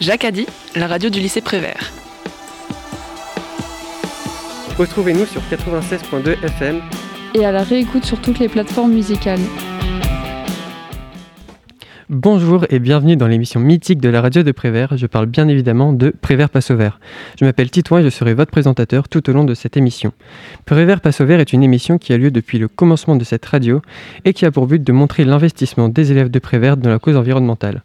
Jacques 0.00 0.24
Adi, 0.24 0.46
la 0.76 0.86
radio 0.86 1.10
du 1.10 1.20
lycée 1.20 1.42
Prévert. 1.42 1.92
Retrouvez-nous 4.78 5.26
sur 5.26 5.42
96.2 5.42 6.42
FM 6.42 6.80
et 7.34 7.44
à 7.44 7.52
la 7.52 7.62
réécoute 7.62 8.06
sur 8.06 8.18
toutes 8.18 8.38
les 8.38 8.48
plateformes 8.48 8.92
musicales. 8.92 9.40
Bonjour 12.12 12.66
et 12.70 12.80
bienvenue 12.80 13.16
dans 13.16 13.28
l'émission 13.28 13.60
mythique 13.60 14.00
de 14.00 14.08
la 14.08 14.20
radio 14.20 14.42
de 14.42 14.50
Prévert. 14.50 14.96
Je 14.96 15.06
parle 15.06 15.26
bien 15.26 15.46
évidemment 15.46 15.92
de 15.92 16.10
Prévert 16.10 16.50
Passe 16.50 16.72
au 16.72 16.76
Vert. 16.76 16.98
Je 17.38 17.44
m'appelle 17.44 17.70
Titouan 17.70 18.00
et 18.00 18.02
je 18.02 18.08
serai 18.08 18.34
votre 18.34 18.50
présentateur 18.50 19.08
tout 19.08 19.30
au 19.30 19.32
long 19.32 19.44
de 19.44 19.54
cette 19.54 19.76
émission. 19.76 20.12
Prévert 20.66 21.02
Passe 21.02 21.20
au 21.20 21.24
Vert 21.24 21.38
est 21.38 21.52
une 21.52 21.62
émission 21.62 21.98
qui 21.98 22.12
a 22.12 22.18
lieu 22.18 22.32
depuis 22.32 22.58
le 22.58 22.66
commencement 22.66 23.14
de 23.14 23.22
cette 23.22 23.46
radio 23.46 23.80
et 24.24 24.32
qui 24.32 24.44
a 24.44 24.50
pour 24.50 24.66
but 24.66 24.82
de 24.82 24.90
montrer 24.90 25.24
l'investissement 25.24 25.88
des 25.88 26.10
élèves 26.10 26.32
de 26.32 26.40
Prévert 26.40 26.76
dans 26.76 26.90
la 26.90 26.98
cause 26.98 27.16
environnementale. 27.16 27.84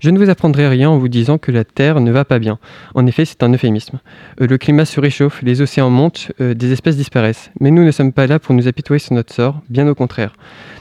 Je 0.00 0.10
ne 0.10 0.18
vous 0.18 0.30
apprendrai 0.30 0.66
rien 0.66 0.90
en 0.90 0.98
vous 0.98 1.08
disant 1.08 1.38
que 1.38 1.52
la 1.52 1.62
Terre 1.62 2.00
ne 2.00 2.10
va 2.10 2.24
pas 2.24 2.40
bien. 2.40 2.58
En 2.96 3.06
effet, 3.06 3.24
c'est 3.24 3.44
un 3.44 3.52
euphémisme. 3.52 4.00
Euh, 4.40 4.48
le 4.48 4.58
climat 4.58 4.84
se 4.84 4.98
réchauffe, 4.98 5.42
les 5.42 5.60
océans 5.60 5.90
montent, 5.90 6.32
euh, 6.40 6.54
des 6.54 6.72
espèces 6.72 6.96
disparaissent. 6.96 7.52
Mais 7.60 7.70
nous 7.70 7.84
ne 7.84 7.92
sommes 7.92 8.12
pas 8.12 8.26
là 8.26 8.40
pour 8.40 8.56
nous 8.56 8.66
apitoyer 8.66 8.98
sur 8.98 9.14
notre 9.14 9.32
sort, 9.32 9.60
bien 9.68 9.86
au 9.86 9.94
contraire. 9.94 10.32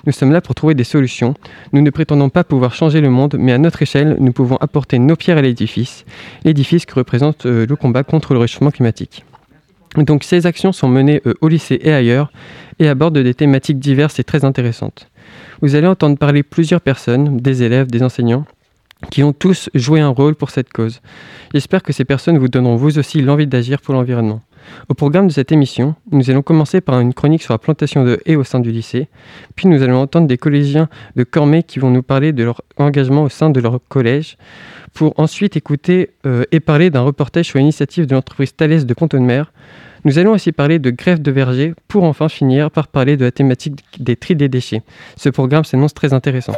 Nous 0.08 0.14
sommes 0.14 0.32
là 0.32 0.42
pour 0.42 0.56
trouver 0.56 0.74
des 0.74 0.84
solutions. 0.86 1.36
Nous 1.74 1.82
ne 1.82 1.90
prétendons 1.92 2.30
pas 2.30 2.44
pouvoir 2.44 2.74
changer 2.80 3.02
le 3.02 3.10
monde, 3.10 3.36
mais 3.38 3.52
à 3.52 3.58
notre 3.58 3.82
échelle, 3.82 4.16
nous 4.22 4.32
pouvons 4.32 4.56
apporter 4.58 5.00
nos 5.00 5.18
pierres 5.18 5.38
à 5.38 5.42
l'édifice, 5.42 6.06
l'édifice 6.46 6.86
que 6.86 6.96
représente 6.96 7.46
euh, 7.46 7.66
le 7.68 7.76
combat 7.76 8.04
contre 8.04 8.34
le 8.34 8.40
réchauffement 8.40 8.72
climatique. 8.72 9.26
Donc 9.98 10.24
ces 10.24 10.46
actions 10.46 10.72
sont 10.72 10.88
menées 10.88 11.22
euh, 11.26 11.34
au 11.42 11.50
lycée 11.50 11.78
et 11.82 11.92
ailleurs 11.92 12.32
et 12.80 12.88
abordent 12.88 13.18
des 13.18 13.34
thématiques 13.34 13.80
diverses 13.80 14.20
et 14.20 14.24
très 14.24 14.46
intéressantes. 14.46 15.10
Vous 15.62 15.76
allez 15.76 15.88
entendre 15.88 16.18
parler 16.18 16.42
plusieurs 16.42 16.80
personnes, 16.80 17.38
des 17.38 17.64
élèves, 17.64 17.88
des 17.88 18.02
enseignants, 18.02 18.46
qui 19.12 19.24
ont 19.24 19.34
tous 19.34 19.70
joué 19.74 20.00
un 20.00 20.08
rôle 20.08 20.36
pour 20.36 20.50
cette 20.50 20.72
cause. 20.72 21.02
J'espère 21.54 21.84
que 21.84 21.92
ces 21.92 22.06
personnes 22.06 22.38
vous 22.38 22.48
donneront 22.48 22.78
vous 22.78 22.98
aussi 22.98 23.22
l'envie 23.22 23.48
d'agir 23.48 23.82
pour 23.82 23.94
l'environnement. 23.94 24.42
Au 24.88 24.94
programme 24.94 25.28
de 25.28 25.32
cette 25.32 25.52
émission, 25.52 25.96
nous 26.12 26.30
allons 26.30 26.42
commencer 26.42 26.82
par 26.82 27.00
une 27.00 27.14
chronique 27.14 27.44
sur 27.44 27.54
la 27.54 27.58
plantation 27.58 28.04
de 28.04 28.20
haies 28.26 28.36
au 28.36 28.44
sein 28.44 28.60
du 28.60 28.72
lycée, 28.72 29.08
puis 29.56 29.68
nous 29.68 29.84
allons 29.84 30.02
entendre 30.02 30.28
des 30.28 30.38
collégiens 30.38 30.90
de 31.16 31.24
Cormay 31.24 31.64
qui 31.64 31.80
vont 31.80 31.90
nous 31.90 32.04
parler 32.04 32.34
de 32.34 32.44
leur 32.44 32.62
engagement 32.78 33.24
au 33.24 33.30
sein 33.30 33.50
de 33.50 33.60
leur 33.60 33.80
collège, 33.88 34.38
pour 34.94 35.20
ensuite 35.20 35.56
écouter 35.56 36.12
euh, 36.26 36.44
et 36.52 36.60
parler 36.60 36.90
d'un 36.90 37.02
reportage 37.02 37.46
sur 37.46 37.60
l'initiative 37.60 38.06
de 38.06 38.16
l'entreprise 38.16 38.56
Thales 38.56 38.86
de 38.86 38.94
Ponton 38.94 39.20
de 39.20 39.24
Mer. 39.24 39.52
Nous 40.06 40.18
allons 40.18 40.32
aussi 40.32 40.52
parler 40.52 40.80
de 40.80 40.90
grève 40.90 41.22
de 41.22 41.32
verger, 41.32 41.74
pour 41.88 42.04
enfin 42.04 42.30
finir 42.30 42.72
par 42.72 42.88
parler 42.88 43.18
de 43.18 43.26
la 43.26 43.32
thématique 43.32 43.84
des 44.00 44.16
tri 44.16 44.36
des 44.36 44.50
déchets. 44.50 44.82
Ce 45.18 45.30
programme 45.30 45.66
s'annonce 45.66 45.94
très 45.94 46.14
intéressant. 46.14 46.56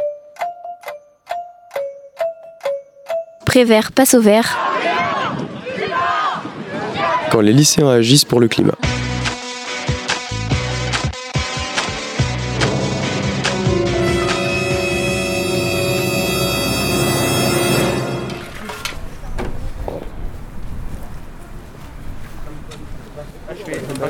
Prévert 3.44 3.92
passe 3.92 4.14
au 4.14 4.20
vert 4.20 4.71
quand 7.32 7.40
les 7.40 7.54
lycéens 7.54 7.88
agissent 7.88 8.26
pour 8.26 8.40
le 8.40 8.48
climat. 8.48 8.74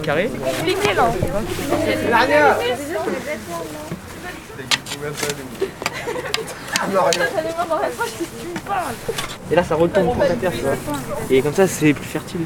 Carré 0.03 0.29
Et 9.51 9.55
là, 9.55 9.65
ça 9.65 9.75
retombe 9.75 10.13
sur 10.13 10.23
la 10.23 10.29
terre, 10.31 10.53
tu 10.53 10.63
vois. 10.63 10.77
Et 11.31 11.43
comme 11.43 11.55
ça, 11.55 11.67
c'est 11.67 11.93
plus 11.93 12.05
fertile. 12.05 12.41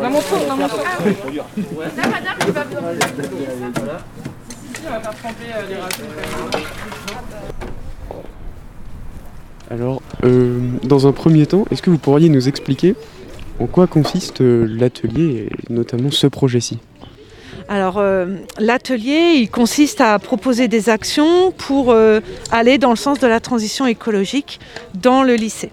Dans 0.00 0.10
mon 0.10 0.20
tour, 0.20 0.38
dans 0.48 0.56
mon 0.56 0.68
tour. 0.68 0.78
Là, 0.78 2.08
madame, 2.08 2.36
je 2.46 2.50
pas 2.52 2.64
besoin 2.64 2.82
on 4.86 4.90
va 4.90 5.00
faire 5.00 5.14
tremper 5.14 5.44
les 5.68 5.76
racines. 5.76 6.04
Alors, 9.70 10.02
euh, 10.24 10.60
dans 10.82 11.06
un 11.06 11.12
premier 11.12 11.46
temps, 11.46 11.66
est-ce 11.70 11.82
que 11.82 11.90
vous 11.90 11.98
pourriez 11.98 12.28
nous 12.28 12.48
expliquer 12.48 12.94
en 13.60 13.66
quoi 13.66 13.86
consiste 13.86 14.40
euh, 14.40 14.66
l'atelier 14.66 15.48
et 15.50 15.72
notamment 15.72 16.10
ce 16.10 16.26
projet-ci? 16.26 16.78
Alors 17.68 17.98
euh, 17.98 18.26
l'atelier, 18.58 19.34
il 19.36 19.50
consiste 19.50 20.00
à 20.00 20.18
proposer 20.18 20.68
des 20.68 20.88
actions 20.88 21.52
pour 21.52 21.92
euh, 21.92 22.20
aller 22.50 22.78
dans 22.78 22.90
le 22.90 22.96
sens 22.96 23.18
de 23.18 23.26
la 23.26 23.40
transition 23.40 23.86
écologique 23.86 24.58
dans 24.94 25.22
le 25.22 25.34
lycée. 25.34 25.70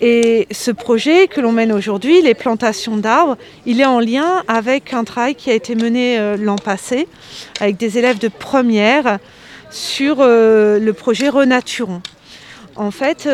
Et 0.00 0.48
ce 0.50 0.70
projet 0.70 1.28
que 1.28 1.40
l'on 1.40 1.52
mène 1.52 1.70
aujourd'hui, 1.70 2.22
les 2.22 2.34
plantations 2.34 2.96
d'arbres, 2.96 3.36
il 3.66 3.80
est 3.80 3.86
en 3.86 4.00
lien 4.00 4.42
avec 4.48 4.94
un 4.94 5.04
travail 5.04 5.34
qui 5.34 5.50
a 5.50 5.54
été 5.54 5.74
mené 5.74 6.18
euh, 6.18 6.36
l'an 6.38 6.56
passé 6.56 7.06
avec 7.60 7.76
des 7.76 7.98
élèves 7.98 8.18
de 8.18 8.28
première 8.28 9.18
sur 9.70 10.16
le 10.18 10.90
projet 10.92 11.30
Renaturons. 11.30 12.02
En 12.76 12.90
fait, 12.90 13.26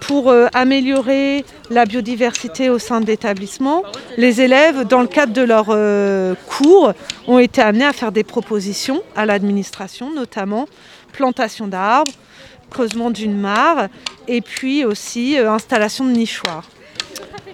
pour 0.00 0.30
euh, 0.30 0.48
améliorer 0.54 1.44
la 1.70 1.84
biodiversité 1.84 2.70
au 2.70 2.78
sein 2.78 3.00
de 3.00 3.06
l'établissement, 3.06 3.84
les 4.16 4.40
élèves, 4.40 4.84
dans 4.84 5.02
le 5.02 5.06
cadre 5.06 5.32
de 5.32 5.42
leurs 5.42 5.68
euh, 5.68 6.34
cours, 6.48 6.92
ont 7.28 7.38
été 7.38 7.60
amenés 7.60 7.84
à 7.84 7.92
faire 7.92 8.10
des 8.10 8.24
propositions 8.24 9.02
à 9.14 9.26
l'administration, 9.26 10.12
notamment 10.12 10.66
plantation 11.12 11.66
d'arbres, 11.66 12.12
creusement 12.70 13.10
d'une 13.10 13.38
mare 13.38 13.88
et 14.28 14.40
puis 14.40 14.84
aussi 14.84 15.38
euh, 15.38 15.52
installation 15.52 16.04
de 16.04 16.12
nichoirs. 16.12 16.64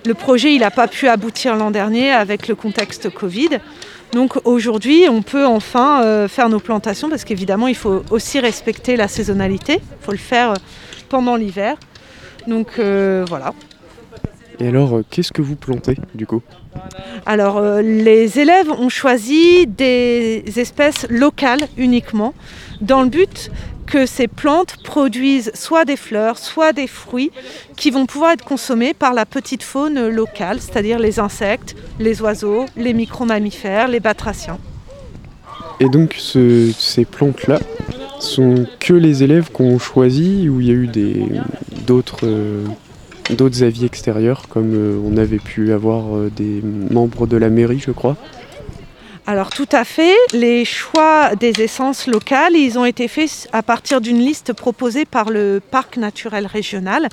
Le 0.05 0.15
projet 0.15 0.55
il 0.55 0.61
n'a 0.61 0.71
pas 0.71 0.87
pu 0.87 1.09
aboutir 1.09 1.57
l'an 1.57 1.71
dernier 1.71 2.13
avec 2.13 2.49
le 2.49 2.55
contexte 2.55 3.11
Covid. 3.11 3.59
Donc 4.13 4.39
aujourd'hui, 4.45 5.07
on 5.11 5.21
peut 5.21 5.45
enfin 5.45 6.28
faire 6.28 6.49
nos 6.49 6.61
plantations 6.61 7.11
parce 7.11 7.25
qu'évidemment, 7.25 7.67
il 7.67 7.75
faut 7.75 8.05
aussi 8.11 8.39
respecter 8.39 8.97
la 8.97 9.09
saisonnalité. 9.09 9.81
Il 9.83 10.05
faut 10.05 10.13
le 10.13 10.19
faire 10.19 10.55
pendant 11.09 11.34
l'hiver. 11.34 11.77
Donc 12.47 12.79
euh, 12.79 13.25
voilà. 13.29 13.53
Et 14.59 14.69
alors, 14.69 14.97
euh, 14.97 15.05
qu'est-ce 15.11 15.33
que 15.33 15.43
vous 15.43 15.57
plantez 15.57 15.97
du 16.15 16.27
coup? 16.27 16.43
Alors, 17.27 17.59
euh, 17.59 17.83
les 17.83 18.39
élèves 18.39 18.71
ont 18.71 18.89
choisi 18.89 19.67
des 19.67 20.45
espèces 20.57 21.07
locales 21.11 21.69
uniquement, 21.77 22.33
dans 22.81 23.03
le 23.03 23.09
but 23.09 23.51
que 23.87 24.07
ces 24.07 24.27
plantes 24.27 24.77
produisent 24.83 25.53
soit 25.55 25.84
des 25.84 25.97
fleurs, 25.97 26.39
soit 26.39 26.73
des 26.73 26.87
fruits 26.87 27.31
qui 27.77 27.91
vont 27.91 28.07
pouvoir 28.07 28.33
être 28.33 28.45
consommés 28.45 28.95
par 28.95 29.15
la 29.15 29.27
petite 29.27 29.63
faune 29.63 30.09
locale, 30.09 30.61
c'est-à-dire 30.61 30.99
les 30.99 31.21
insectes, 31.21 31.77
les 32.01 32.21
oiseaux, 32.21 32.67
les 32.77 32.95
micro-mammifères, 32.95 33.89
les 33.89 34.01
batraciens. 34.01 34.59
Et 35.81 35.88
donc 35.88 36.16
ces 36.19 37.04
plantes-là 37.04 37.59
sont 38.20 38.66
que 38.81 38.94
les 38.94 39.22
élèves 39.22 39.50
qu'on 39.53 39.78
choisi 39.78 40.48
ou 40.48 40.60
il 40.60 40.66
y 40.66 40.70
a 40.70 40.75
eu 40.75 40.88
d'autres 41.87 42.20
euh, 42.25 42.64
d'autres 43.31 43.62
avis 43.62 43.84
extérieurs 43.84 44.48
comme 44.48 44.75
euh, 44.75 44.98
on 45.04 45.16
avait 45.16 45.38
pu 45.38 45.72
avoir 45.72 46.16
euh, 46.16 46.31
des 46.34 46.62
membres 46.62 47.26
de 47.26 47.36
la 47.36 47.50
mairie 47.50 47.82
je 47.84 47.91
crois 47.91 48.16
alors 49.28 49.50
tout 49.50 49.69
à 49.72 49.84
fait, 49.84 50.15
les 50.34 50.65
choix 50.65 51.34
des 51.34 51.60
essences 51.60 52.06
locales, 52.06 52.54
ils 52.54 52.78
ont 52.78 52.84
été 52.84 53.09
faits 53.09 53.48
à 53.53 53.65
partir 53.65 54.00
d'une 54.00 54.20
liste 54.20 54.53
proposée 54.53 55.04
par 55.04 55.31
le 55.31 55.60
parc 55.69 55.97
naturel 55.97 56.47
régional 56.47 57.09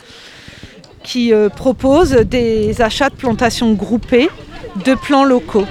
qui 1.01 1.33
propose 1.55 2.11
des 2.11 2.83
achats 2.83 3.09
de 3.09 3.15
plantations 3.15 3.73
groupées 3.73 4.29
de 4.85 4.93
plants 4.93 5.23
locaux. 5.25 5.65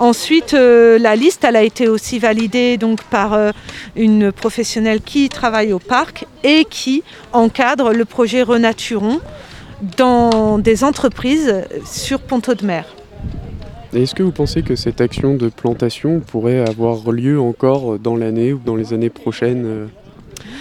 Ensuite, 0.00 0.54
euh, 0.54 0.98
la 0.98 1.14
liste, 1.14 1.44
a 1.44 1.62
été 1.62 1.86
aussi 1.86 2.18
validée 2.18 2.78
par 3.10 3.34
euh, 3.34 3.50
une 3.96 4.32
professionnelle 4.32 5.02
qui 5.02 5.28
travaille 5.28 5.74
au 5.74 5.78
parc 5.78 6.26
et 6.42 6.64
qui 6.64 7.02
encadre 7.34 7.92
le 7.92 8.06
projet 8.06 8.42
Renaturon 8.42 9.20
dans 9.98 10.56
des 10.56 10.84
entreprises 10.84 11.66
sur 11.84 12.20
Ponto 12.20 12.54
de 12.54 12.64
Mer. 12.64 12.86
Est-ce 13.94 14.14
que 14.14 14.22
vous 14.22 14.32
pensez 14.32 14.62
que 14.62 14.74
cette 14.74 15.02
action 15.02 15.34
de 15.34 15.50
plantation 15.50 16.20
pourrait 16.20 16.66
avoir 16.66 17.12
lieu 17.12 17.38
encore 17.38 17.98
dans 17.98 18.16
l'année 18.16 18.54
ou 18.54 18.60
dans 18.64 18.76
les 18.76 18.94
années 18.94 19.10
prochaines 19.10 19.66
euh 19.66 19.86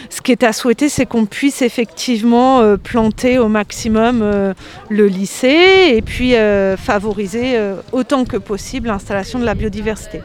ce 0.09 0.21
qui 0.21 0.31
est 0.31 0.43
à 0.43 0.53
souhaiter, 0.53 0.89
c'est 0.89 1.05
qu'on 1.05 1.25
puisse 1.25 1.61
effectivement 1.61 2.61
euh, 2.61 2.77
planter 2.77 3.37
au 3.37 3.47
maximum 3.47 4.21
euh, 4.21 4.53
le 4.89 5.07
lycée 5.07 5.93
et 5.95 6.01
puis 6.01 6.35
euh, 6.35 6.77
favoriser 6.77 7.59
autant 7.91 8.25
que 8.25 8.37
possible 8.37 8.87
l'installation 8.87 9.39
de 9.39 9.45
la 9.45 9.55
biodiversité. 9.55 10.21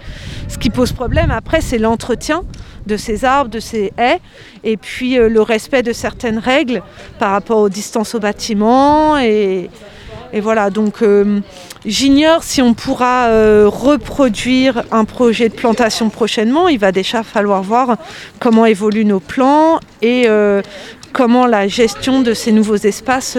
Ce 0.49 0.59
qui 0.59 0.71
pose 0.71 0.93
problème 0.93 1.31
après, 1.31 1.61
c'est 1.61 1.79
l'entretien 1.79 2.43
de 2.87 2.97
ces 2.97 3.25
arbres, 3.25 3.51
de 3.51 3.61
ces 3.61 3.93
haies, 3.99 4.21
et 4.63 4.77
puis 4.77 5.17
le 5.17 5.41
respect 5.41 5.83
de 5.83 5.93
certaines 5.93 6.39
règles 6.39 6.83
par 7.19 7.31
rapport 7.31 7.59
aux 7.59 7.69
distances 7.69 8.15
au 8.15 8.21
bâtiment 8.21 9.19
et, 9.19 9.71
et 10.35 10.41
voilà, 10.41 10.69
donc 10.69 11.01
euh, 11.03 11.39
j'ignore 11.87 12.43
si 12.43 12.61
on 12.61 12.75
pourra 12.75 13.29
euh, 13.29 13.69
reproduire 13.69 14.83
un 14.91 15.05
projet 15.05 15.49
de 15.49 15.55
plantation 15.55 16.11
prochainement. 16.11 16.67
Il 16.67 16.81
va 16.81 16.91
déjà 16.91 17.23
falloir 17.23 17.63
voir 17.63 17.97
comment 18.41 18.67
évoluent 18.67 19.05
nos 19.05 19.21
plans 19.21 19.79
et 20.03 20.25
euh, 20.27 20.61
comment 21.13 21.47
la 21.47 21.69
gestion 21.69 22.21
de 22.21 22.35
ces 22.35 22.51
nouveaux 22.51 22.75
espaces 22.75 23.39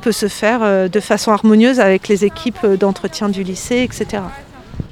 peut 0.00 0.12
se 0.12 0.28
faire 0.28 0.88
de 0.88 1.00
façon 1.00 1.32
harmonieuse 1.32 1.80
avec 1.80 2.08
les 2.08 2.24
équipes 2.24 2.66
d'entretien 2.80 3.28
du 3.28 3.42
lycée, 3.42 3.82
etc. 3.82 4.22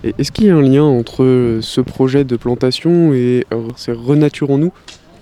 Est-ce 0.04 0.30
qu'il 0.30 0.44
y 0.44 0.50
a 0.50 0.56
un 0.56 0.60
lien 0.60 0.84
entre 0.84 1.60
ce 1.62 1.80
projet 1.80 2.24
de 2.24 2.36
plantation 2.36 3.14
et 3.14 3.46
c'est 3.76 3.92
Renaturons-nous, 3.92 4.72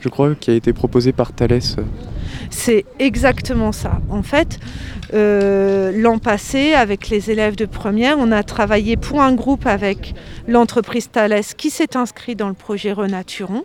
je 0.00 0.08
crois, 0.08 0.34
qui 0.34 0.50
a 0.50 0.54
été 0.54 0.72
proposé 0.72 1.12
par 1.12 1.32
Thalès? 1.32 1.76
C'est 2.50 2.84
exactement 2.98 3.70
ça. 3.70 4.00
En 4.10 4.22
fait, 4.22 4.58
euh, 5.14 5.92
l'an 5.94 6.18
passé, 6.18 6.74
avec 6.74 7.08
les 7.08 7.30
élèves 7.30 7.56
de 7.56 7.66
première, 7.66 8.18
on 8.18 8.30
a 8.30 8.42
travaillé 8.42 8.96
pour 8.96 9.20
un 9.20 9.32
groupe 9.32 9.66
avec 9.66 10.14
l'entreprise 10.46 11.10
Thales 11.10 11.44
qui 11.56 11.70
s'est 11.70 11.96
inscrit 11.96 12.36
dans 12.36 12.48
le 12.48 12.54
projet 12.54 12.92
Renaturon 12.92 13.64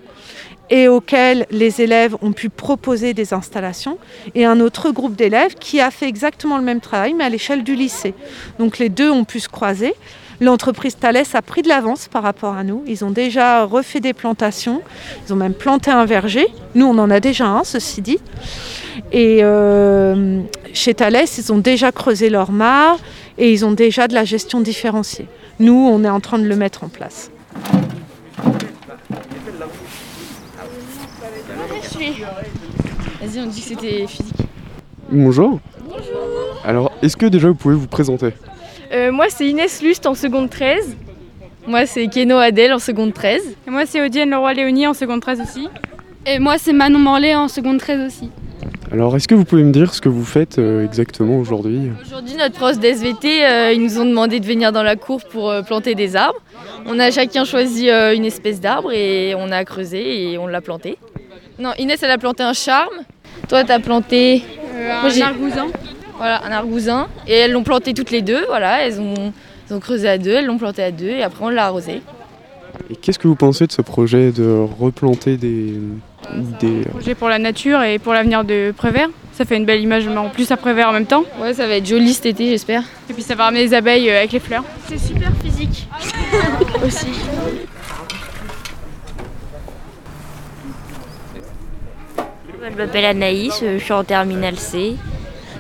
et 0.69 0.87
auquel 0.87 1.45
les 1.51 1.81
élèves 1.81 2.15
ont 2.21 2.31
pu 2.31 2.49
proposer 2.49 3.13
des 3.13 3.33
installations, 3.33 3.97
et 4.33 4.45
un 4.45 4.59
autre 4.59 4.91
groupe 4.91 5.15
d'élèves 5.15 5.55
qui 5.55 5.79
a 5.81 5.91
fait 5.91 6.07
exactement 6.07 6.57
le 6.57 6.63
même 6.63 6.79
travail, 6.79 7.13
mais 7.13 7.25
à 7.25 7.29
l'échelle 7.29 7.63
du 7.63 7.75
lycée. 7.75 8.13
Donc 8.59 8.79
les 8.79 8.89
deux 8.89 9.11
ont 9.11 9.25
pu 9.25 9.39
se 9.39 9.49
croiser. 9.49 9.93
L'entreprise 10.43 10.97
Thales 10.97 11.23
a 11.35 11.41
pris 11.41 11.61
de 11.61 11.69
l'avance 11.69 12.09
par 12.09 12.21
rapport 12.21 12.55
à 12.55 12.65
nous. 12.65 12.83
Ils 12.85 13.05
ont 13.05 13.11
déjà 13.11 13.63
refait 13.63 14.01
des 14.01 14.11
plantations. 14.11 14.81
Ils 15.25 15.31
ont 15.31 15.37
même 15.37 15.53
planté 15.53 15.89
un 15.89 16.03
verger. 16.03 16.47
Nous, 16.75 16.85
on 16.85 16.97
en 16.97 17.09
a 17.09 17.21
déjà 17.21 17.47
un, 17.47 17.63
ceci 17.63 18.01
dit. 18.01 18.19
Et 19.13 19.39
euh, 19.41 20.41
chez 20.73 20.95
Thales, 20.95 21.23
ils 21.37 21.53
ont 21.53 21.59
déjà 21.59 21.93
creusé 21.93 22.29
leur 22.29 22.51
mare 22.51 22.97
et 23.37 23.53
ils 23.53 23.63
ont 23.63 23.71
déjà 23.71 24.09
de 24.09 24.13
la 24.13 24.25
gestion 24.25 24.59
différenciée. 24.59 25.27
Nous, 25.61 25.71
on 25.89 26.03
est 26.03 26.09
en 26.09 26.19
train 26.19 26.39
de 26.39 26.45
le 26.45 26.57
mettre 26.57 26.83
en 26.83 26.89
place. 26.89 27.31
Vas-y, 33.21 33.39
on 33.39 33.45
dit 33.45 33.61
que 33.61 33.67
c'était 33.67 34.07
physique. 34.07 34.35
Bonjour. 35.09 35.61
Bonjour. 35.85 36.03
Alors, 36.65 36.91
est-ce 37.01 37.15
que 37.15 37.27
déjà 37.27 37.47
vous 37.47 37.55
pouvez 37.55 37.75
vous 37.75 37.87
présenter? 37.87 38.33
Euh, 38.91 39.11
moi, 39.11 39.25
c'est 39.29 39.47
Inès 39.47 39.81
Lust 39.81 40.05
en 40.05 40.15
seconde 40.15 40.49
13. 40.49 40.95
Moi, 41.67 41.85
c'est 41.85 42.07
Keno 42.07 42.37
Adèle 42.37 42.73
en 42.73 42.79
seconde 42.79 43.13
13. 43.13 43.41
Et 43.67 43.69
moi, 43.69 43.85
c'est 43.85 44.01
Odienne 44.01 44.29
Leroy-Léonie 44.29 44.87
en 44.87 44.93
seconde 44.93 45.21
13 45.21 45.41
aussi. 45.41 45.69
Et 46.25 46.39
moi, 46.39 46.57
c'est 46.57 46.73
Manon 46.73 46.99
Morlaix 46.99 47.35
en 47.35 47.47
seconde 47.47 47.79
13 47.79 48.07
aussi. 48.07 48.29
Alors, 48.91 49.15
est-ce 49.15 49.27
que 49.27 49.35
vous 49.35 49.45
pouvez 49.45 49.63
me 49.63 49.71
dire 49.71 49.93
ce 49.93 50.01
que 50.01 50.09
vous 50.09 50.25
faites 50.25 50.59
euh, 50.59 50.85
exactement 50.85 51.37
aujourd'hui? 51.39 51.89
Aujourd'hui, 52.05 52.35
notre 52.35 52.55
prof 52.55 52.77
d'SVT, 52.77 53.45
euh, 53.45 53.73
ils 53.73 53.81
nous 53.81 53.99
ont 53.99 54.05
demandé 54.05 54.39
de 54.39 54.45
venir 54.45 54.71
dans 54.71 54.83
la 54.83 54.95
cour 54.95 55.21
pour 55.31 55.53
planter 55.65 55.95
des 55.95 56.15
arbres. 56.15 56.39
On 56.85 56.99
a 56.99 57.09
chacun 57.09 57.45
choisi 57.45 57.89
une 57.89 58.25
espèce 58.25 58.59
d'arbre 58.59 58.91
et 58.91 59.33
on 59.35 59.51
a 59.51 59.63
creusé 59.65 60.31
et 60.31 60.37
on 60.37 60.47
l'a 60.47 60.61
planté. 60.61 60.97
Non, 61.57 61.71
Inès, 61.79 62.01
elle 62.03 62.11
a 62.11 62.17
planté 62.17 62.43
un 62.43 62.53
charme. 62.53 63.03
Toi, 63.47 63.63
t'as 63.63 63.79
planté... 63.79 64.43
un 64.75 65.21
argousin. 65.21 65.67
Voilà, 66.17 66.45
un 66.45 66.51
argousin. 66.51 67.07
Et 67.27 67.33
elles 67.33 67.51
l'ont 67.51 67.63
planté 67.63 67.93
toutes 67.93 68.11
les 68.11 68.21
deux, 68.21 68.45
voilà, 68.47 68.85
elles 68.85 68.99
ont, 68.99 69.33
creusé 69.79 70.07
à 70.07 70.17
deux, 70.17 70.31
elles 70.31 70.45
l'ont 70.45 70.57
planté 70.59 70.83
à 70.83 70.91
deux 70.91 71.09
et 71.09 71.23
après 71.23 71.45
on 71.45 71.49
l'a 71.49 71.65
arrosé. 71.65 72.01
Et 72.89 72.95
qu'est-ce 72.95 73.17
que 73.17 73.27
vous 73.27 73.35
pensez 73.35 73.65
de 73.65 73.71
ce 73.71 73.81
projet 73.81 74.31
de 74.31 74.65
replanter 74.79 75.37
des... 75.37 75.73
des... 76.59 76.81
projet 76.89 77.15
pour 77.15 77.29
la 77.29 77.39
nature 77.39 77.81
et 77.81 77.97
pour 77.97 78.13
l'avenir 78.13 78.43
de 78.43 78.71
Prévert. 78.75 79.09
Ça 79.31 79.45
fait 79.45 79.57
une 79.57 79.65
belle 79.65 79.81
image 79.81 80.07
en 80.07 80.29
plus 80.29 80.51
à 80.51 80.57
Prévert 80.57 80.89
en 80.89 80.93
même 80.93 81.07
temps. 81.07 81.23
Ouais, 81.41 81.55
ça 81.55 81.65
va 81.65 81.75
être 81.75 81.87
joli 81.87 82.13
cet 82.13 82.27
été, 82.27 82.49
j'espère. 82.49 82.83
Et 83.09 83.13
puis 83.13 83.23
ça 83.23 83.33
va 83.33 83.45
ramener 83.45 83.63
les 83.63 83.73
abeilles 83.73 84.09
euh, 84.09 84.17
avec 84.19 84.31
les 84.31 84.39
fleurs. 84.39 84.63
C'est 84.87 84.99
super 84.99 85.31
physique 85.43 85.87
aussi. 86.85 87.07
Je 92.63 92.77
m'appelle 92.77 93.05
Anaïs, 93.05 93.61
je 93.61 93.77
suis 93.77 93.93
en 93.93 94.03
terminale 94.03 94.57
C. 94.57 94.95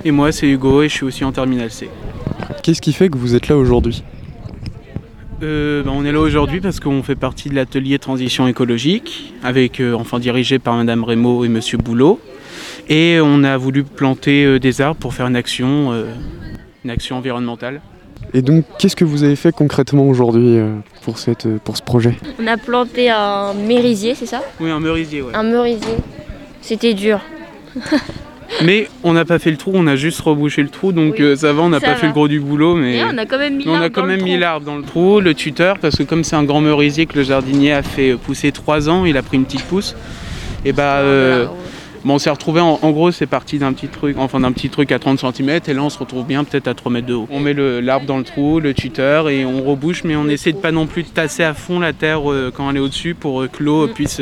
Et 0.05 0.11
moi, 0.11 0.31
c'est 0.31 0.47
Hugo 0.47 0.81
et 0.81 0.89
je 0.89 0.93
suis 0.93 1.05
aussi 1.05 1.23
en 1.23 1.31
terminale 1.31 1.71
C. 1.71 1.89
Qu'est-ce 2.61 2.81
qui 2.81 2.93
fait 2.93 3.09
que 3.09 3.17
vous 3.17 3.35
êtes 3.35 3.47
là 3.47 3.57
aujourd'hui 3.57 4.03
euh, 5.41 5.83
ben, 5.83 5.91
on 5.93 6.05
est 6.05 6.13
là 6.13 6.21
aujourd'hui 6.21 6.61
parce 6.61 6.79
qu'on 6.79 7.03
fait 7.03 7.15
partie 7.15 7.49
de 7.49 7.55
l'atelier 7.55 7.99
transition 7.99 8.47
écologique, 8.47 9.33
avec, 9.43 9.81
euh, 9.81 9.93
enfin 9.93 10.19
dirigé 10.19 10.57
par 10.57 10.75
Madame 10.75 11.03
Rémo 11.03 11.43
et 11.43 11.49
Monsieur 11.49 11.77
Boulot. 11.77 12.21
Et 12.87 13.19
on 13.21 13.43
a 13.43 13.57
voulu 13.57 13.83
planter 13.83 14.45
euh, 14.45 14.59
des 14.59 14.79
arbres 14.79 14.99
pour 14.99 15.13
faire 15.13 15.27
une 15.27 15.35
action, 15.35 15.93
une 16.85 16.89
action 16.89 17.17
environnementale. 17.17 17.81
Et 18.33 18.41
donc, 18.41 18.63
qu'est-ce 18.79 18.95
que 18.95 19.03
vous 19.03 19.23
avez 19.23 19.35
fait 19.35 19.51
concrètement 19.51 20.07
aujourd'hui 20.07 20.59
pour, 21.01 21.17
cette, 21.19 21.47
pour 21.59 21.75
ce 21.75 21.81
projet? 21.81 22.15
On 22.41 22.47
a 22.47 22.55
planté 22.55 23.09
un 23.09 23.53
merisier, 23.53 24.15
c'est 24.15 24.25
ça? 24.25 24.41
Oui, 24.61 24.71
un 24.71 24.79
merisier, 24.79 25.23
Un 25.33 25.43
merisier. 25.43 25.95
C'était 26.61 26.93
dur. 26.93 27.19
Mais 28.61 28.87
on 29.03 29.13
n'a 29.13 29.25
pas 29.25 29.39
fait 29.39 29.51
le 29.51 29.57
trou, 29.57 29.71
on 29.73 29.87
a 29.87 29.95
juste 29.95 30.19
rebouché 30.21 30.61
le 30.61 30.69
trou, 30.69 30.91
donc 30.91 31.19
euh, 31.19 31.35
ça 31.35 31.53
va, 31.53 31.63
on 31.63 31.69
n'a 31.69 31.79
pas 31.79 31.95
fait 31.95 32.07
le 32.07 32.13
gros 32.13 32.27
du 32.27 32.39
boulot. 32.39 32.75
Mais 32.75 33.03
on 33.03 33.17
a 33.17 33.25
quand 33.25 33.37
même 34.05 34.21
mis 34.21 34.37
l'arbre 34.37 34.65
dans, 34.65 34.77
le 34.77 34.83
trou, 34.83 35.19
le 35.19 35.33
tuteur, 35.33 35.79
parce 35.79 35.95
que 35.95 36.03
comme 36.03 36.23
c'est 36.23 36.35
un 36.35 36.43
grand 36.43 36.61
merisier 36.61 37.05
que 37.05 37.17
le 37.17 37.23
jardinier 37.23 37.73
a 37.73 37.83
fait 37.83 38.11
euh, 38.11 38.17
pousser 38.17 38.51
3 38.51 38.89
ans, 38.89 39.05
il 39.05 39.17
a 39.17 39.21
pris 39.21 39.37
une 39.37 39.45
petite 39.45 39.63
pousse. 39.63 39.95
Et 40.65 40.71
bah, 40.71 40.97
euh, 40.99 41.45
bon, 42.05 42.15
on 42.15 42.19
s'est 42.19 42.29
retrouvé 42.29 42.61
en, 42.61 42.91
gros, 42.91 43.11
c'est 43.11 43.25
parti 43.25 43.59
d'un 43.59 43.73
petit 43.73 43.87
truc, 43.87 44.17
enfin 44.17 44.39
d'un 44.39 44.51
petit 44.51 44.69
truc 44.69 44.91
à 44.91 44.99
30 44.99 45.19
cm, 45.19 45.59
et 45.67 45.73
là 45.73 45.83
on 45.83 45.89
se 45.89 45.99
retrouve 45.99 46.25
bien 46.25 46.43
peut-être 46.43 46.67
à 46.67 46.73
3 46.73 46.91
mètres 46.91 47.07
de 47.07 47.13
haut. 47.13 47.27
On 47.31 47.39
met 47.39 47.53
l'arbre 47.53 48.05
dans 48.05 48.17
le 48.17 48.23
trou, 48.23 48.59
le 48.59 48.73
tuteur, 48.73 49.29
et 49.29 49.45
on 49.45 49.63
rebouche, 49.63 50.03
mais 50.03 50.15
on 50.15 50.27
essaie 50.27 50.53
de 50.53 50.57
pas 50.57 50.71
non 50.71 50.87
plus 50.87 51.03
de 51.03 51.09
tasser 51.09 51.43
à 51.43 51.53
fond 51.53 51.79
la 51.79 51.91
terre 51.91 52.21
quand 52.53 52.69
elle 52.69 52.77
est 52.77 52.79
au-dessus 52.79 53.13
pour 53.13 53.45
que 53.51 53.63
l'eau 53.63 53.87
mm. 53.87 53.91
puisse 53.91 54.21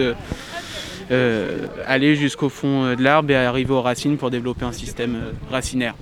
euh, 1.12 1.68
aller 1.88 2.16
jusqu'au 2.16 2.48
fond 2.48 2.86
euh, 2.86 2.96
de 2.96 3.04
l'arbre 3.04 3.32
et 3.32 3.36
arriver 3.36 3.74
aux 3.74 3.82
racines 3.82 4.16
pour 4.16 4.30
développer 4.30 4.64
un 4.64 4.72
système 4.72 5.16
euh, 5.16 5.32
racinaire. 5.52 5.94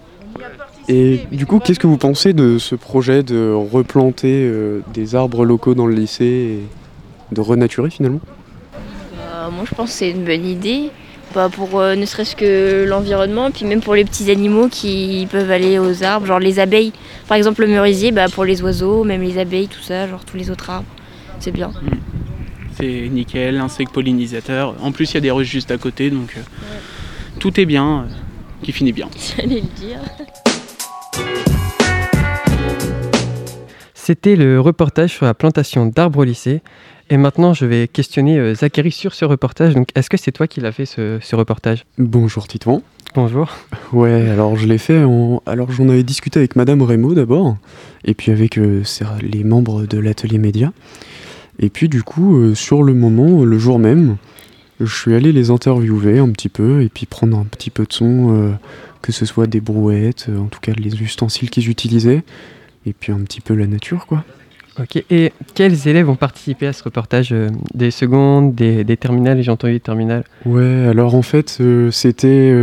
Et 0.88 1.21
du 1.31 1.47
coup, 1.47 1.59
qu'est-ce 1.59 1.79
que 1.79 1.88
vous 1.88 1.97
pensez 1.97 2.33
de 2.33 2.59
ce 2.59 2.75
projet 2.75 3.23
de 3.23 3.51
replanter 3.51 4.51
des 4.94 5.15
arbres 5.15 5.44
locaux 5.44 5.73
dans 5.75 5.85
le 5.85 5.94
lycée 5.94 6.59
et 6.59 7.35
de 7.35 7.41
renaturer 7.41 7.89
finalement? 7.89 8.21
Moi, 9.51 9.65
je 9.69 9.75
pense 9.75 9.89
que 9.89 9.95
c'est 9.95 10.11
une 10.11 10.23
bonne 10.23 10.45
idée. 10.45 10.91
Pas 11.33 11.50
pour 11.50 11.79
ne 11.79 12.06
serait-ce 12.06 12.35
que 12.35 12.85
l'environnement, 12.88 13.51
puis 13.51 13.65
même 13.65 13.81
pour 13.81 13.95
les 13.95 14.06
petits 14.06 14.31
animaux 14.31 14.67
qui 14.67 15.27
peuvent 15.31 15.51
aller 15.51 15.77
aux 15.77 16.03
arbres, 16.03 16.25
genre 16.25 16.39
les 16.39 16.59
abeilles. 16.59 16.94
Par 17.27 17.38
exemple, 17.38 17.61
le 17.61 17.67
merisier, 17.67 18.11
bah, 18.11 18.27
pour 18.27 18.45
les 18.45 18.61
oiseaux, 18.61 19.03
même 19.03 19.21
les 19.21 19.38
abeilles, 19.38 19.67
tout 19.67 19.81
ça, 19.81 20.07
genre 20.07 20.25
tous 20.25 20.38
les 20.38 20.50
autres 20.50 20.69
arbres. 20.69 20.88
C'est 21.39 21.51
bien. 21.51 21.69
Mm 21.69 22.08
c'est 22.80 23.10
nickel, 23.10 23.58
insecte 23.58 23.92
pollinisateur. 23.92 24.76
En 24.81 24.92
plus, 24.92 25.12
il 25.12 25.16
y 25.16 25.18
a 25.18 25.22
des 25.22 25.31
ruches 25.31 25.50
juste 25.50 25.72
à 25.72 25.78
côté, 25.78 26.10
donc 26.10 26.36
euh, 26.38 26.42
tout 27.40 27.60
est 27.60 27.66
bien, 27.66 28.00
euh, 28.00 28.14
qui 28.64 28.72
finit 28.72 28.94
bien. 28.94 29.10
J'allais 29.38 29.62
le 29.62 29.80
dire. 29.80 30.00
C'était 33.94 34.36
le 34.36 34.59
reportage 34.59 35.12
sur 35.12 35.26
la 35.26 35.33
plantation 35.33 35.86
d'arbres 35.86 36.19
au 36.19 36.24
lycée. 36.24 36.62
Et 37.12 37.18
maintenant, 37.18 37.54
je 37.54 37.66
vais 37.66 37.88
questionner 37.88 38.38
euh, 38.38 38.56
Zachary 38.56 38.92
sur 38.92 39.14
ce 39.14 39.26
reportage. 39.26 39.74
Donc, 39.74 39.90
est-ce 39.95 40.09
que 40.09 40.18
c'est 40.18 40.31
toi 40.31 40.48
qui 40.48 40.62
l'as 40.62 40.71
fait 40.71 40.86
ce, 40.86 41.36
reportage? 41.36 41.86
Bonjour 41.98 42.48
Titouan. 42.48 42.81
Bonjour. 43.16 43.52
Ouais, 43.92 44.30
alors 44.30 44.56
je 44.56 44.68
l'ai 44.68 44.78
fait 44.78 45.04
en... 45.04 45.42
Alors 45.48 45.71
j'en 45.71 45.90
avais 45.90 46.04
discuté 46.04 46.38
avec 46.38 46.56
Madame 46.56 46.83
Rémo 46.83 47.16
d'abord, 47.16 47.57
et 48.06 48.14
puis 48.14 48.31
avec 48.31 48.56
les 48.56 49.44
membres 49.44 49.88
de 49.88 49.98
l'atelier 49.98 50.38
média. 50.38 50.71
Et 51.59 51.69
puis 51.69 51.89
du 51.89 52.04
coup, 52.04 52.37
euh, 52.37 52.56
sur 52.56 52.83
le 52.83 52.94
moment, 52.94 53.44
le 53.44 53.59
jour 53.59 53.80
même, 53.80 54.18
je 54.80 54.94
suis 54.94 55.13
allé 55.13 55.31
les 55.31 55.51
interviewer 55.51 56.19
un 56.19 56.30
petit 56.30 56.49
peu 56.49 56.81
et 56.81 56.89
puis 56.89 57.06
prendre 57.06 57.37
un 57.37 57.44
petit 57.44 57.69
peu 57.69 57.83
de 57.83 57.94
son, 57.94 58.33
euh, 58.33 58.51
que 59.01 59.11
ce 59.11 59.25
soit 59.25 59.47
des 59.47 59.59
brouettes, 59.59 60.28
euh, 60.30 60.37
en 60.37 60.45
tout 60.45 60.59
cas 60.61 60.71
les 60.78 61.01
ustensiles 61.01 61.49
qu'ils 61.49 61.69
utilisaient, 61.69 62.23
et 62.85 62.94
puis 62.94 63.11
un 63.11 63.19
petit 63.19 63.42
peu 63.42 63.54
la 63.54 63.68
nature 63.68 64.07
quoi. 64.07 64.23
Ok, 64.80 65.04
et 65.09 65.33
quels 65.56 65.89
élèves 65.89 66.09
ont 66.09 66.16
participé 66.16 66.66
à 66.66 66.71
ce 66.71 66.81
reportage 66.83 67.35
Des 67.73 67.92
secondes, 67.92 68.56
des, 68.56 68.85
terminales, 68.95 69.42
j'ai 69.42 69.51
entendu 69.51 69.73
des 69.73 69.80
terminales? 69.81 70.23
Ouais, 70.45 70.85
alors 70.87 71.16
en 71.16 71.21
fait, 71.21 71.61
c'était 71.92 72.56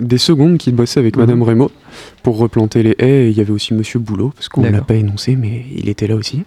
des 0.00 0.18
secondes 0.18 0.58
qui 0.58 0.72
bossaient 0.72 0.98
avec 0.98 1.16
Madame 1.16 1.38
mhm. 1.38 1.44
Rémo 1.44 1.70
pour 2.24 2.38
replanter 2.38 2.82
les 2.82 2.96
haies, 2.98 3.26
et 3.26 3.28
il 3.28 3.36
y 3.36 3.40
avait 3.40 3.52
aussi 3.52 3.72
Monsieur 3.72 4.00
Boulot, 4.00 4.32
parce 4.34 4.48
qu'on 4.48 4.62
ne 4.62 4.70
l'a 4.70 4.80
pas 4.80 4.94
énoncé, 4.94 5.36
mais 5.36 5.64
il 5.76 5.88
était 5.88 6.08
là 6.08 6.16
aussi. 6.16 6.42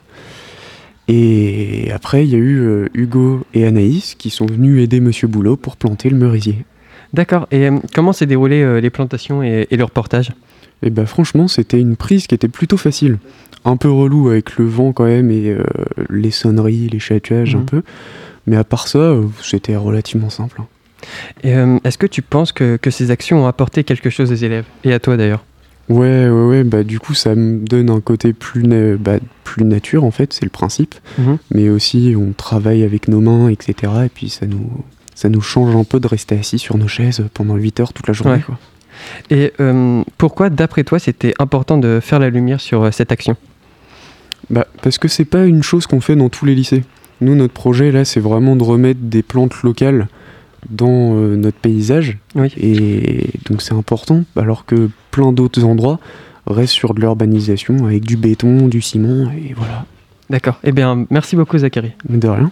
Et 1.08 1.90
après, 1.94 2.26
il 2.26 2.32
y 2.32 2.36
a 2.36 2.40
eu 2.40 2.60
euh, 2.60 2.90
Hugo 2.94 3.46
et 3.54 3.66
Anaïs 3.66 4.16
qui 4.16 4.30
sont 4.30 4.46
venus 4.46 4.84
aider 4.84 5.00
Monsieur 5.00 5.28
Boulot 5.28 5.56
pour 5.56 5.78
planter 5.78 6.10
le 6.10 6.18
merisier. 6.18 6.66
D'accord. 7.14 7.48
Et 7.52 7.70
euh, 7.70 7.78
comment 7.94 8.12
s'est 8.12 8.26
déroulé 8.26 8.62
euh, 8.62 8.82
les 8.82 8.90
plantations 8.90 9.42
et, 9.42 9.68
le 9.72 9.84
reportage? 9.84 10.34
Eh 10.84 10.90
ben 10.90 11.06
franchement, 11.06 11.48
c'était 11.48 11.80
une 11.80 11.96
prise 11.96 12.28
qui 12.28 12.36
était 12.36 12.50
plutôt 12.50 12.78
facile. 12.78 13.18
Un 13.66 13.78
peu 13.78 13.90
relou 13.90 14.30
avec 14.30 14.58
le 14.58 14.66
vent 14.66 14.92
quand 14.92 15.06
même 15.06 15.32
et 15.32 15.58
les 16.10 16.30
sonneries, 16.30 16.88
les 16.90 17.00
chatouages 17.00 17.56
un 17.56 17.60
mhm. 17.60 17.66
peu. 17.66 17.82
Mais 18.46 18.56
à 18.56 18.64
part 18.64 18.88
ça, 18.88 19.16
c'était 19.42 19.76
relativement 19.76 20.30
simple. 20.30 20.62
Hein. 20.62 20.68
Et 21.44 21.54
est-ce 21.84 21.98
que 21.98 22.06
tu 22.06 22.22
penses 22.22 22.52
que, 22.52 22.78
que 22.78 22.92
ces 22.92 23.10
actions 23.10 23.44
ont 23.44 23.48
apporté 23.48 23.84
quelque 23.84 24.12
chose 24.12 24.32
aux 24.32 24.36
élèves? 24.36 24.66
Et 24.84 24.94
à 24.94 25.00
toi 25.00 25.18
d'ailleurs? 25.18 25.44
Ouais, 25.90 26.28
ouais, 26.30 26.46
ouais, 26.46 26.64
bah 26.64 26.84
du 26.84 27.00
coup 27.00 27.14
ça 27.14 27.34
me 27.34 27.66
donne 27.66 27.90
un 27.90 28.02
côté 28.02 28.34
plus, 28.34 28.64
bah, 28.98 29.20
plus 29.44 29.64
nature 29.64 30.04
en 30.04 30.12
fait, 30.12 30.34
c'est 30.34 30.44
le 30.44 30.50
principe. 30.50 30.96
Mhm. 31.18 31.38
Mais 31.52 31.70
aussi 31.70 32.14
on 32.18 32.34
travaille 32.34 32.84
avec 32.84 33.08
nos 33.08 33.22
mains, 33.22 33.50
etc. 33.50 33.94
Et 34.06 34.10
puis 34.10 34.30
ça 34.30 34.46
nous, 34.46 34.70
ça 35.16 35.30
nous 35.30 35.42
change 35.42 35.76
un 35.76 35.84
peu 35.84 36.00
de 36.00 36.08
rester 36.08 36.38
assis 36.38 36.60
sur 36.60 36.78
nos 36.78 36.88
chaises 36.88 37.24
pendant 37.34 37.56
8 37.56 37.80
heures 37.80 37.94
toute 37.94 38.08
la 38.08 38.14
journée. 38.14 38.36
Ouais. 38.36 38.42
Quoi. 38.42 38.60
Et 39.30 39.54
euh, 39.60 40.04
pourquoi, 40.18 40.50
d'après 40.50 40.84
toi, 40.84 41.00
c'était 41.00 41.34
important 41.40 41.78
de 41.78 42.00
faire 42.02 42.20
la 42.20 42.30
lumière 42.30 42.62
sur 42.62 42.84
euh, 42.84 42.92
cette 42.92 43.12
action? 43.12 43.36
Bah, 44.50 44.68
parce 44.82 44.98
que 44.98 45.08
c'est 45.08 45.26
pas 45.26 45.46
une 45.46 45.64
chose 45.64 45.88
qu'on 45.88 46.02
fait 46.02 46.16
dans 46.16 46.30
tous 46.30 46.46
les 46.46 46.56
lycées. 46.56 46.84
Nous, 47.22 47.36
notre 47.36 47.54
projet 47.54 47.92
là, 47.92 48.06
c'est 48.06 48.20
vraiment 48.20 48.56
de 48.56 48.64
remettre 48.64 49.00
des 49.02 49.24
plantes 49.24 49.64
locales 49.64 50.08
dans 50.70 51.16
euh, 51.16 51.36
notre 51.36 51.58
paysage. 51.58 52.18
Oui. 52.36 52.54
Et 52.58 53.30
donc 53.50 53.62
c'est 53.62 53.74
important, 53.74 54.24
alors 54.36 54.66
que 54.66 54.90
plein 55.12 55.32
d'autres 55.32 55.64
endroits 55.64 56.00
restent 56.46 56.74
sur 56.74 56.94
de 56.94 57.02
l'urbanisation 57.02 57.86
avec 57.86 58.06
du 58.06 58.18
béton, 58.18 58.68
du 58.68 58.82
ciment, 58.82 59.32
et 59.32 59.54
voilà. 59.56 59.86
D'accord. 60.30 60.60
Eh 60.64 60.72
bien, 60.72 61.06
merci 61.10 61.36
beaucoup, 61.36 61.58
Zachary. 61.58 61.94
De 62.10 62.28
rien. 62.28 62.52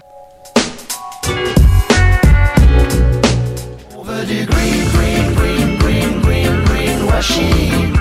On 3.98 4.04
veut 4.04 4.26
du 4.26 4.46
green, 4.46 4.86
green, 4.94 5.36
green, 5.36 5.78
green, 5.80 6.22
green, 6.22 6.52
greenwashing. 6.66 7.94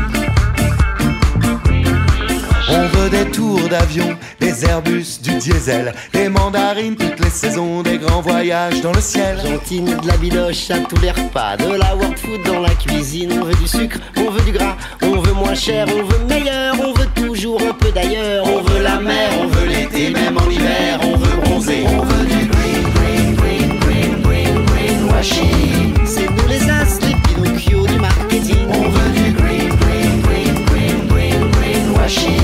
On 2.70 2.86
veut 2.86 3.10
des 3.10 3.30
tours 3.30 3.68
d'avion, 3.68 4.16
des 4.54 4.66
Airbus, 4.66 5.18
du 5.22 5.34
diesel, 5.36 5.92
des 6.12 6.28
mandarines 6.28 6.96
toutes 6.96 7.18
les 7.20 7.30
saisons, 7.30 7.82
des 7.82 7.98
grands 7.98 8.20
voyages 8.20 8.80
dans 8.80 8.92
le 8.92 9.00
ciel. 9.00 9.38
Gentine, 9.42 9.96
de 10.02 10.06
la 10.06 10.16
biloche 10.16 10.70
à 10.70 10.78
tous 10.78 11.00
les 11.00 11.10
repas, 11.10 11.56
de 11.56 11.74
la 11.76 11.96
world 11.96 12.18
food 12.18 12.42
dans 12.44 12.60
la 12.60 12.70
cuisine. 12.70 13.32
On 13.32 13.44
veut 13.44 13.54
du 13.54 13.66
sucre, 13.66 13.98
on 14.16 14.30
veut 14.30 14.42
du 14.42 14.52
gras, 14.52 14.76
on 15.02 15.20
veut 15.20 15.32
moins 15.32 15.54
cher, 15.54 15.86
on 15.88 16.04
veut 16.04 16.24
meilleur, 16.26 16.74
on 16.80 16.92
veut 16.92 17.08
toujours 17.14 17.60
un 17.62 17.72
peu 17.72 17.90
d'ailleurs. 17.90 18.44
On 18.46 18.60
veut 18.62 18.82
la 18.82 19.00
mer, 19.00 19.30
on 19.40 19.46
veut 19.48 19.66
l'été, 19.66 20.10
même 20.10 20.36
en 20.36 20.48
hiver, 20.48 21.00
on 21.02 21.16
veut 21.16 21.36
bronzer. 21.42 21.84
On 21.88 22.02
veut 22.02 22.26
du 22.26 22.46
green, 22.46 22.82
green, 22.94 23.34
green, 23.34 23.78
green, 23.80 24.22
green, 24.22 24.64
greenwashing. 24.66 25.94
C'est 26.04 26.30
nous 26.30 26.48
les 26.48 26.70
as, 26.70 27.00
les 27.00 27.14
Pinocchio 27.24 27.86
du 27.86 27.98
marketing. 27.98 28.66
On 28.68 28.88
veut 28.88 29.10
du 29.10 29.32
green, 29.32 29.68
green, 29.68 30.20
green, 30.22 30.66
green, 30.66 31.08
green, 31.08 31.50
greenwashing. 31.50 32.43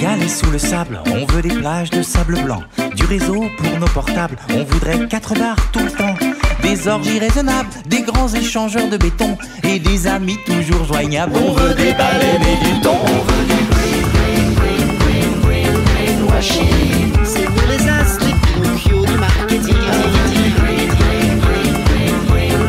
galets 0.00 0.28
sous 0.30 0.50
le 0.50 0.58
sable, 0.58 0.98
on 1.06 1.26
veut 1.26 1.42
des 1.42 1.54
plages 1.54 1.90
de 1.90 2.02
sable 2.02 2.40
blanc, 2.42 2.62
du 2.96 3.04
réseau 3.04 3.44
pour 3.58 3.78
nos 3.78 3.86
portables, 3.88 4.36
on 4.50 4.64
voudrait 4.64 5.06
quatre 5.08 5.34
bars 5.38 5.56
tout 5.72 5.80
le 5.80 5.90
temps, 5.90 6.14
des 6.62 6.88
orgies 6.88 7.18
raisonnables, 7.18 7.68
des 7.86 8.02
grands 8.02 8.32
échangeurs 8.32 8.88
de 8.88 8.96
béton 8.96 9.36
et 9.62 9.78
des 9.78 10.06
amis 10.06 10.38
toujours 10.46 10.84
joignables. 10.84 11.32
On 11.36 11.52
veut 11.52 11.74
des 11.74 11.92
baleines 11.92 12.42
et 12.42 12.64
du 12.64 12.80
thon. 12.80 12.96
On 13.02 13.22
veut 13.30 13.44
du 13.44 13.60
green, 13.72 14.02
green, 14.14 14.54
green, 14.54 14.98
green, 14.98 15.32
green, 15.42 15.74
greenwashing. 15.84 17.12
C'est 17.24 17.48
nous 17.48 17.68
les 17.68 17.88
as, 17.88 18.18
les 18.20 18.34
Pinocchio 18.54 19.04
du 19.04 19.18
marketing. 19.18 19.74
Green, 19.74 20.48
green, 20.56 20.88
green, 20.88 21.38
green, 21.40 21.84
green. 21.86 22.60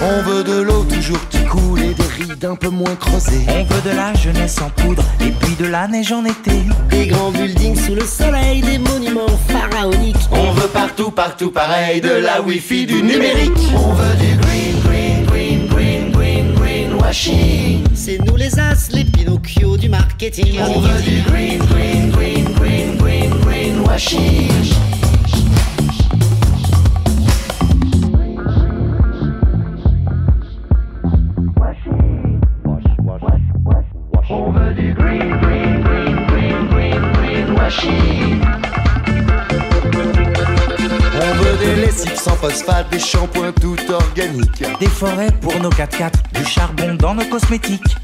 On 0.00 0.22
veut 0.22 0.44
de 0.44 0.62
l'eau 0.62 0.84
toujours 0.84 1.28
qui 1.28 1.44
coule 1.44 1.82
et 1.82 1.92
des 1.92 2.07
rides 2.22 2.44
un 2.44 2.56
peu 2.56 2.68
moins 2.68 2.94
creusées. 2.96 3.44
On 3.48 3.64
veut 3.64 3.90
de 3.90 3.96
la 3.96 4.14
jeunesse 4.14 4.58
en 4.60 4.70
poudre 4.70 5.04
et 5.20 5.30
puis 5.30 5.54
de 5.54 5.66
la 5.66 5.88
neige 5.88 6.12
en 6.12 6.24
été. 6.24 6.62
Des 6.90 7.06
grands 7.06 7.30
buildings 7.30 7.76
sous 7.76 7.94
le 7.94 8.04
soleil, 8.04 8.60
des 8.60 8.78
monuments 8.78 9.26
pharaoniques. 9.48 10.16
On 10.30 10.52
veut 10.52 10.68
partout, 10.68 11.10
partout 11.10 11.50
pareil, 11.50 12.00
de 12.00 12.10
la 12.10 12.40
wifi, 12.40 12.86
du 12.86 13.02
numérique. 13.02 13.52
On 13.74 13.92
veut 13.92 14.16
du 14.16 14.36
green, 14.36 14.80
green, 14.84 15.24
green, 15.26 15.66
green, 15.68 16.12
green, 16.12 16.54
greenwashing. 16.54 17.84
C'est 17.94 18.18
nous 18.24 18.36
les 18.36 18.58
as, 18.58 18.88
les 18.90 19.04
Pinocchio 19.04 19.76
du 19.76 19.88
marketing. 19.88 20.58
On 20.60 20.80
veut 20.80 21.02
du 21.02 21.22
green, 21.22 21.58
green, 21.58 22.10
green, 22.10 22.52
green, 22.52 22.96
green, 22.96 23.30
greenwashing. 23.40 24.50
On 24.92 24.97
phosphate, 42.48 42.90
des 42.90 42.98
shampoings 42.98 43.52
tout 43.52 43.76
organiques. 43.90 44.62
Des 44.80 44.86
forêts 44.86 45.32
pour 45.40 45.58
nos 45.60 45.70
4x4, 45.70 46.12
du 46.34 46.44
charbon 46.44 46.94
dans 46.94 47.14
nos 47.14 47.24
cosmétiques. 47.26 47.96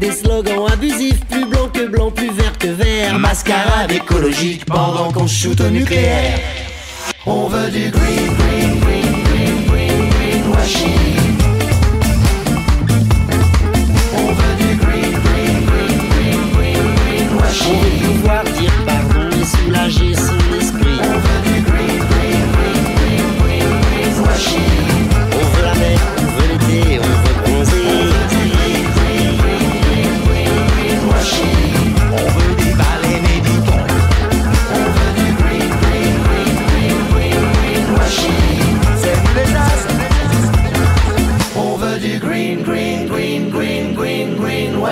Des 0.00 0.12
slogans 0.12 0.66
abusifs, 0.72 1.24
plus 1.26 1.44
blanc 1.46 1.68
que 1.72 1.86
blanc, 1.86 2.10
plus 2.10 2.32
vert 2.32 2.56
que 2.58 2.68
vert. 2.68 3.18
Mascarade 3.18 3.92
écologique 3.92 4.64
pendant 4.64 5.12
qu'on 5.12 5.26
shoot 5.26 5.60
au 5.60 5.70
nucléaire. 5.70 6.40
On 7.26 7.46
veut 7.46 7.70
du 7.70 7.90
green, 7.90 8.34
green, 8.38 8.80
green, 8.80 9.22
green, 9.24 9.66
green, 9.66 10.10
greenwashing. 10.10 10.98
On 11.08 11.11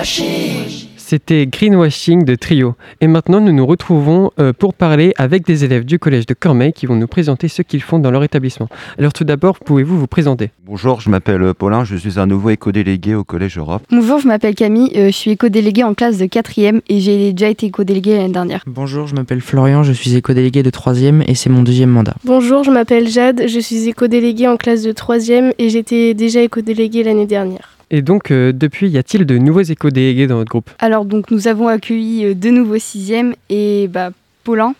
greenwashing. 0.01 0.87
C'était 0.97 1.45
Greenwashing 1.45 2.23
de 2.23 2.35
Trio. 2.35 2.75
Et 3.01 3.07
maintenant, 3.07 3.39
nous 3.39 3.51
nous 3.51 3.65
retrouvons 3.65 4.31
euh, 4.39 4.53
pour 4.53 4.73
parler 4.73 5.13
avec 5.17 5.45
des 5.45 5.63
élèves 5.63 5.85
du 5.85 5.99
collège 5.99 6.25
de 6.25 6.33
Cormeil 6.33 6.73
qui 6.73 6.85
vont 6.85 6.95
nous 6.95 7.07
présenter 7.07 7.49
ce 7.49 7.61
qu'ils 7.61 7.83
font 7.83 7.99
dans 7.99 8.09
leur 8.09 8.23
établissement. 8.23 8.67
Alors 8.97 9.13
tout 9.13 9.25
d'abord, 9.25 9.59
pouvez-vous 9.59 9.99
vous 9.99 10.07
présenter? 10.07 10.49
Bonjour, 10.65 11.01
je 11.01 11.09
m'appelle 11.09 11.53
Paulin, 11.53 11.83
je 11.83 11.95
suis 11.97 12.17
un 12.17 12.25
nouveau 12.25 12.49
éco-délégué 12.49 13.13
au 13.13 13.23
Collège 13.23 13.57
Europe. 13.57 13.83
Bonjour, 13.91 14.19
je 14.19 14.27
m'appelle 14.27 14.55
Camille, 14.55 14.91
euh, 14.95 15.07
je 15.07 15.11
suis 15.11 15.31
éco-déléguée 15.31 15.83
en 15.83 15.93
classe 15.93 16.17
de 16.17 16.25
4e 16.25 16.81
et 16.87 16.99
j'ai 16.99 17.33
déjà 17.33 17.49
été 17.49 17.67
éco-déléguée 17.67 18.17
l'année 18.17 18.33
dernière. 18.33 18.63
Bonjour, 18.65 19.07
je 19.07 19.13
m'appelle 19.13 19.41
Florian, 19.41 19.83
je 19.83 19.91
suis 19.91 20.15
éco-délégué 20.15 20.63
de 20.63 20.71
3e 20.71 21.23
et 21.27 21.35
c'est 21.35 21.49
mon 21.49 21.61
deuxième 21.61 21.89
mandat. 21.89 22.15
Bonjour, 22.23 22.63
je 22.63 22.71
m'appelle 22.71 23.07
Jade, 23.07 23.43
je 23.47 23.59
suis 23.59 23.87
éco-déléguée 23.87 24.47
en 24.47 24.57
classe 24.57 24.81
de 24.81 24.93
3e 24.93 25.53
et 25.59 25.69
j'étais 25.69 26.13
déjà 26.13 26.41
éco-déléguée 26.41 27.03
l'année 27.03 27.27
dernière. 27.27 27.80
Et 27.93 28.01
donc, 28.01 28.31
euh, 28.31 28.53
depuis, 28.53 28.89
y 28.89 28.97
a-t-il 28.97 29.25
de 29.25 29.37
nouveaux 29.37 29.61
éco-délégués 29.61 30.25
dans 30.25 30.37
votre 30.37 30.49
groupe? 30.49 30.69
Alors 30.79 31.03
donc 31.03 31.29
nous 31.29 31.49
avons 31.49 31.67
accueilli 31.67 32.25
euh, 32.25 32.33
deux 32.33 32.51
nouveaux 32.51 32.77
6e 32.77 33.33
et 33.49 33.89
bah, 33.89 34.11
Paulin 34.45 34.73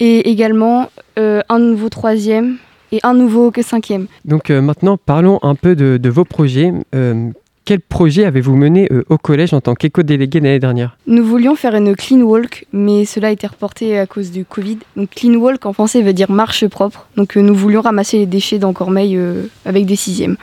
et 0.00 0.30
également 0.30 0.88
euh, 1.18 1.42
un 1.50 1.58
nouveau 1.58 1.88
3e 1.88 2.54
et 2.90 3.00
un 3.02 3.12
nouveau 3.12 3.50
que 3.50 3.60
5e. 3.60 4.06
Donc 4.24 4.48
euh, 4.48 4.62
maintenant, 4.62 4.96
parlons 4.96 5.38
un 5.42 5.54
peu 5.54 5.76
de, 5.76 5.98
de 5.98 6.08
vos 6.08 6.24
projets. 6.24 6.72
Quel 7.66 7.80
projet 7.80 8.24
avez-vous 8.24 8.56
mené 8.56 8.88
au 9.10 9.18
collège 9.18 9.52
en 9.52 9.60
tant 9.60 9.74
qu'éco-délégué 9.74 10.40
l'année 10.40 10.58
dernière? 10.58 10.96
Nous 11.06 11.22
voulions 11.22 11.54
faire 11.54 11.74
une 11.74 11.94
clean 11.94 12.22
walk 12.22 12.64
mais 12.72 13.04
cela 13.04 13.28
a 13.28 13.30
été 13.30 13.46
reporté 13.46 13.98
à 13.98 14.06
cause 14.06 14.30
du 14.30 14.46
Covid. 14.46 14.78
Donc 14.96 15.10
clean 15.10 15.34
walk 15.34 15.66
en 15.66 15.74
français 15.74 16.00
veut 16.00 16.14
dire 16.14 16.30
marche 16.30 16.66
propre. 16.66 17.08
Donc 17.18 17.36
nous 17.36 17.54
voulions 17.54 17.82
ramasser 17.82 18.16
les 18.16 18.24
déchets 18.24 18.58
dans 18.58 18.72
Cormeil 18.72 19.20
avec 19.66 19.84
des 19.84 19.96
6e. 19.96 20.36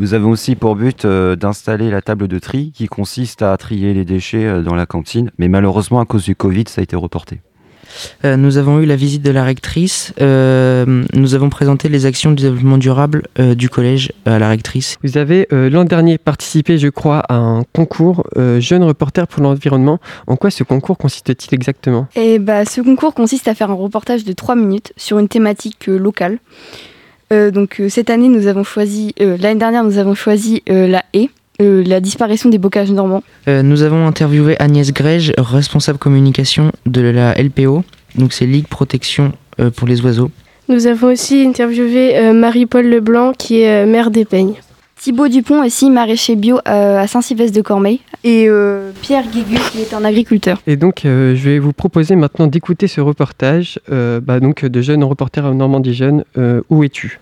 Nous 0.00 0.14
avons 0.14 0.30
aussi 0.30 0.56
pour 0.56 0.76
but 0.76 1.04
euh, 1.04 1.36
d'installer 1.36 1.90
la 1.90 2.00
table 2.00 2.26
de 2.26 2.38
tri 2.38 2.72
qui 2.74 2.86
consiste 2.86 3.42
à 3.42 3.54
trier 3.58 3.92
les 3.92 4.06
déchets 4.06 4.46
euh, 4.46 4.62
dans 4.62 4.74
la 4.74 4.86
cantine, 4.86 5.30
mais 5.36 5.48
malheureusement 5.48 6.00
à 6.00 6.06
cause 6.06 6.24
du 6.24 6.34
Covid, 6.34 6.64
ça 6.68 6.80
a 6.80 6.84
été 6.84 6.96
reporté. 6.96 7.42
Euh, 8.24 8.36
nous 8.36 8.56
avons 8.56 8.80
eu 8.80 8.86
la 8.86 8.96
visite 8.96 9.22
de 9.22 9.30
la 9.30 9.44
rectrice, 9.44 10.14
euh, 10.20 11.04
nous 11.12 11.34
avons 11.34 11.50
présenté 11.50 11.90
les 11.90 12.06
actions 12.06 12.30
du 12.32 12.42
développement 12.42 12.78
durable 12.78 13.24
euh, 13.38 13.54
du 13.54 13.68
collège 13.68 14.10
à 14.24 14.38
la 14.38 14.48
rectrice. 14.48 14.96
Vous 15.02 15.18
avez 15.18 15.46
euh, 15.52 15.68
l'an 15.68 15.84
dernier 15.84 16.16
participé, 16.16 16.78
je 16.78 16.88
crois, 16.88 17.18
à 17.28 17.34
un 17.34 17.64
concours 17.74 18.24
euh, 18.38 18.58
Jeune 18.58 18.84
reporter 18.84 19.26
pour 19.26 19.42
l'environnement. 19.42 19.98
En 20.26 20.36
quoi 20.36 20.50
ce 20.50 20.64
concours 20.64 20.96
consiste-t-il 20.96 21.54
exactement? 21.54 22.06
Et 22.16 22.38
bah, 22.38 22.64
ce 22.64 22.80
concours 22.80 23.12
consiste 23.12 23.48
à 23.48 23.54
faire 23.54 23.70
un 23.70 23.74
reportage 23.74 24.24
de 24.24 24.32
3 24.32 24.56
minutes 24.56 24.94
sur 24.96 25.18
une 25.18 25.28
thématique 25.28 25.88
euh, 25.88 25.98
locale. 25.98 26.38
Euh, 27.32 27.50
donc 27.50 27.80
euh, 27.80 27.88
cette 27.88 28.10
année, 28.10 28.28
nous 28.28 28.46
avons 28.46 28.64
choisi, 28.64 29.14
euh, 29.20 29.36
l'année 29.40 29.58
dernière, 29.60 29.84
nous 29.84 29.98
avons 29.98 30.14
choisi 30.14 30.62
euh, 30.68 30.88
la 30.88 31.04
haie, 31.14 31.30
euh, 31.62 31.84
la 31.86 32.00
disparition 32.00 32.48
des 32.50 32.58
bocages 32.58 32.90
normands. 32.90 33.22
Euh, 33.46 33.62
nous 33.62 33.82
avons 33.82 34.06
interviewé 34.06 34.56
Agnès 34.60 34.92
Grège, 34.92 35.32
responsable 35.38 35.98
communication 35.98 36.72
de 36.86 37.02
la 37.02 37.34
LPO, 37.34 37.84
donc 38.16 38.32
c'est 38.32 38.46
Ligue 38.46 38.66
Protection 38.66 39.32
euh, 39.60 39.70
pour 39.70 39.86
les 39.86 40.00
oiseaux. 40.00 40.30
Nous 40.68 40.86
avons 40.86 41.08
aussi 41.08 41.44
interviewé 41.46 42.16
euh, 42.16 42.32
Marie-Paul 42.32 42.86
Leblanc 42.86 43.32
qui 43.32 43.60
est 43.60 43.84
euh, 43.84 43.86
maire 43.86 44.10
des 44.10 44.24
Peignes. 44.24 44.54
Thibaut 45.00 45.28
Dupont 45.28 45.64
aussi, 45.64 45.88
maraîcher 45.88 46.36
bio 46.36 46.58
euh, 46.68 46.98
à 46.98 47.06
Saint-Sylvestre 47.06 47.56
de 47.56 47.62
Cormeil. 47.62 48.00
Et 48.22 48.50
euh, 48.50 48.90
Pierre 49.00 49.24
Guégu 49.24 49.56
qui 49.72 49.80
est 49.80 49.94
un 49.94 50.04
agriculteur. 50.04 50.60
Et 50.66 50.76
donc, 50.76 51.06
euh, 51.06 51.34
je 51.34 51.42
vais 51.48 51.58
vous 51.58 51.72
proposer 51.72 52.16
maintenant 52.16 52.46
d'écouter 52.46 52.86
ce 52.86 53.00
reportage 53.00 53.80
euh, 53.90 54.20
bah, 54.20 54.40
donc, 54.40 54.62
de 54.62 54.82
jeunes 54.82 55.02
reporters 55.02 55.46
à 55.46 55.54
Normandie 55.54 55.94
Jeune. 55.94 56.24
Euh, 56.36 56.60
où 56.68 56.84
es-tu? 56.84 57.18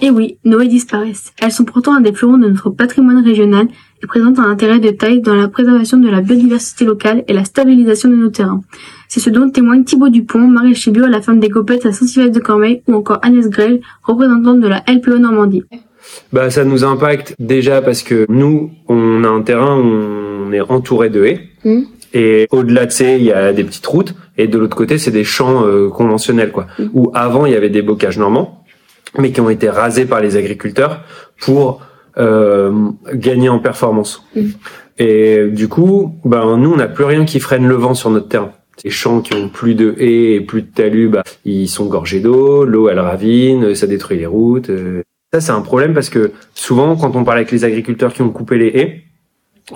Et 0.00 0.06
Eh 0.06 0.10
oui, 0.10 0.38
nos 0.44 0.60
haies 0.60 0.68
disparaissent. 0.68 1.32
Elles 1.42 1.50
sont 1.50 1.64
pourtant 1.64 1.96
un 1.96 2.00
des 2.00 2.12
fleurons 2.12 2.38
de 2.38 2.48
notre 2.48 2.70
patrimoine 2.70 3.24
régional 3.24 3.66
et 4.02 4.06
présentent 4.06 4.38
un 4.38 4.50
intérêt 4.50 4.78
de 4.78 4.90
taille 4.90 5.20
dans 5.20 5.34
la 5.34 5.48
préservation 5.48 5.98
de 5.98 6.08
la 6.08 6.20
biodiversité 6.20 6.84
locale 6.84 7.24
et 7.28 7.32
la 7.32 7.44
stabilisation 7.44 8.08
de 8.08 8.16
nos 8.16 8.30
terrains. 8.30 8.62
C'est 9.08 9.20
ce 9.20 9.30
dont 9.30 9.50
témoigne 9.50 9.84
Thibaut 9.84 10.08
Dupont, 10.08 10.38
maraîcher 10.38 10.90
bio 10.90 11.04
à 11.04 11.08
la 11.08 11.20
ferme 11.20 11.40
des 11.40 11.48
Copettes 11.48 11.86
à 11.86 11.92
Saint-Sylvestre 11.92 12.38
de 12.38 12.40
Cormeil 12.40 12.82
ou 12.86 12.94
encore 12.94 13.18
Agnès 13.22 13.48
Grel, 13.48 13.80
représentante 14.02 14.60
de 14.60 14.68
la 14.68 14.82
LPO 14.88 15.18
Normandie. 15.18 15.64
Bah, 16.32 16.50
ça 16.50 16.64
nous 16.64 16.84
impacte 16.84 17.34
déjà 17.38 17.82
parce 17.82 18.02
que 18.02 18.26
nous, 18.28 18.70
on 18.88 19.24
a 19.24 19.28
un 19.28 19.42
terrain 19.42 19.78
où 19.78 20.46
on 20.46 20.52
est 20.52 20.60
entouré 20.60 21.10
de 21.10 21.24
haies. 21.24 21.40
Et 22.12 22.48
au-delà 22.50 22.86
de 22.86 22.90
ces, 22.90 23.16
il 23.16 23.24
y 23.24 23.32
a 23.32 23.52
des 23.52 23.64
petites 23.64 23.86
routes. 23.86 24.14
Et 24.36 24.48
de 24.48 24.58
l'autre 24.58 24.76
côté, 24.76 24.98
c'est 24.98 25.10
des 25.10 25.24
champs 25.24 25.66
euh, 25.66 25.88
conventionnels, 25.88 26.50
quoi. 26.50 26.66
Où 26.92 27.10
avant, 27.14 27.46
il 27.46 27.52
y 27.52 27.56
avait 27.56 27.70
des 27.70 27.82
bocages 27.82 28.18
normands, 28.18 28.64
mais 29.18 29.30
qui 29.30 29.40
ont 29.40 29.50
été 29.50 29.68
rasés 29.68 30.06
par 30.06 30.20
les 30.20 30.36
agriculteurs 30.36 31.02
pour 31.40 31.82
gagner 33.14 33.48
en 33.48 33.58
performance. 33.58 34.24
Et 34.98 35.46
du 35.50 35.68
coup, 35.68 36.14
ben, 36.24 36.58
nous, 36.58 36.72
on 36.72 36.76
n'a 36.76 36.88
plus 36.88 37.04
rien 37.04 37.24
qui 37.24 37.40
freine 37.40 37.66
le 37.66 37.74
vent 37.74 37.94
sur 37.94 38.10
notre 38.10 38.28
terrain. 38.28 38.52
Les 38.84 38.90
champs 38.90 39.20
qui 39.20 39.34
ont 39.34 39.48
plus 39.48 39.74
de 39.74 39.94
haies 39.98 40.34
et 40.34 40.40
plus 40.40 40.62
de 40.62 40.68
talus, 40.68 41.08
bah, 41.08 41.22
ils 41.44 41.68
sont 41.68 41.86
gorgés 41.86 42.20
d'eau, 42.20 42.64
l'eau, 42.64 42.88
elle 42.88 42.98
ravine, 43.00 43.74
ça 43.74 43.86
détruit 43.86 44.18
les 44.18 44.26
routes. 44.26 44.70
euh. 44.70 45.02
Ça, 45.32 45.40
c'est 45.40 45.52
un 45.52 45.60
problème 45.60 45.94
parce 45.94 46.10
que 46.10 46.32
souvent, 46.54 46.96
quand 46.96 47.14
on 47.14 47.24
parle 47.24 47.38
avec 47.38 47.52
les 47.52 47.64
agriculteurs 47.64 48.12
qui 48.12 48.22
ont 48.22 48.30
coupé 48.30 48.58
les 48.58 48.68
haies, 48.68 49.02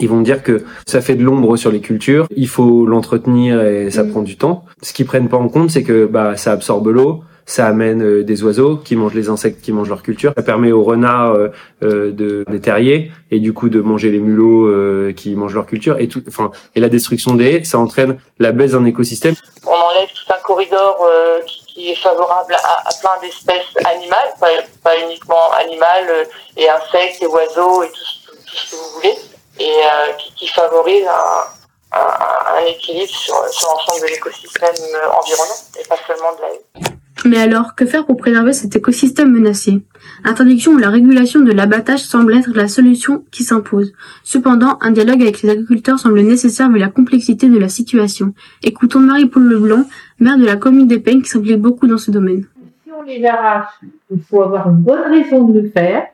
ils 0.00 0.08
vont 0.08 0.20
dire 0.20 0.42
que 0.42 0.64
ça 0.86 1.00
fait 1.00 1.14
de 1.14 1.22
l'ombre 1.22 1.56
sur 1.56 1.70
les 1.70 1.80
cultures, 1.80 2.26
il 2.36 2.48
faut 2.48 2.84
l'entretenir 2.86 3.62
et 3.62 3.90
ça 3.90 4.04
prend 4.04 4.22
du 4.22 4.36
temps. 4.36 4.64
Ce 4.82 4.92
qu'ils 4.92 5.06
prennent 5.06 5.28
pas 5.28 5.36
en 5.36 5.48
compte, 5.48 5.70
c'est 5.70 5.84
que 5.84 6.06
bah 6.06 6.36
ça 6.36 6.50
absorbe 6.52 6.88
l'eau, 6.88 7.22
ça 7.46 7.66
amène 7.66 8.02
euh, 8.02 8.24
des 8.24 8.42
oiseaux 8.42 8.76
qui 8.76 8.96
mangent 8.96 9.14
les 9.14 9.28
insectes 9.28 9.60
qui 9.62 9.72
mangent 9.72 9.88
leur 9.88 10.02
culture, 10.02 10.32
ça 10.36 10.42
permet 10.42 10.72
aux 10.72 10.82
renards 10.82 11.34
euh, 11.34 11.48
euh, 11.82 12.10
de 12.12 12.44
des 12.48 12.60
terriers 12.60 13.10
et 13.30 13.38
du 13.40 13.52
coup 13.52 13.68
de 13.68 13.80
manger 13.80 14.10
les 14.10 14.18
mulots 14.20 14.66
euh, 14.66 15.12
qui 15.12 15.34
mangent 15.34 15.54
leur 15.54 15.66
culture 15.66 15.98
et 15.98 16.08
tout 16.08 16.22
enfin 16.28 16.50
et 16.74 16.80
la 16.80 16.88
destruction 16.88 17.34
des 17.34 17.46
haies, 17.56 17.64
ça 17.64 17.78
entraîne 17.78 18.18
la 18.38 18.52
baisse 18.52 18.72
d'un 18.72 18.84
écosystème. 18.84 19.34
on 19.66 19.70
enlève 19.70 20.08
tout 20.08 20.32
un 20.32 20.40
corridor 20.42 21.06
euh, 21.08 21.40
qui, 21.46 21.64
qui 21.66 21.90
est 21.90 21.96
favorable 21.96 22.54
à, 22.54 22.90
plein 23.00 23.20
d'espèces 23.20 23.84
animales, 23.84 24.30
pas, 24.40 24.48
pas 24.82 24.98
uniquement 25.04 25.50
animales, 25.58 26.08
euh, 26.08 26.24
et 26.56 26.68
insectes, 26.68 27.22
et 27.22 27.26
oiseaux, 27.26 27.82
et 27.82 27.88
tout, 27.88 27.94
ce- 27.94 28.30
tout 28.30 28.56
ce 28.56 28.70
que 28.70 28.76
vous 28.76 28.90
voulez, 28.96 29.14
et 29.58 29.72
qui, 30.18 30.32
qui 30.34 30.48
favorise 30.48 31.04
un, 31.06 31.98
un, 31.98 32.56
un 32.58 32.64
équilibre 32.66 33.10
sur, 33.12 33.34
sur 33.50 33.68
l'ensemble 33.68 34.02
de 34.02 34.06
l'écosystème 34.12 34.74
environnant, 35.18 35.60
et 35.80 35.88
pas 35.88 35.96
seulement 36.06 36.32
de 36.36 36.40
la 36.42 36.48
haie. 36.54 36.94
Mais 37.24 37.38
alors, 37.38 37.74
que 37.74 37.86
faire 37.86 38.04
pour 38.04 38.16
préserver 38.16 38.52
cet 38.52 38.76
écosystème 38.76 39.30
menacé? 39.30 39.82
L'interdiction 40.24 40.72
ou 40.72 40.78
la 40.78 40.90
régulation 40.90 41.40
de 41.40 41.52
l'abattage 41.52 42.00
semble 42.00 42.34
être 42.34 42.50
la 42.54 42.68
solution 42.68 43.24
qui 43.30 43.44
s'impose. 43.44 43.92
Cependant, 44.24 44.78
un 44.80 44.90
dialogue 44.90 45.22
avec 45.22 45.42
les 45.42 45.50
agriculteurs 45.50 45.98
semble 45.98 46.20
nécessaire 46.20 46.70
vu 46.70 46.78
la 46.78 46.88
complexité 46.88 47.48
de 47.48 47.58
la 47.58 47.68
situation. 47.68 48.34
Écoutons 48.62 49.00
Marie-Paul 49.00 49.44
Leblanc, 49.44 49.84
maire 50.20 50.38
de 50.38 50.44
la 50.44 50.56
commune 50.56 50.86
d'Épeigne, 50.86 51.22
qui 51.22 51.30
s'implique 51.30 51.60
beaucoup 51.60 51.86
dans 51.86 51.98
ce 51.98 52.10
domaine. 52.10 52.46
si 52.82 52.90
on 52.92 53.02
les 53.02 53.24
arrache, 53.24 53.72
il 54.10 54.20
faut 54.20 54.42
avoir 54.42 54.68
une 54.68 54.82
bonne 54.82 55.10
raison 55.10 55.44
de 55.44 55.60
le 55.60 55.68
faire 55.70 56.06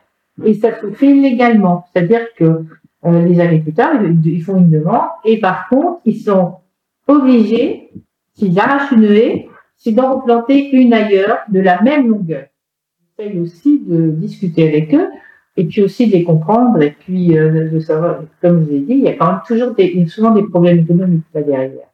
et 0.45 0.53
ça 0.53 0.79
se 0.79 0.91
fait 0.91 1.07
illégalement. 1.07 1.85
C'est-à-dire 1.91 2.21
que 2.37 2.63
euh, 3.05 3.25
les 3.25 3.39
agriculteurs, 3.39 3.91
ils 4.23 4.43
font 4.43 4.57
une 4.57 4.69
demande 4.69 5.09
et 5.25 5.39
par 5.39 5.67
contre, 5.67 5.99
ils 6.05 6.21
sont 6.21 6.55
obligés, 7.07 7.89
s'ils 8.35 8.57
arrachent 8.59 8.91
une 8.91 9.03
haie, 9.03 9.49
c'est 9.83 9.91
d'en 9.93 10.19
replanter 10.19 10.69
une 10.71 10.93
ailleurs 10.93 11.39
de 11.49 11.59
la 11.59 11.81
même 11.81 12.07
longueur. 12.07 12.45
J'essaye 13.17 13.39
aussi 13.39 13.79
de 13.79 14.11
discuter 14.11 14.67
avec 14.67 14.93
eux 14.93 15.07
et 15.57 15.65
puis 15.65 15.81
aussi 15.81 16.07
de 16.07 16.11
les 16.13 16.23
comprendre 16.23 16.81
et 16.81 16.91
puis 16.91 17.37
euh, 17.37 17.67
de 17.69 17.79
savoir, 17.79 18.19
comme 18.41 18.59
je 18.59 18.69
vous 18.69 18.75
ai 18.75 18.79
dit, 18.79 18.93
il 18.93 19.01
y 19.01 19.07
a 19.07 19.13
quand 19.13 19.31
même 19.31 19.41
toujours 19.47 19.71
des, 19.71 20.05
souvent 20.07 20.31
des 20.31 20.43
problèmes 20.43 20.79
économiques 20.79 21.25
là 21.33 21.41
derrière. 21.41 21.87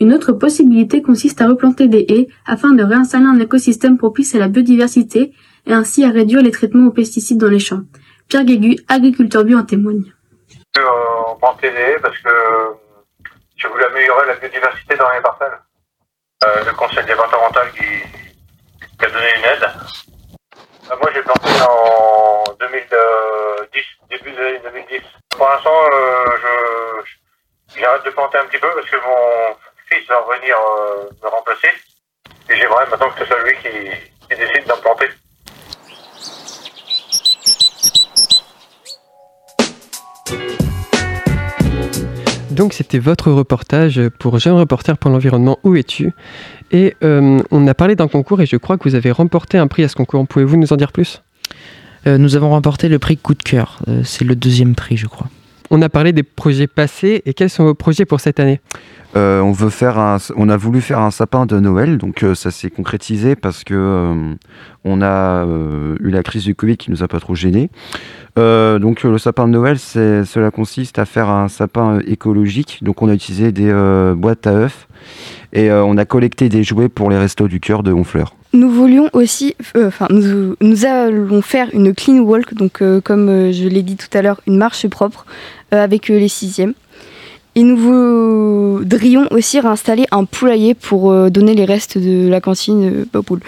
Une 0.00 0.12
autre 0.12 0.32
possibilité 0.32 1.00
consiste 1.00 1.40
à 1.40 1.48
replanter 1.48 1.88
des 1.88 2.04
haies 2.08 2.28
afin 2.44 2.72
de 2.74 2.82
réinstaller 2.82 3.24
un 3.24 3.38
écosystème 3.38 3.96
propice 3.96 4.34
à 4.34 4.38
la 4.38 4.48
biodiversité 4.48 5.32
et 5.66 5.72
ainsi 5.72 6.04
à 6.04 6.10
réduire 6.10 6.42
les 6.42 6.50
traitements 6.50 6.88
aux 6.88 6.92
pesticides 6.92 7.38
dans 7.38 7.48
les 7.48 7.60
champs. 7.60 7.82
Pierre 8.28 8.44
Guégu, 8.44 8.76
agriculteur 8.88 9.44
bio, 9.44 9.58
en 9.58 9.64
témoigne. 9.64 10.12
Euh, 10.76 10.82
on 11.30 11.36
plantait 11.36 11.70
des 11.70 11.78
haies 11.78 12.00
parce 12.02 12.18
que 12.18 12.28
je 13.56 13.68
voulais 13.68 13.84
améliorer 13.84 14.26
la 14.26 14.34
biodiversité 14.36 14.96
dans 14.96 15.10
les 15.14 15.22
parcelles. 15.22 15.58
Euh, 16.44 16.64
le 16.64 16.72
conseil 16.72 17.04
départemental 17.04 17.70
qui, 17.72 17.84
qui 18.98 19.04
a 19.04 19.08
donné 19.10 19.28
une 19.36 19.44
aide. 19.44 19.68
Euh, 20.90 20.96
moi, 21.00 21.10
j'ai 21.14 21.22
planté 21.22 21.48
en 21.62 22.42
2010, 22.58 23.84
début 24.10 24.32
de 24.32 24.42
l'année 24.42 24.58
2010. 24.64 25.02
Pour 25.30 25.48
l'instant, 25.48 25.88
euh, 25.92 26.26
je, 26.42 27.80
j'arrête 27.80 28.04
de 28.04 28.10
planter 28.10 28.38
un 28.38 28.46
petit 28.46 28.58
peu 28.58 28.68
parce 28.74 28.90
que 28.90 28.96
mon 28.96 29.56
fils 29.88 30.08
va 30.08 30.18
revenir 30.18 30.56
euh, 30.58 31.08
me 31.22 31.28
remplacer. 31.28 31.70
Et 32.50 32.56
j'aimerais 32.56 32.86
maintenant 32.88 33.10
que 33.10 33.20
ce 33.20 33.26
soit 33.26 33.42
lui 33.44 33.56
qui, 33.58 34.28
qui 34.28 34.36
décide 34.36 34.66
d'en 34.66 34.82
Donc 42.62 42.74
c'était 42.74 43.00
votre 43.00 43.32
reportage 43.32 44.00
pour 44.20 44.38
Jeune 44.38 44.54
Reporter 44.54 44.96
pour 44.96 45.10
l'environnement 45.10 45.58
Où 45.64 45.74
es-tu? 45.74 46.12
Et 46.70 46.94
euh, 47.02 47.40
on 47.50 47.66
a 47.66 47.74
parlé 47.74 47.96
d'un 47.96 48.06
concours 48.06 48.40
et 48.40 48.46
je 48.46 48.54
crois 48.56 48.78
que 48.78 48.88
vous 48.88 48.94
avez 48.94 49.10
remporté 49.10 49.58
un 49.58 49.66
prix 49.66 49.82
à 49.82 49.88
ce 49.88 49.96
concours. 49.96 50.24
Pouvez-vous 50.28 50.56
nous 50.56 50.72
en 50.72 50.76
dire 50.76 50.92
plus? 50.92 51.24
Euh, 52.06 52.18
nous 52.18 52.36
avons 52.36 52.50
remporté 52.50 52.88
le 52.88 53.00
prix 53.00 53.16
Coup 53.16 53.34
de 53.34 53.42
cœur. 53.42 53.82
Euh, 53.88 54.02
c'est 54.04 54.24
le 54.24 54.36
deuxième 54.36 54.76
prix, 54.76 54.96
je 54.96 55.08
crois. 55.08 55.26
On 55.70 55.82
a 55.82 55.88
parlé 55.88 56.12
des 56.12 56.22
projets 56.22 56.68
passés 56.68 57.22
et 57.26 57.34
quels 57.34 57.50
sont 57.50 57.64
vos 57.64 57.74
projets 57.74 58.04
pour 58.04 58.20
cette 58.20 58.38
année? 58.38 58.60
Euh, 59.16 59.40
on 59.40 59.52
veut 59.52 59.68
faire 59.68 59.98
un, 59.98 60.18
on 60.36 60.48
a 60.48 60.56
voulu 60.56 60.80
faire 60.80 61.00
un 61.00 61.10
sapin 61.10 61.44
de 61.46 61.58
Noël, 61.58 61.98
donc 61.98 62.22
euh, 62.22 62.34
ça 62.34 62.50
s'est 62.50 62.70
concrétisé 62.70 63.36
parce 63.36 63.62
que 63.62 63.74
euh, 63.74 64.34
on 64.84 65.02
a 65.02 65.44
euh, 65.44 65.96
eu 66.00 66.10
la 66.10 66.22
crise 66.22 66.44
du 66.44 66.54
Covid 66.54 66.78
qui 66.78 66.90
nous 66.90 67.02
a 67.02 67.08
pas 67.08 67.20
trop 67.20 67.34
gênés. 67.34 67.70
Euh, 68.38 68.78
donc 68.78 69.04
euh, 69.04 69.10
le 69.10 69.18
sapin 69.18 69.46
de 69.46 69.52
Noël, 69.52 69.78
cela 69.78 70.50
consiste 70.50 70.98
à 70.98 71.04
faire 71.04 71.28
un 71.28 71.48
sapin 71.48 71.96
euh, 71.96 72.02
écologique. 72.06 72.78
Donc 72.82 73.02
on 73.02 73.08
a 73.08 73.14
utilisé 73.14 73.52
des 73.52 73.72
boîtes 74.16 74.46
à 74.46 74.52
œufs 74.52 74.88
et 75.52 75.70
on 75.70 75.96
a 75.98 76.04
collecté 76.04 76.48
des 76.48 76.62
jouets 76.64 76.88
pour 76.88 77.10
les 77.10 77.18
restos 77.18 77.48
du 77.48 77.60
cœur 77.60 77.82
de 77.82 77.92
Honfleur. 77.92 78.34
Nous 78.54 78.70
voulions 78.70 79.08
aussi, 79.12 79.54
enfin, 79.76 80.06
nous, 80.10 80.84
allons 80.84 81.42
faire 81.42 81.68
une 81.72 81.94
clean 81.94 82.18
walk, 82.18 82.54
donc 82.54 82.82
comme 83.04 83.52
je 83.52 83.68
l'ai 83.68 83.82
dit 83.82 83.96
tout 83.96 84.16
à 84.16 84.22
l'heure, 84.22 84.40
une 84.46 84.56
marche 84.56 84.86
propre 84.88 85.26
avec 85.70 86.08
les 86.08 86.28
sixièmes. 86.28 86.74
Et 87.54 87.64
nous 87.64 87.76
voudrions 87.76 89.26
aussi 89.30 89.60
réinstaller 89.60 90.06
un 90.10 90.24
poulailler 90.24 90.74
pour 90.74 91.12
donner 91.30 91.54
les 91.54 91.66
restes 91.66 91.98
de 91.98 92.28
la 92.28 92.40
cantine 92.40 93.06
aux 93.14 93.22
poules. 93.22 93.40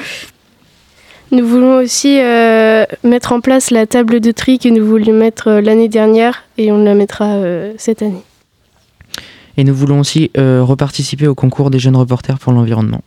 Nous 1.32 1.46
voulons 1.46 1.78
aussi 1.78 2.20
euh, 2.20 2.84
mettre 3.02 3.32
en 3.32 3.40
place 3.40 3.70
la 3.70 3.86
table 3.86 4.20
de 4.20 4.30
tri 4.30 4.58
que 4.58 4.68
nous 4.68 4.84
voulions 4.84 5.14
mettre 5.14 5.48
euh, 5.48 5.60
l'année 5.60 5.88
dernière 5.88 6.44
et 6.58 6.70
on 6.70 6.84
la 6.84 6.94
mettra 6.94 7.24
euh, 7.36 7.72
cette 7.76 8.02
année. 8.02 8.22
Et 9.56 9.64
nous 9.64 9.74
voulons 9.74 10.00
aussi 10.00 10.30
euh, 10.36 10.62
reparticiper 10.62 11.26
au 11.26 11.34
concours 11.34 11.70
des 11.70 11.78
jeunes 11.78 11.96
reporters 11.96 12.38
pour 12.38 12.52
l'environnement. 12.52 13.00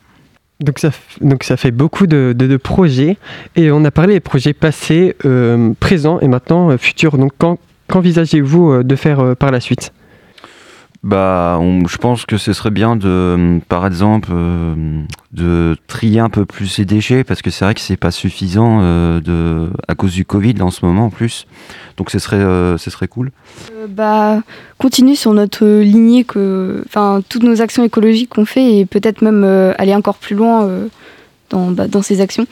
donc 0.59 0.79
ça, 0.79 0.89
f- 0.89 0.93
donc 1.21 1.43
ça 1.43 1.55
fait 1.57 1.71
beaucoup 1.71 2.07
de, 2.07 2.33
de- 2.35 2.47
de 2.47 2.57
projets 2.57 3.17
et 3.55 3.71
on 3.71 3.83
a 3.85 3.91
parlé 3.91 4.13
des 4.15 4.19
projets 4.19 4.53
passés, 4.53 5.15
euh, 5.25 5.71
présents 5.79 6.19
et 6.19 6.27
maintenant 6.27 6.71
euh, 6.71 6.77
futurs. 6.77 7.17
Donc 7.17 7.31
quand- 7.37 7.59
qu'envisagez-vous 7.87 8.71
euh, 8.71 8.83
de 8.83 8.95
faire 8.95 9.19
euh, 9.19 9.35
par 9.35 9.51
la 9.51 9.59
suite? 9.59 9.93
Bah, 11.07 11.57
je 11.87 11.95
pense 11.95 12.25
que 12.25 12.35
ce 12.35 12.51
serait 12.51 12.69
bien 12.69 12.97
de, 12.97 13.61
par 13.69 13.87
exemple, 13.87 14.27
euh, 14.33 14.75
de 15.31 15.77
trier 15.87 16.19
un 16.19 16.29
peu 16.29 16.45
plus 16.45 16.67
ces 16.67 16.83
déchets 16.83 17.23
parce 17.23 17.41
que 17.41 17.49
c'est 17.49 17.63
vrai 17.63 17.75
que 17.75 17.79
c'est 17.79 17.95
pas 17.95 18.11
suffisant 18.11 18.79
euh, 18.81 19.21
de, 19.21 19.69
à 19.87 19.95
cause 19.95 20.11
du 20.11 20.25
Covid 20.25 20.55
en 20.59 20.69
ce 20.69 20.83
moment 20.85 21.05
en 21.05 21.09
plus. 21.09 21.47
Donc 21.95 22.11
ce 22.11 22.19
serait, 22.19 22.35
euh, 22.35 22.77
ce 22.77 22.89
serait 22.89 23.07
cool. 23.07 23.31
Bah, 23.87 24.41
continue 24.79 25.15
sur 25.15 25.33
notre 25.33 25.65
lignée 25.65 26.25
que, 26.25 26.83
enfin, 26.87 27.21
toutes 27.29 27.43
nos 27.43 27.61
actions 27.61 27.85
écologiques 27.85 28.31
qu'on 28.31 28.43
fait 28.43 28.79
et 28.79 28.85
peut-être 28.85 29.21
même 29.21 29.45
aller 29.77 29.95
encore 29.95 30.17
plus 30.17 30.35
loin 30.35 30.69
dans, 31.49 31.71
bah, 31.71 31.87
dans 31.87 32.01
ces 32.01 32.19
actions. 32.19 32.47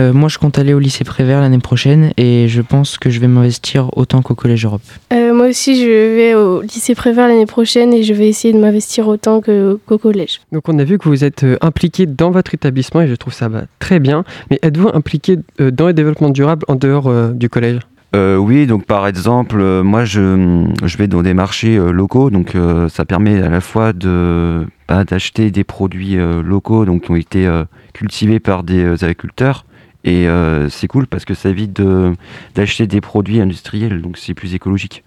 Euh, 0.00 0.12
moi, 0.12 0.28
je 0.28 0.38
compte 0.38 0.58
aller 0.58 0.72
au 0.74 0.78
lycée 0.78 1.04
Prévert 1.04 1.40
l'année 1.40 1.58
prochaine 1.58 2.12
et 2.16 2.48
je 2.48 2.62
pense 2.62 2.98
que 2.98 3.10
je 3.10 3.20
vais 3.20 3.28
m'investir 3.28 3.90
autant 3.96 4.22
qu'au 4.22 4.34
Collège 4.34 4.64
Europe. 4.64 4.82
Euh, 5.12 5.34
moi 5.34 5.48
aussi, 5.48 5.76
je 5.80 5.86
vais 5.86 6.34
au 6.34 6.62
lycée 6.62 6.94
Prévert 6.94 7.28
l'année 7.28 7.46
prochaine 7.46 7.92
et 7.92 8.02
je 8.02 8.14
vais 8.14 8.28
essayer 8.28 8.54
de 8.54 8.58
m'investir 8.58 9.08
autant 9.08 9.40
qu'au 9.40 9.98
collège. 9.98 10.40
Donc 10.50 10.68
on 10.68 10.78
a 10.78 10.84
vu 10.84 10.98
que 10.98 11.08
vous 11.08 11.24
êtes 11.24 11.44
euh, 11.44 11.58
impliqué 11.60 12.06
dans 12.06 12.30
votre 12.30 12.54
établissement 12.54 13.02
et 13.02 13.08
je 13.08 13.14
trouve 13.14 13.34
ça 13.34 13.48
bah, 13.48 13.64
très 13.78 13.98
bien. 13.98 14.24
Mais 14.50 14.58
êtes-vous 14.62 14.88
impliqué 14.94 15.38
dans 15.58 15.86
le 15.86 15.92
développement 15.92 16.30
durable 16.30 16.64
en 16.68 16.76
dehors 16.76 17.08
euh, 17.08 17.32
du 17.32 17.48
collège? 17.48 17.80
Euh, 18.14 18.36
oui, 18.36 18.66
donc 18.66 18.84
par 18.84 19.06
exemple, 19.06 19.56
euh, 19.58 19.82
moi 19.82 20.04
je, 20.04 20.66
je 20.84 20.96
vais 20.98 21.06
dans 21.06 21.22
des 21.22 21.32
marchés 21.32 21.78
euh, 21.78 21.92
locaux, 21.92 22.28
donc 22.28 22.54
euh, 22.54 22.90
ça 22.90 23.06
permet 23.06 23.40
à 23.40 23.48
la 23.48 23.62
fois 23.62 23.94
de 23.94 24.66
bah, 24.86 25.04
d'acheter 25.04 25.50
des 25.50 25.64
produits 25.64 26.18
euh, 26.18 26.42
locaux, 26.42 26.84
donc 26.84 27.04
qui 27.04 27.10
ont 27.10 27.16
été 27.16 27.46
euh, 27.46 27.64
cultivés 27.94 28.38
par 28.38 28.64
des 28.64 28.84
euh, 28.84 28.96
agriculteurs, 29.00 29.64
et 30.04 30.26
euh, 30.28 30.68
c'est 30.68 30.88
cool 30.88 31.06
parce 31.06 31.24
que 31.24 31.34
ça 31.34 31.48
évite 31.50 31.72
de- 31.74 32.12
d'acheter 32.54 32.86
des 32.86 33.00
produits 33.00 33.40
industriels, 33.40 34.00
donc 34.02 34.18
c'est 34.18 34.34
plus 34.34 34.54
écologique. 34.54 35.04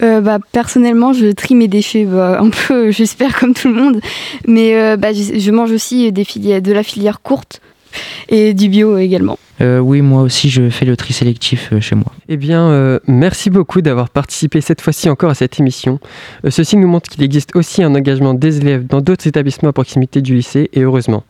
Euh, 0.00 0.20
bah, 0.20 0.38
personnellement, 0.52 1.12
je 1.12 1.26
trie 1.32 1.56
mes 1.56 1.66
déchets 1.66 2.04
bah, 2.04 2.38
un 2.40 2.50
peu, 2.50 2.90
j'espère, 2.92 3.38
comme 3.38 3.54
tout 3.54 3.68
le 3.68 3.74
monde. 3.74 4.00
Mais 4.46 4.76
euh, 4.76 4.96
bah, 4.96 5.12
je, 5.12 5.38
je 5.38 5.50
mange 5.50 5.72
aussi 5.72 6.12
des 6.12 6.24
filières, 6.24 6.62
de 6.62 6.72
la 6.72 6.84
filière 6.84 7.20
courte 7.20 7.60
et 8.28 8.54
du 8.54 8.68
bio 8.68 8.96
également. 8.98 9.38
Euh, 9.60 9.80
oui, 9.80 10.02
moi 10.02 10.22
aussi, 10.22 10.50
je 10.50 10.70
fais 10.70 10.84
le 10.84 10.96
tri 10.96 11.12
sélectif 11.12 11.70
euh, 11.72 11.80
chez 11.80 11.96
moi. 11.96 12.12
Eh 12.28 12.36
bien, 12.36 12.68
euh, 12.68 13.00
merci 13.08 13.50
beaucoup 13.50 13.80
d'avoir 13.80 14.08
participé 14.10 14.60
cette 14.60 14.80
fois-ci 14.82 15.10
encore 15.10 15.30
à 15.30 15.34
cette 15.34 15.58
émission. 15.58 15.98
Euh, 16.44 16.50
ceci 16.50 16.76
nous 16.76 16.86
montre 16.86 17.10
qu'il 17.10 17.24
existe 17.24 17.56
aussi 17.56 17.82
un 17.82 17.92
engagement 17.96 18.34
des 18.34 18.58
élèves 18.58 18.86
dans 18.86 19.00
d'autres 19.00 19.26
établissements 19.26 19.70
à 19.70 19.72
proximité 19.72 20.22
du 20.22 20.36
lycée, 20.36 20.70
et 20.74 20.82
heureusement. 20.82 21.24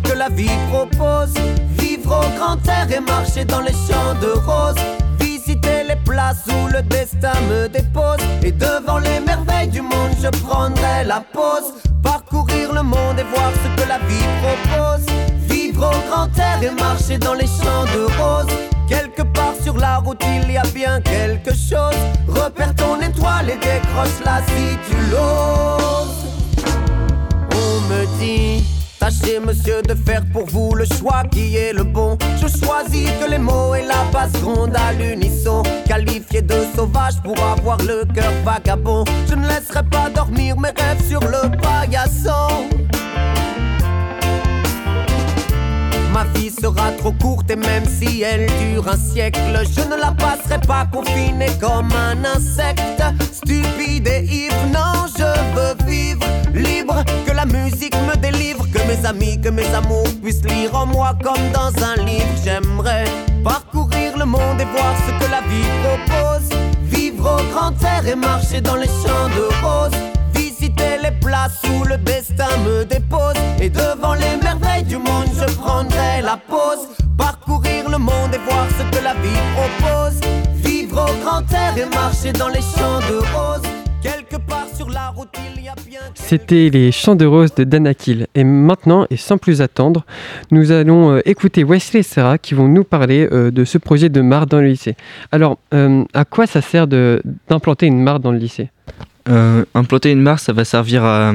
Que 0.00 0.12
la 0.12 0.28
vie 0.28 0.58
propose. 0.70 1.34
Vivre 1.78 2.20
au 2.20 2.38
grand 2.38 2.58
air 2.68 2.86
et 2.90 3.00
marcher 3.00 3.44
dans 3.44 3.60
les 3.60 3.72
champs 3.72 4.14
de 4.20 4.32
roses. 4.46 4.82
Visiter 5.20 5.84
les 5.88 5.96
places 5.96 6.44
où 6.48 6.68
le 6.68 6.82
destin 6.82 7.38
me 7.48 7.68
dépose. 7.68 8.18
Et 8.42 8.52
devant 8.52 8.98
les 8.98 9.20
merveilles 9.20 9.68
du 9.68 9.80
monde, 9.80 10.12
je 10.22 10.28
prendrai 10.46 11.04
la 11.04 11.20
pause. 11.32 11.74
Parcourir 12.02 12.72
le 12.72 12.82
monde 12.82 13.18
et 13.18 13.24
voir 13.34 13.52
ce 13.52 13.82
que 13.82 13.88
la 13.88 13.98
vie 13.98 14.28
propose. 14.42 15.06
Vivre 15.48 15.86
au 15.86 16.10
grand 16.10 16.28
air 16.38 16.62
et 16.62 16.70
marcher 16.80 17.18
dans 17.18 17.34
les 17.34 17.46
champs 17.46 17.86
de 17.94 18.04
roses. 18.20 18.54
Quelque 18.88 19.22
part 19.22 19.54
sur 19.62 19.76
la 19.76 19.98
route, 19.98 20.22
il 20.24 20.50
y 20.50 20.56
a 20.56 20.62
bien 20.74 21.00
quelque 21.00 21.50
chose. 21.50 21.98
Repère 22.26 22.74
ton 22.74 23.00
étoile 23.00 23.50
et 23.50 23.56
décroche-la 23.56 24.40
si 24.46 24.78
tu 24.88 24.96
l'oses. 25.10 26.24
On 27.52 27.80
me 27.92 28.06
dit, 28.18 28.64
tâchez 28.98 29.40
monsieur 29.40 29.82
de 29.82 29.94
faire 29.94 30.22
pour 30.32 30.46
vous 30.46 30.74
le 30.74 30.84
choix 30.84 31.22
qui 31.30 31.56
est 31.56 31.72
le 31.72 31.84
bon. 31.84 32.16
Je 32.40 32.48
choisis 32.48 33.08
que 33.20 33.30
les 33.30 33.38
mots 33.38 33.74
et 33.74 33.86
la 33.86 34.04
basse 34.12 34.32
grondent 34.40 34.76
à 34.76 34.92
l'unisson. 34.92 35.62
Qualifié 35.86 36.42
de 36.42 36.54
sauvage 36.74 37.20
pour 37.22 37.38
avoir 37.42 37.78
le 37.78 38.04
cœur 38.14 38.32
vagabond. 38.44 39.04
Je 39.28 39.34
ne 39.34 39.46
laisserai 39.46 39.84
pas 39.84 40.10
dormir 40.10 40.58
mes 40.58 40.70
rêves 40.70 41.02
sur 41.08 41.20
le 41.20 41.50
paillasson. 41.58 42.68
Ma 46.12 46.24
vie 46.34 46.50
sera 46.50 46.90
trop 46.92 47.12
courte 47.12 47.50
et 47.50 47.56
même 47.56 47.84
si 47.84 48.22
elle 48.22 48.46
dure 48.60 48.88
un 48.88 48.96
siècle, 48.96 49.40
je 49.70 49.82
ne 49.82 50.00
la 50.00 50.10
passerai 50.12 50.58
pas 50.66 50.86
confinée 50.92 51.50
comme 51.60 51.90
un 51.92 52.24
insecte. 52.24 53.02
Stupide 53.32 54.08
et 54.08 54.24
ivre, 54.24 54.66
non, 54.72 55.06
je 55.16 55.22
veux 55.54 55.86
vivre 55.86 56.26
libre. 56.54 57.04
Que 57.26 57.32
la 57.32 57.44
musique 57.46 57.94
me 58.08 58.16
délivre, 58.16 58.66
mes 58.88 59.04
amis, 59.04 59.38
que 59.40 59.50
mes 59.50 59.68
amours 59.74 60.08
puissent 60.22 60.44
lire 60.44 60.74
en 60.74 60.86
moi 60.86 61.14
comme 61.22 61.50
dans 61.52 61.72
un 61.84 61.96
livre. 62.04 62.34
J'aimerais 62.42 63.04
parcourir 63.44 64.16
le 64.16 64.24
monde 64.24 64.60
et 64.60 64.64
voir 64.64 64.94
ce 65.06 65.12
que 65.20 65.30
la 65.30 65.42
vie 65.42 65.70
propose. 65.84 66.48
Vivre 66.84 67.38
au 67.38 67.52
grand 67.52 67.72
air 67.84 68.06
et 68.06 68.16
marcher 68.16 68.60
dans 68.62 68.76
les 68.76 68.86
champs 68.86 69.28
de 69.36 69.44
roses. 69.62 69.98
Visiter 70.34 70.96
les 71.02 71.12
places 71.20 71.60
où 71.70 71.84
le 71.84 71.98
destin 71.98 72.48
me 72.64 72.84
dépose. 72.84 73.36
Et 73.60 73.68
devant 73.68 74.14
les 74.14 74.36
merveilles 74.42 74.84
du 74.84 74.96
monde, 74.96 75.28
je 75.38 75.46
prendrai 75.56 76.22
la 76.22 76.38
pause. 76.48 76.88
Parcourir 77.18 77.90
le 77.90 77.98
monde 77.98 78.32
et 78.32 78.50
voir 78.50 78.66
ce 78.78 78.84
que 78.96 79.04
la 79.04 79.14
vie 79.14 79.42
propose. 79.54 80.18
Vivre 80.64 81.04
au 81.10 81.24
grand 81.24 81.44
air 81.52 81.76
et 81.76 81.94
marcher 81.94 82.32
dans 82.32 82.48
les 82.48 82.62
champs 82.62 83.02
de 83.10 83.18
roses. 83.34 83.77
C'était 86.14 86.68
les 86.70 86.92
Chants 86.92 87.14
de 87.14 87.26
Rose 87.26 87.54
de 87.54 87.64
Danakil. 87.64 88.26
Et 88.34 88.44
maintenant, 88.44 89.06
et 89.10 89.16
sans 89.16 89.38
plus 89.38 89.62
attendre, 89.62 90.04
nous 90.50 90.72
allons 90.72 91.12
euh, 91.12 91.20
écouter 91.24 91.64
Wesley 91.64 92.00
et 92.00 92.02
Sarah 92.02 92.38
qui 92.38 92.54
vont 92.54 92.68
nous 92.68 92.84
parler 92.84 93.28
euh, 93.32 93.50
de 93.50 93.64
ce 93.64 93.78
projet 93.78 94.08
de 94.08 94.20
mare 94.20 94.46
dans 94.46 94.60
le 94.60 94.68
lycée. 94.68 94.96
Alors, 95.32 95.58
euh, 95.74 96.04
à 96.14 96.24
quoi 96.24 96.46
ça 96.46 96.60
sert 96.60 96.86
d'implanter 96.86 97.86
une 97.86 98.02
mare 98.02 98.20
dans 98.20 98.32
le 98.32 98.38
lycée? 98.38 98.70
Implanter 99.74 100.12
une 100.12 100.22
mare, 100.22 100.38
ça 100.38 100.54
va 100.54 100.64
servir 100.64 101.04
à, 101.04 101.34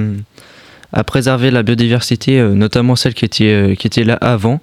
préserver 1.06 1.52
la 1.52 1.62
biodiversité, 1.62 2.42
notamment 2.42 2.96
celle 2.96 3.14
qui 3.14 3.26
était, 3.26 4.04
là 4.04 4.16
avant. 4.20 4.62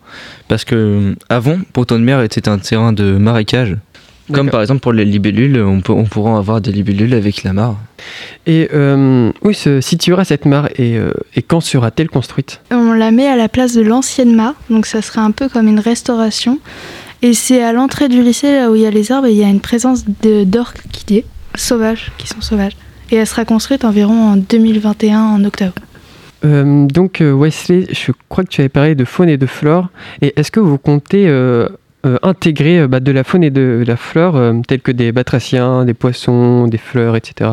Parce 0.48 0.64
que 0.64 1.14
avant, 1.28 1.59
Ponton 1.72 1.96
de 1.96 2.04
mer 2.04 2.22
était 2.22 2.48
un 2.48 2.59
terrain 2.59 2.92
de 2.92 3.12
marécage. 3.18 3.76
Comme 4.32 4.50
par 4.50 4.60
exemple 4.60 4.80
pour 4.80 4.92
les 4.92 5.04
libellules, 5.04 5.60
on, 5.60 5.80
peut, 5.80 5.92
on 5.92 6.04
pourra 6.04 6.38
avoir 6.38 6.60
des 6.60 6.72
libellules 6.72 7.14
avec 7.14 7.42
la 7.42 7.52
mare. 7.52 7.76
Et 8.46 8.68
euh, 8.72 9.30
où 9.42 9.52
se 9.52 9.80
situera 9.80 10.24
cette 10.24 10.46
mare 10.46 10.68
et, 10.76 10.96
euh, 10.96 11.12
et 11.36 11.42
quand 11.42 11.60
sera-t-elle 11.60 12.08
construite? 12.08 12.60
On 12.70 12.92
la 12.92 13.10
met 13.10 13.26
à 13.26 13.36
la 13.36 13.48
place 13.48 13.74
de 13.74 13.82
l'ancienne 13.82 14.34
mare, 14.34 14.54
donc 14.70 14.86
ça 14.86 15.02
serait 15.02 15.20
un 15.20 15.30
peu 15.30 15.48
comme 15.48 15.68
une 15.68 15.80
restauration. 15.80 16.58
Et 17.22 17.34
c'est 17.34 17.62
à 17.62 17.72
l'entrée 17.72 18.08
du 18.08 18.22
lycée, 18.22 18.52
là 18.52 18.70
où 18.70 18.74
il 18.74 18.82
y 18.82 18.86
a 18.86 18.90
les 18.90 19.12
arbres, 19.12 19.26
et 19.26 19.32
il 19.32 19.36
y 19.36 19.44
a 19.44 19.48
une 19.48 19.60
présence 19.60 20.04
d'orques 20.22 20.82
qui 20.90 21.18
est 21.18 21.24
sauvages, 21.54 22.12
qui 22.16 22.26
sont 22.26 22.40
sauvages. 22.40 22.76
Et 23.10 23.16
elle 23.16 23.26
sera 23.26 23.44
construite 23.44 23.84
environ 23.84 24.32
en 24.32 24.36
2021, 24.36 25.20
en 25.20 25.44
octobre. 25.44 25.74
Euh, 26.44 26.86
donc 26.86 27.20
euh, 27.20 27.32
Wesley, 27.32 27.86
je 27.92 28.12
crois 28.28 28.44
que 28.44 28.48
tu 28.48 28.60
avais 28.60 28.68
parlé 28.68 28.94
de 28.94 29.04
faune 29.04 29.28
et 29.28 29.36
de 29.36 29.46
flore. 29.46 29.88
Et 30.22 30.32
est-ce 30.36 30.50
que 30.50 30.60
vous 30.60 30.78
comptez 30.78 31.28
euh, 31.28 31.68
euh, 32.06 32.16
intégrer 32.22 32.80
euh, 32.80 32.88
bah, 32.88 33.00
de 33.00 33.12
la 33.12 33.24
faune 33.24 33.44
et 33.44 33.50
de 33.50 33.84
la 33.86 33.96
flore, 33.96 34.36
euh, 34.36 34.54
tels 34.66 34.80
que 34.80 34.90
des 34.90 35.12
batraciens, 35.12 35.84
des 35.84 35.92
poissons, 35.92 36.66
des 36.66 36.78
fleurs, 36.78 37.14
etc. 37.14 37.50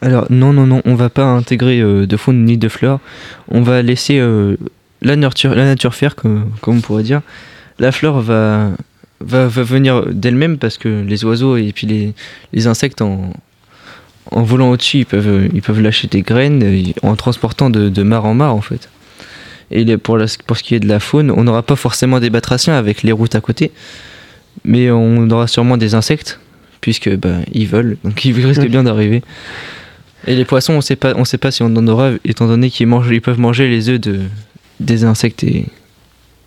Alors 0.00 0.26
non, 0.30 0.54
non, 0.54 0.66
non, 0.66 0.80
on 0.86 0.94
va 0.94 1.10
pas 1.10 1.24
intégrer 1.24 1.80
de 1.80 2.16
faune 2.16 2.44
ni 2.44 2.56
de 2.56 2.68
flore. 2.68 3.00
On 3.48 3.62
va 3.62 3.82
laisser 3.82 4.20
la, 5.00 5.16
nature, 5.16 5.54
la 5.54 5.64
nature 5.64 5.94
faire, 5.94 6.14
comme, 6.16 6.50
on 6.66 6.80
pourrait 6.80 7.02
dire. 7.02 7.22
La 7.78 7.92
flore 7.92 8.20
va, 8.20 8.72
va, 9.20 9.46
venir 9.48 10.06
d'elle-même 10.12 10.58
parce 10.58 10.76
que 10.76 11.02
les 11.02 11.24
oiseaux 11.24 11.56
et 11.56 11.72
puis 11.72 11.86
les, 11.86 12.14
les 12.52 12.66
insectes 12.66 13.00
en, 13.00 13.32
en 14.30 14.42
volant 14.42 14.70
au-dessus, 14.70 14.98
ils 14.98 15.06
peuvent, 15.06 15.48
ils 15.52 15.62
peuvent 15.62 15.80
lâcher 15.80 16.08
des 16.08 16.20
graines 16.20 16.62
en 17.02 17.16
transportant 17.16 17.70
de, 17.70 17.88
de 17.88 18.02
en 18.02 18.34
mare 18.34 18.54
en 18.54 18.60
fait. 18.60 18.90
Et 19.70 19.96
pour, 19.96 20.16
la- 20.16 20.26
pour 20.46 20.56
ce 20.56 20.62
qui 20.62 20.74
est 20.74 20.80
de 20.80 20.88
la 20.88 21.00
faune, 21.00 21.30
on 21.30 21.44
n'aura 21.44 21.62
pas 21.62 21.76
forcément 21.76 22.20
des 22.20 22.30
batraciens 22.30 22.74
avec 22.74 23.02
les 23.02 23.12
routes 23.12 23.34
à 23.34 23.40
côté, 23.40 23.72
mais 24.64 24.90
on 24.90 25.28
aura 25.30 25.46
sûrement 25.48 25.76
des 25.76 25.94
insectes, 25.94 26.38
puisque 26.80 27.14
bah, 27.16 27.38
ils 27.52 27.66
veulent, 27.66 27.96
donc 28.04 28.24
ils 28.24 28.32
risquent 28.32 28.68
bien 28.68 28.84
d'arriver. 28.84 29.22
Et 30.26 30.34
les 30.34 30.44
poissons, 30.44 30.74
on 30.74 30.80
sait 30.80 30.96
pas, 30.96 31.14
on 31.16 31.24
sait 31.24 31.38
pas 31.38 31.50
si 31.50 31.62
on 31.62 31.66
en 31.66 31.86
aura, 31.88 32.10
étant 32.24 32.46
donné 32.46 32.70
qu'ils 32.70 32.86
mangent, 32.86 33.08
ils 33.10 33.20
peuvent 33.20 33.38
manger 33.40 33.68
les 33.68 33.88
œufs 33.88 34.00
de, 34.00 34.20
des 34.80 35.04
insectes 35.04 35.42
et, 35.44 35.66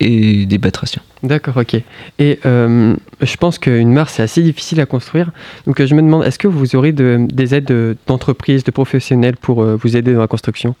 et 0.00 0.46
des 0.46 0.58
batraciens. 0.58 1.02
D'accord, 1.22 1.58
ok. 1.58 1.76
Et 2.18 2.40
euh, 2.46 2.94
je 3.20 3.36
pense 3.36 3.58
qu'une 3.58 3.92
mare, 3.92 4.08
c'est 4.08 4.22
assez 4.22 4.42
difficile 4.42 4.80
à 4.80 4.86
construire. 4.86 5.30
Donc 5.66 5.82
je 5.84 5.94
me 5.94 6.00
demande, 6.02 6.24
est-ce 6.24 6.38
que 6.38 6.48
vous 6.48 6.74
aurez 6.76 6.92
de- 6.92 7.26
des 7.30 7.54
aides 7.54 7.70
euh, 7.70 7.94
d'entreprises, 8.06 8.64
de 8.64 8.70
professionnels 8.70 9.36
pour 9.36 9.62
euh, 9.62 9.76
vous 9.76 9.96
aider 9.96 10.14
dans 10.14 10.20
la 10.20 10.26
construction? 10.26 10.74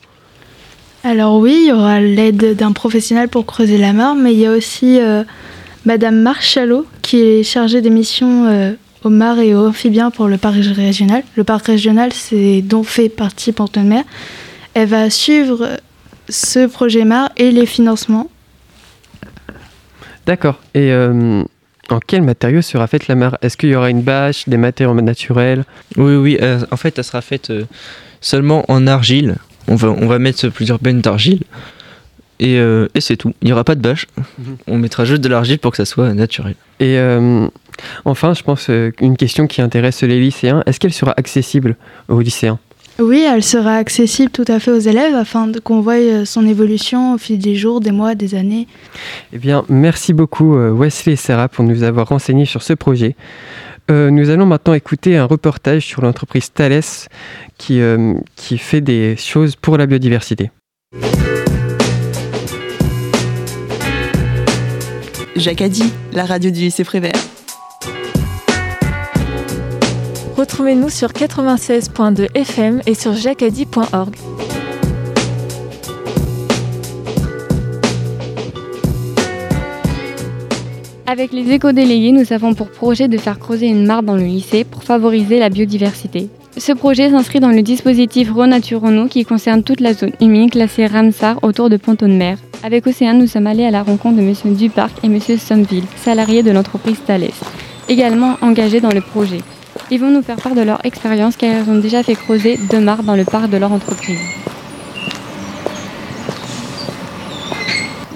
Alors 1.02 1.38
oui, 1.38 1.62
il 1.62 1.68
y 1.68 1.72
aura 1.72 2.00
l'aide 2.00 2.56
d'un 2.56 2.72
professionnel 2.72 3.28
pour 3.28 3.46
creuser 3.46 3.78
la 3.78 3.92
mare, 3.92 4.14
mais 4.14 4.32
il 4.32 4.38
y 4.38 4.46
a 4.46 4.52
aussi 4.52 5.00
euh, 5.00 5.24
Madame 5.86 6.20
Marchalot 6.20 6.86
qui 7.00 7.20
est 7.20 7.42
chargée 7.42 7.80
des 7.80 7.90
missions 7.90 8.46
euh, 8.46 8.72
aux 9.02 9.08
mares 9.08 9.38
et 9.38 9.54
aux 9.54 9.66
amphibiens 9.66 10.10
pour 10.10 10.28
le 10.28 10.36
parc 10.36 10.56
régional. 10.56 11.22
Le 11.36 11.44
parc 11.44 11.66
régional, 11.66 12.12
c'est 12.12 12.60
dont 12.60 12.82
fait 12.82 13.08
partie 13.08 13.52
Ponton 13.52 13.82
de 13.82 13.88
Mer. 13.88 14.04
Elle 14.74 14.88
va 14.88 15.08
suivre 15.08 15.78
ce 16.28 16.66
projet 16.66 17.04
mare 17.04 17.30
et 17.36 17.50
les 17.50 17.66
financements. 17.66 18.28
D'accord. 20.26 20.60
Et 20.74 20.92
euh, 20.92 21.42
en 21.88 21.98
quel 22.06 22.22
matériau 22.22 22.62
sera 22.62 22.86
faite 22.86 23.08
la 23.08 23.14
mare? 23.14 23.38
Est-ce 23.42 23.56
qu'il 23.56 23.70
y 23.70 23.74
aura 23.74 23.90
une 23.90 24.02
bâche, 24.02 24.48
des 24.48 24.58
matériaux 24.58 24.94
naturels? 25.00 25.64
Oui, 25.96 26.14
oui, 26.14 26.38
euh, 26.40 26.60
en 26.70 26.76
fait, 26.76 26.98
elle 26.98 27.04
sera 27.04 27.22
faite 27.22 27.50
euh, 27.50 27.64
seulement 28.20 28.64
en 28.68 28.86
argile. 28.86 29.36
On 29.70 29.76
va, 29.76 29.88
on 29.88 30.06
va 30.06 30.18
mettre 30.18 30.48
plusieurs 30.48 30.78
bennes 30.80 31.00
d'argile. 31.00 31.40
Et, 32.40 32.58
euh, 32.58 32.88
et 32.94 33.00
c'est 33.00 33.16
tout. 33.16 33.32
Il 33.42 33.46
n'y 33.46 33.52
aura 33.52 33.64
pas 33.64 33.74
de 33.74 33.80
bâche. 33.82 34.06
Mhm. 34.38 34.56
On 34.66 34.78
mettra 34.78 35.04
juste 35.04 35.20
de 35.22 35.28
l'argile 35.28 35.58
pour 35.58 35.70
que 35.72 35.76
ça 35.76 35.84
soit 35.84 36.12
naturel. 36.14 36.54
Et 36.80 36.96
euh, 36.98 37.46
enfin, 38.04 38.32
je 38.34 38.42
pense 38.42 38.68
euh, 38.70 38.92
une 39.00 39.16
question 39.16 39.46
qui 39.46 39.60
intéresse 39.62 40.02
les 40.02 40.18
lycéens, 40.18 40.62
est-ce 40.66 40.80
qu'elle 40.80 40.92
sera 40.92 41.12
accessible 41.16 41.76
aux 42.08 42.20
lycéens? 42.20 42.58
Oui, 42.98 43.24
elle 43.26 43.42
sera 43.42 43.76
accessible 43.76 44.30
tout 44.30 44.44
à 44.48 44.58
fait 44.58 44.70
aux 44.72 44.78
élèves 44.78 45.14
afin 45.14 45.46
de- 45.46 45.58
qu'on 45.58 45.80
voie 45.80 46.24
son 46.26 46.46
évolution 46.46 47.14
au 47.14 47.18
fil 47.18 47.38
des 47.38 47.56
jours, 47.56 47.80
des 47.80 47.92
mois, 47.92 48.14
des 48.14 48.34
années. 48.34 48.66
Eh 49.32 49.38
bien, 49.38 49.64
merci 49.70 50.12
beaucoup 50.12 50.54
Wesley 50.54 51.14
et 51.14 51.16
Sarah 51.16 51.48
pour 51.48 51.64
nous 51.64 51.82
avoir 51.82 52.08
renseignés 52.08 52.44
sur 52.44 52.62
ce 52.62 52.74
projet. 52.74 53.16
Euh, 53.90 54.10
nous 54.10 54.30
allons 54.30 54.46
maintenant 54.46 54.74
écouter 54.74 55.16
un 55.16 55.24
reportage 55.24 55.84
sur 55.84 56.02
l'entreprise 56.02 56.52
Thales 56.52 56.82
qui, 57.58 57.80
euh, 57.80 58.14
qui 58.36 58.56
fait 58.56 58.80
des 58.80 59.16
choses 59.16 59.56
pour 59.56 59.76
la 59.78 59.86
biodiversité. 59.86 60.50
Jacadi, 65.34 65.92
la 66.12 66.24
radio 66.24 66.50
du 66.50 66.60
lycée 66.60 66.84
Prévert. 66.84 67.12
Retrouvez-nous 70.36 70.90
sur 70.90 71.08
96.2 71.08 72.28
FM 72.34 72.82
et 72.86 72.94
sur 72.94 73.12
jacadi.org. 73.12 74.14
Avec 81.10 81.32
les 81.32 81.50
éco-délégués, 81.50 82.12
nous 82.12 82.32
avons 82.32 82.54
pour 82.54 82.70
projet 82.70 83.08
de 83.08 83.18
faire 83.18 83.40
creuser 83.40 83.66
une 83.66 83.84
mare 83.84 84.04
dans 84.04 84.14
le 84.14 84.22
lycée 84.22 84.62
pour 84.62 84.84
favoriser 84.84 85.40
la 85.40 85.48
biodiversité. 85.48 86.28
Ce 86.56 86.70
projet 86.70 87.10
s'inscrit 87.10 87.40
dans 87.40 87.48
le 87.48 87.62
dispositif 87.62 88.30
Renature 88.32 88.80
Renault 88.80 89.08
qui 89.08 89.24
concerne 89.24 89.64
toute 89.64 89.80
la 89.80 89.92
zone 89.92 90.12
humide 90.20 90.52
classée 90.52 90.86
Ramsar 90.86 91.42
autour 91.42 91.68
de 91.68 91.76
Ponton-Mer. 91.76 92.38
Avec 92.62 92.86
Océane, 92.86 93.18
nous 93.18 93.26
sommes 93.26 93.48
allés 93.48 93.66
à 93.66 93.72
la 93.72 93.82
rencontre 93.82 94.18
de 94.18 94.22
M. 94.22 94.54
Duparc 94.54 94.92
et 95.02 95.08
M. 95.08 95.18
Somville, 95.36 95.82
salariés 95.96 96.44
de 96.44 96.52
l'entreprise 96.52 97.00
Thales, 97.04 97.32
également 97.88 98.36
engagés 98.40 98.80
dans 98.80 98.92
le 98.92 99.00
projet. 99.00 99.40
Ils 99.90 99.98
vont 99.98 100.12
nous 100.12 100.22
faire 100.22 100.36
part 100.36 100.54
de 100.54 100.62
leur 100.62 100.84
expérience 100.86 101.36
car 101.36 101.50
ils 101.50 101.68
ont 101.72 101.80
déjà 101.80 102.04
fait 102.04 102.14
creuser 102.14 102.56
deux 102.70 102.78
mares 102.78 103.02
dans 103.02 103.16
le 103.16 103.24
parc 103.24 103.50
de 103.50 103.56
leur 103.56 103.72
entreprise. 103.72 104.20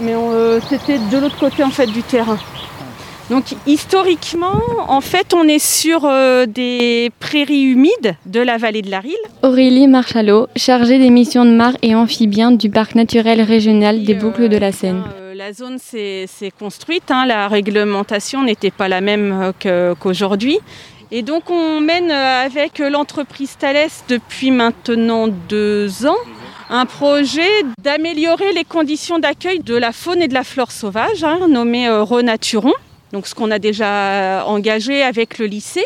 mais 0.04 0.14
euh, 0.14 0.60
c'était 0.68 0.98
de 0.98 1.18
l'autre 1.18 1.38
côté 1.38 1.64
en 1.64 1.70
fait 1.70 1.86
du 1.86 2.02
terrain. 2.02 2.38
Donc 3.30 3.44
historiquement, 3.66 4.60
en 4.86 5.00
fait, 5.00 5.32
on 5.34 5.48
est 5.48 5.58
sur 5.58 6.04
euh, 6.04 6.44
des 6.46 7.10
prairies 7.20 7.62
humides 7.62 8.16
de 8.26 8.40
la 8.40 8.58
vallée 8.58 8.82
de 8.82 8.90
la 8.90 9.00
Rille. 9.00 9.16
Aurélie 9.42 9.88
Marchalot, 9.88 10.48
chargée 10.56 10.98
des 10.98 11.10
missions 11.10 11.44
de 11.44 11.50
mares 11.50 11.76
et 11.82 11.94
amphibiens 11.94 12.50
du 12.50 12.68
parc 12.68 12.94
naturel 12.94 13.40
régional 13.40 14.04
des 14.04 14.14
Boucles 14.14 14.48
de 14.48 14.58
la 14.58 14.72
Seine. 14.72 15.02
Euh, 15.18 15.34
la 15.34 15.52
zone 15.52 15.78
s'est 15.78 16.28
construite, 16.58 17.10
hein, 17.10 17.24
la 17.26 17.48
réglementation 17.48 18.42
n'était 18.42 18.70
pas 18.70 18.88
la 18.88 19.00
même 19.00 19.52
euh, 19.66 19.94
qu'aujourd'hui. 19.94 20.58
Et 21.10 21.22
donc 21.22 21.50
on 21.50 21.80
mène 21.80 22.10
euh, 22.10 22.44
avec 22.44 22.78
l'entreprise 22.78 23.56
Thales 23.58 23.88
depuis 24.08 24.50
maintenant 24.50 25.28
deux 25.28 26.06
ans 26.06 26.16
un 26.70 26.86
projet 26.86 27.62
d'améliorer 27.78 28.52
les 28.52 28.64
conditions 28.64 29.18
d'accueil 29.18 29.60
de 29.60 29.74
la 29.74 29.92
faune 29.92 30.22
et 30.22 30.28
de 30.28 30.34
la 30.34 30.44
flore 30.44 30.72
sauvage, 30.72 31.22
hein, 31.22 31.46
nommé 31.48 31.86
euh, 31.88 32.02
Renaturon. 32.02 32.72
Donc 33.14 33.28
ce 33.28 33.34
qu'on 33.36 33.52
a 33.52 33.60
déjà 33.60 33.86
euh, 33.88 34.40
engagé 34.42 35.00
avec 35.04 35.38
le 35.38 35.46
lycée. 35.46 35.84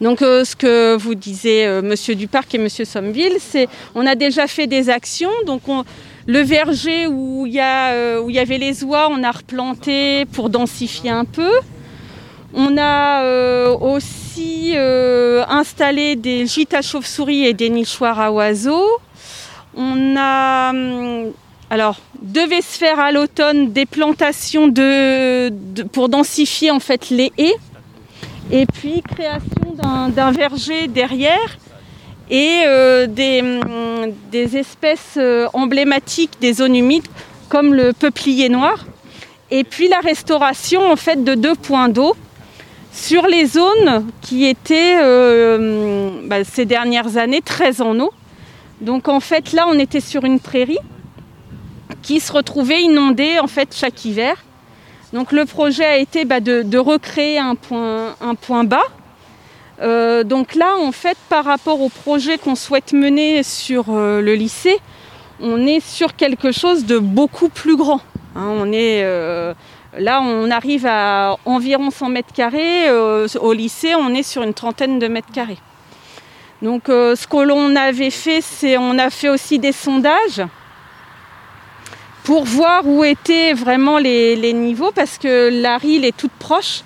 Donc 0.00 0.22
euh, 0.22 0.44
ce 0.44 0.54
que 0.54 0.96
vous 0.96 1.16
disiez 1.16 1.66
euh, 1.66 1.82
Monsieur 1.82 2.14
Duparc 2.14 2.54
et 2.54 2.58
Monsieur 2.58 2.84
Sommeville, 2.84 3.38
c'est 3.40 3.68
on 3.96 4.06
a 4.06 4.14
déjà 4.14 4.46
fait 4.46 4.68
des 4.68 4.90
actions. 4.90 5.32
Donc 5.44 5.62
on- 5.66 5.84
le 6.26 6.38
verger 6.38 7.08
où 7.08 7.46
il 7.46 7.54
y, 7.54 7.58
a, 7.60 7.90
euh, 7.94 8.20
où 8.20 8.30
il 8.30 8.36
y 8.36 8.38
avait 8.38 8.58
les 8.58 8.84
oies, 8.84 9.08
on 9.10 9.24
a 9.24 9.32
replanté 9.32 10.24
pour 10.26 10.50
densifier 10.50 11.10
un 11.10 11.24
peu. 11.24 11.50
On 12.54 12.76
a 12.78 13.72
aussi 13.74 14.74
installé 15.48 16.14
des 16.14 16.46
gîtes 16.46 16.74
à 16.74 16.82
chauves-souris 16.82 17.44
et 17.46 17.54
des 17.54 17.70
nichoirs 17.70 18.20
à 18.20 18.30
oiseaux. 18.30 18.88
On 19.76 20.14
a, 20.16 20.70
hum, 20.70 21.32
alors, 21.70 22.00
devait 22.20 22.62
se 22.62 22.76
faire 22.76 22.98
à 22.98 23.12
l'automne 23.12 23.72
des 23.72 23.86
plantations 23.86 24.72
pour 25.92 26.08
densifier 26.08 26.70
en 26.72 26.80
fait 26.80 27.10
les 27.10 27.32
haies. 27.38 27.54
Et 28.50 28.66
puis 28.66 29.02
création 29.02 29.76
d'un- 30.10 30.32
verger 30.32 30.88
derrière 30.88 31.58
et 32.28 32.62
euh, 32.66 33.06
des, 33.06 33.40
hum, 33.42 34.12
des 34.32 34.56
espèces 34.56 35.14
euh, 35.16 35.46
emblématiques 35.52 36.32
des 36.40 36.52
zones 36.54 36.74
humides 36.74 37.06
comme 37.48 37.72
le 37.74 37.92
peuplier 37.92 38.48
noir. 38.48 38.84
Et 39.52 39.62
puis 39.62 39.88
la 39.88 40.00
restauration 40.00 40.90
en 40.90 40.96
fait 40.96 41.22
de 41.22 41.34
deux 41.34 41.54
points 41.54 41.88
d'eau 41.88 42.16
sur 42.92 43.26
les 43.28 43.46
zones 43.46 44.06
qui 44.20 44.46
étaient 44.46 44.96
euh, 45.00 46.10
bah, 46.24 46.42
ces 46.42 46.64
dernières 46.64 47.16
années 47.16 47.42
très 47.42 47.80
en 47.80 47.98
eau. 48.00 48.12
Donc 48.80 49.06
en 49.08 49.20
fait 49.20 49.52
là 49.52 49.66
on 49.68 49.78
était 49.78 50.00
sur 50.00 50.24
une 50.24 50.40
prairie 50.40 50.78
qui 52.02 52.20
se 52.20 52.32
retrouvait 52.32 52.82
inondée 52.82 53.38
en 53.40 53.46
fait 53.46 53.74
chaque 53.74 54.04
hiver. 54.04 54.36
Donc 55.12 55.32
le 55.32 55.44
projet 55.44 55.84
a 55.84 55.96
été 55.96 56.24
bah, 56.24 56.40
de, 56.40 56.78
recréer 56.78 57.38
un 57.38 57.54
point, 57.54 58.64
bas. 58.64 58.82
Euh, 59.82 60.24
donc 60.24 60.54
là 60.54 60.76
en 60.76 60.92
fait 60.92 61.16
par 61.28 61.44
rapport 61.44 61.80
au 61.80 61.88
projet 61.88 62.36
qu'on 62.36 62.54
souhaite 62.54 62.92
mener 62.92 63.42
sur 63.42 63.86
euh, 63.88 64.20
le 64.20 64.34
lycée, 64.34 64.78
on 65.40 65.66
est 65.66 65.80
sur 65.80 66.16
quelque 66.16 66.52
chose 66.52 66.84
de 66.84 66.98
beaucoup 66.98 67.48
plus 67.48 67.76
grand. 67.76 68.00
Hein, 68.36 68.46
on 68.46 68.72
est 68.72 69.02
euh, 69.02 69.54
là, 69.98 70.20
on 70.22 70.50
arrive 70.50 70.86
à 70.86 71.36
environ 71.44 71.90
100 71.90 72.10
mètres 72.10 72.32
carrés. 72.32 72.90
au 72.90 73.52
lycée, 73.52 73.94
on 73.94 74.14
est 74.14 74.22
sur 74.22 74.42
une 74.42 74.54
trentaine 74.54 74.98
de 74.98 75.08
mètres 75.08 75.32
carrés. 75.32 75.58
Donc, 76.62 76.84
ce 76.86 77.26
que 77.26 77.38
l'on 77.38 77.74
avait 77.74 78.10
fait, 78.10 78.42
c'est 78.42 78.76
on 78.76 78.98
a 78.98 79.08
fait 79.08 79.30
aussi 79.30 79.58
des 79.58 79.72
sondages 79.72 80.42
pour 82.30 82.44
voir 82.44 82.86
où 82.86 83.02
étaient 83.02 83.54
vraiment 83.54 83.98
les, 83.98 84.36
les 84.36 84.52
niveaux, 84.52 84.92
parce 84.94 85.18
que 85.18 85.50
la 85.50 85.78
rille 85.78 86.06
est 86.06 86.16
toute 86.16 86.30
proche. 86.30 86.82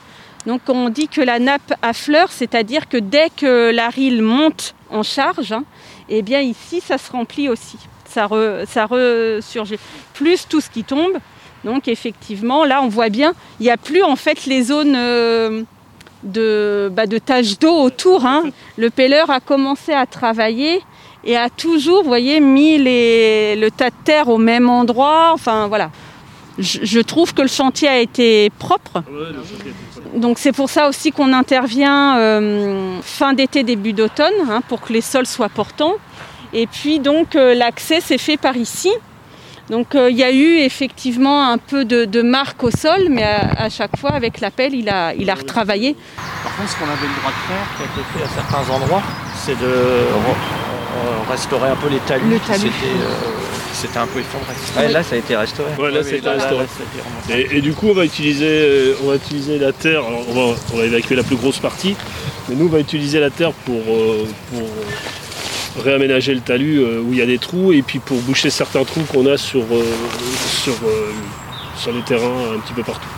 Donc, 0.46 0.62
on 0.68 0.88
dit 0.88 1.06
que 1.06 1.20
la 1.20 1.38
nappe 1.38 1.74
affleure, 1.82 2.32
c'est-à-dire 2.32 2.88
que 2.88 2.96
dès 2.96 3.28
que 3.28 3.70
la 3.70 3.90
rille 3.90 4.22
monte 4.22 4.74
en 4.88 5.02
charge, 5.02 5.52
hein, 5.52 5.64
eh 6.08 6.22
bien 6.22 6.40
ici, 6.40 6.80
ça 6.80 6.96
se 6.96 7.12
remplit 7.12 7.50
aussi 7.50 7.76
ça, 8.08 8.26
re- 8.26 8.64
ça 8.64 8.86
ressurgit. 8.86 9.78
Plus 10.14 10.48
tout 10.48 10.62
ce 10.62 10.70
qui 10.70 10.82
tombe. 10.82 11.18
Donc 11.62 11.88
effectivement, 11.88 12.64
là, 12.64 12.80
on 12.82 12.88
voit 12.88 13.10
bien, 13.10 13.34
il 13.60 13.64
n'y 13.64 13.70
a 13.70 13.76
plus 13.76 14.02
en 14.02 14.16
fait 14.16 14.46
les 14.46 14.62
zones 14.62 14.94
euh, 14.96 15.62
de, 16.22 16.90
bah, 16.90 17.06
de 17.06 17.18
taches 17.18 17.58
d'eau 17.58 17.82
autour. 17.82 18.24
hein. 18.24 18.44
Le 18.78 18.88
pelleur 18.88 19.28
a 19.28 19.40
commencé 19.40 19.92
à 19.92 20.06
travailler 20.06 20.80
et 21.24 21.36
a 21.36 21.48
toujours, 21.50 22.02
vous 22.02 22.08
voyez, 22.08 22.40
mis 22.40 22.78
les- 22.78 23.56
le 23.56 23.70
tas 23.70 23.90
de 23.90 23.94
terre 24.04 24.28
au 24.28 24.38
même 24.38 24.68
endroit. 24.68 25.30
Enfin, 25.32 25.68
voilà. 25.68 25.90
Je, 26.58 26.78
je 26.84 27.00
trouve 27.00 27.34
que 27.34 27.42
le 27.42 27.48
chantier 27.48 27.88
a 27.88 27.98
été 27.98 28.50
propre. 28.58 29.02
Donc 30.14 30.38
c'est 30.38 30.52
pour 30.52 30.70
ça 30.70 30.88
aussi 30.88 31.10
qu'on 31.10 31.32
intervient 31.32 32.16
euh, 32.18 32.98
fin 33.02 33.32
d'été, 33.32 33.64
début 33.64 33.92
d'automne, 33.92 34.32
hein, 34.48 34.60
pour 34.68 34.80
que 34.80 34.92
les 34.92 35.00
sols 35.00 35.26
soient 35.26 35.48
portants. 35.48 35.94
Et 36.52 36.68
puis 36.68 37.00
donc 37.00 37.34
euh, 37.34 37.54
l'accès 37.54 38.00
s'est 38.00 38.18
fait 38.18 38.36
par 38.36 38.56
ici. 38.56 38.90
Donc 39.70 39.96
euh, 39.96 40.10
il 40.10 40.16
y 40.16 40.22
a 40.22 40.30
eu 40.30 40.58
effectivement 40.58 41.48
un 41.50 41.58
peu 41.58 41.84
de, 41.84 42.04
de 42.04 42.22
marque 42.22 42.62
au 42.62 42.70
sol, 42.70 43.08
mais 43.10 43.24
à, 43.24 43.64
à 43.64 43.68
chaque 43.70 43.96
fois 43.98 44.10
avec 44.12 44.40
la 44.40 44.52
pelle, 44.52 44.74
il 44.74 44.88
a, 44.88 45.12
il 45.14 45.28
a 45.30 45.34
retravaillé. 45.34 45.96
Par 46.44 46.54
contre, 46.56 46.70
ce 46.70 46.76
qu'on 46.76 46.84
avait 46.84 47.08
le 47.08 47.18
droit 47.20 47.32
de 47.32 47.42
faire, 47.48 47.66
qui 47.76 47.82
a 47.82 47.86
été 47.86 48.02
fait 48.12 48.22
à 48.22 48.28
certains 48.28 48.72
endroits, 48.72 49.02
c'est 49.44 49.58
de 49.58 49.74
re- 50.94 51.28
euh, 51.28 51.32
restaurer 51.32 51.68
un 51.70 51.76
peu 51.76 51.88
les 51.88 51.98
talus 52.00 52.28
Le 52.30 52.38
qui 52.38 52.46
talus. 52.46 52.60
s'étaient, 52.60 52.86
euh, 52.86 53.72
qui 53.72 53.76
s'étaient 53.78 53.98
un 53.98 54.06
peu 54.06 54.20
effondrés. 54.20 54.54
Ouais, 54.76 54.92
là, 54.92 55.02
ça 55.02 55.14
a 55.14 55.18
été 55.18 55.36
restauré. 55.36 55.70
Ouais, 55.78 55.90
là, 55.90 55.98
Oui, 56.00 56.04
ça 56.04 56.08
a 56.08 56.12
oui, 56.12 56.18
été 56.18 56.26
là, 56.26 56.32
restauré. 56.32 56.64
là, 56.64 56.68
ça 56.68 56.82
a 56.82 56.94
été 56.94 57.02
remonté. 57.38 57.54
Et, 57.54 57.58
et 57.58 57.60
du 57.60 57.72
coup, 57.74 57.88
on 57.88 57.94
va 57.94 58.04
utiliser, 58.04 58.46
euh, 58.48 58.94
on 59.02 59.08
va 59.08 59.16
utiliser 59.16 59.58
la 59.58 59.72
terre. 59.72 60.04
Alors, 60.06 60.22
on, 60.28 60.32
va, 60.32 60.56
on 60.72 60.76
va 60.78 60.84
évacuer 60.84 61.16
la 61.16 61.22
plus 61.24 61.36
grosse 61.36 61.58
partie, 61.58 61.96
mais 62.48 62.54
nous, 62.54 62.66
on 62.66 62.70
va 62.70 62.78
utiliser 62.80 63.20
la 63.20 63.30
terre 63.30 63.52
pour, 63.52 63.82
pour 63.82 65.82
réaménager 65.84 66.34
le 66.34 66.40
talus 66.40 66.78
euh, 66.80 67.00
où 67.00 67.12
il 67.12 67.18
y 67.18 67.22
a 67.22 67.26
des 67.26 67.38
trous 67.38 67.72
et 67.72 67.82
puis 67.82 67.98
pour 67.98 68.18
boucher 68.20 68.50
certains 68.50 68.84
trous 68.84 69.02
qu'on 69.12 69.26
a 69.26 69.36
sur, 69.36 69.62
euh, 69.62 69.84
sur, 70.62 70.74
euh, 70.84 71.10
sur 71.76 71.92
les 71.92 72.02
terrains 72.02 72.54
un 72.56 72.60
petit 72.60 72.72
peu 72.74 72.82
partout. 72.84 73.08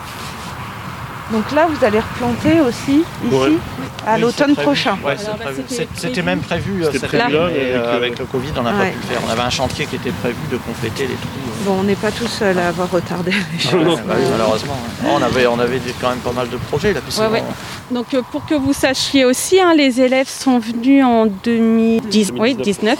Donc 1.32 1.50
là, 1.52 1.66
vous 1.68 1.84
allez 1.84 1.98
replanter 1.98 2.60
aussi, 2.60 3.02
ici, 3.26 3.34
Ouais. 3.34 3.52
à 4.06 4.16
l'automne 4.16 4.54
prochain. 4.54 4.96
Ouais, 5.04 5.16
bah, 5.16 5.44
c'était 5.96 6.22
même 6.22 6.38
prévu 6.40 6.82
euh, 6.82 6.86
C'était 6.86 6.98
cette 7.00 7.08
prévu 7.08 7.22
année, 7.24 7.34
là, 7.34 7.48
mais 7.52 7.58
et 7.58 7.74
euh, 7.74 7.96
avec, 7.96 8.18
le 8.18 8.24
Covid, 8.26 8.52
on 8.56 8.62
n'a 8.62 8.70
Ouais. 8.72 8.78
pas 8.78 8.84
pu 8.92 8.96
le 8.96 9.14
faire. 9.14 9.20
On 9.26 9.30
avait 9.30 9.42
un 9.42 9.50
chantier 9.50 9.86
qui 9.86 9.96
était 9.96 10.12
prévu 10.12 10.36
de 10.52 10.56
compléter 10.56 11.02
les 11.08 11.14
trous. 11.14 11.28
euh. 11.48 11.64
Bon, 11.64 11.78
on 11.80 11.82
n'est 11.82 11.96
pas 11.96 12.12
tout 12.12 12.28
seul 12.28 12.56
à 12.60 12.68
avoir 12.68 12.88
retardé 12.90 13.32
les 13.32 13.36
Ouais, 13.66 13.84
choses. 13.84 14.00
bah 14.06 14.14
malheureusement. 14.30 14.76
On 15.04 15.20
avait, 15.20 15.46
on 15.48 15.58
avait 15.58 15.80
quand 16.00 16.10
même 16.10 16.18
pas 16.18 16.32
mal 16.32 16.48
de 16.48 16.56
projets 16.56 16.92
là. 16.92 17.00
Donc 17.90 18.14
euh, 18.14 18.22
pour 18.30 18.46
que 18.46 18.54
vous 18.54 18.72
sachiez 18.72 19.24
aussi, 19.24 19.60
hein, 19.60 19.74
les 19.76 20.00
élèves 20.00 20.28
sont 20.28 20.58
venus 20.60 21.04
en 21.04 21.26
2010, 21.26 22.32
oui, 22.38 22.54
19. 22.54 22.98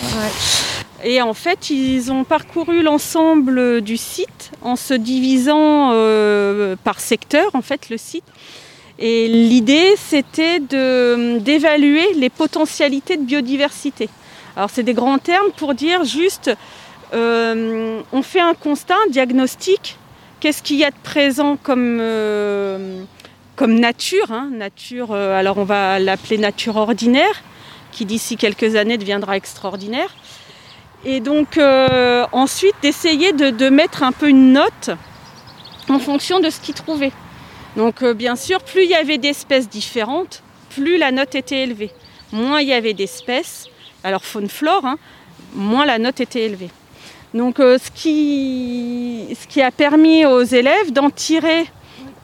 Et 1.04 1.20
en 1.20 1.34
fait, 1.34 1.70
ils 1.70 2.10
ont 2.10 2.24
parcouru 2.24 2.82
l'ensemble 2.82 3.80
du 3.82 3.96
site 3.96 4.50
en 4.62 4.76
se 4.76 4.94
divisant 4.94 5.90
euh, 5.92 6.74
par 6.84 7.00
secteur, 7.00 7.50
en 7.54 7.62
fait, 7.62 7.90
le 7.90 7.98
site. 7.98 8.24
Et 8.98 9.28
l'idée, 9.28 9.94
c'était 9.96 10.58
d'évaluer 10.58 12.14
les 12.14 12.30
potentialités 12.30 13.18
de 13.18 13.24
biodiversité. 13.24 14.08
Alors, 14.56 14.70
c'est 14.70 14.82
des 14.82 14.94
grands 14.94 15.18
termes 15.18 15.50
pour 15.58 15.74
dire 15.74 16.04
juste, 16.04 16.50
euh, 17.12 18.00
on 18.12 18.22
fait 18.22 18.40
un 18.40 18.54
constat, 18.54 18.94
un 19.06 19.10
diagnostic, 19.10 19.98
qu'est-ce 20.40 20.62
qu'il 20.62 20.76
y 20.76 20.84
a 20.84 20.90
de 20.90 20.96
présent 21.02 21.58
comme, 21.62 21.98
euh, 22.00 23.02
comme 23.54 23.78
nature, 23.78 24.32
hein, 24.32 24.48
nature, 24.50 25.12
alors 25.12 25.58
on 25.58 25.64
va 25.64 25.98
l'appeler 25.98 26.38
nature 26.38 26.76
ordinaire, 26.76 27.42
qui 27.92 28.06
d'ici 28.06 28.38
quelques 28.38 28.76
années 28.76 28.96
deviendra 28.96 29.36
extraordinaire. 29.36 30.14
Et 31.08 31.20
donc 31.20 31.56
euh, 31.56 32.26
ensuite 32.32 32.74
d'essayer 32.82 33.32
de, 33.32 33.68
mettre 33.68 34.02
un 34.02 34.10
peu 34.10 34.28
une 34.28 34.52
note 34.52 34.90
en 35.88 36.00
fonction 36.00 36.40
de 36.40 36.50
ce 36.50 36.58
qu'ils 36.58 36.74
trouvaient. 36.74 37.12
Donc 37.76 38.02
euh, 38.02 38.12
bien 38.12 38.34
sûr, 38.34 38.60
plus 38.60 38.82
il 38.82 38.90
y 38.90 38.94
avait 38.96 39.16
d'espèces 39.16 39.68
différentes, 39.68 40.42
plus 40.70 40.98
la 40.98 41.12
note 41.12 41.36
était 41.36 41.62
élevée. 41.62 41.92
Moins 42.32 42.60
il 42.60 42.66
y 42.66 42.72
avait 42.72 42.92
d'espèces, 42.92 43.68
alors 44.02 44.24
faune-flore, 44.24 44.84
hein, 44.84 44.96
moins 45.54 45.86
la 45.86 45.98
note 45.98 46.20
était 46.20 46.42
élevée. 46.42 46.70
Donc 47.34 47.60
euh, 47.60 47.78
ce, 47.78 47.92
qui, 47.92 49.28
ce 49.40 49.46
qui 49.46 49.62
a 49.62 49.70
permis 49.70 50.26
aux 50.26 50.42
élèves 50.42 50.90
d'en 50.90 51.10
tirer 51.10 51.66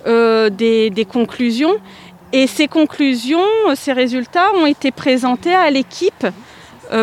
des, 0.05 0.91
des 0.91 1.05
conclusions. 1.05 1.77
Et 2.33 2.49
ces 2.49 2.67
conclusions, 2.67 3.47
ces 3.77 3.93
résultats 3.93 4.53
ont 4.57 4.67
été 4.67 4.91
présentés 4.91 5.55
à 5.55 5.71
l'équipe 5.71 6.27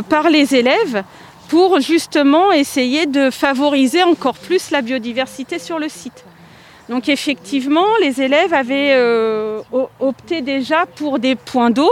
par 0.10 0.30
les 0.30 0.54
élèves 0.54 1.04
pour 1.50 1.80
justement 1.82 2.52
essayer 2.52 3.08
de 3.08 3.32
favoriser 3.32 4.04
encore 4.04 4.36
plus 4.36 4.70
la 4.70 4.82
biodiversité 4.82 5.58
sur 5.60 5.80
le 5.80 5.90
site. 5.90 6.24
Donc 6.90 7.10
effectivement, 7.10 7.86
les 8.02 8.22
élèves 8.22 8.54
avaient 8.54 8.94
euh, 8.94 9.62
opté 10.00 10.42
déjà 10.42 10.86
pour 10.86 11.20
des 11.20 11.36
points 11.36 11.72
d'eau, 11.72 11.92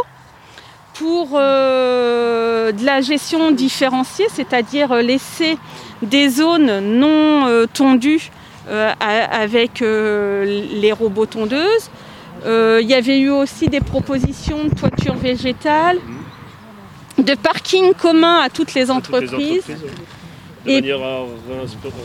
pour 0.94 1.32
euh, 1.34 2.72
de 2.72 2.86
la 2.86 3.02
gestion 3.02 3.52
différenciée, 3.52 4.28
c'est-à-dire 4.32 4.92
euh, 4.92 5.02
laisser 5.02 5.58
des 6.04 6.30
zones 6.30 6.80
non 6.80 7.66
tondues 7.74 8.30
avec 8.70 9.80
les 9.80 10.92
robots 10.92 11.26
tondeuses. 11.26 11.90
Il 12.46 12.86
y 12.88 12.94
avait 12.94 13.20
eu 13.20 13.30
aussi 13.30 13.68
des 13.70 13.80
propositions 13.80 14.66
de 14.66 14.76
toiture 14.76 15.16
végétale, 15.16 15.98
de 17.18 17.36
parking 17.36 17.94
commun 17.94 18.42
à 18.42 18.50
toutes 18.50 18.74
les 18.74 18.86
Toutes 18.86 18.90
les 18.90 18.92
entreprises. 18.92 19.64
De 20.66 20.72
Et- 20.72 20.82
manière 20.82 21.02
à 21.02 21.24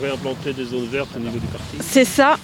réimplanter 0.01 0.53
des 0.53 0.65
zones 0.65 0.87
vertes 0.87 1.09
au 1.15 1.19
niveau 1.19 1.37
du 1.37 1.47
parking. 1.47 1.79
C'est 1.81 2.05
ça. 2.05 2.37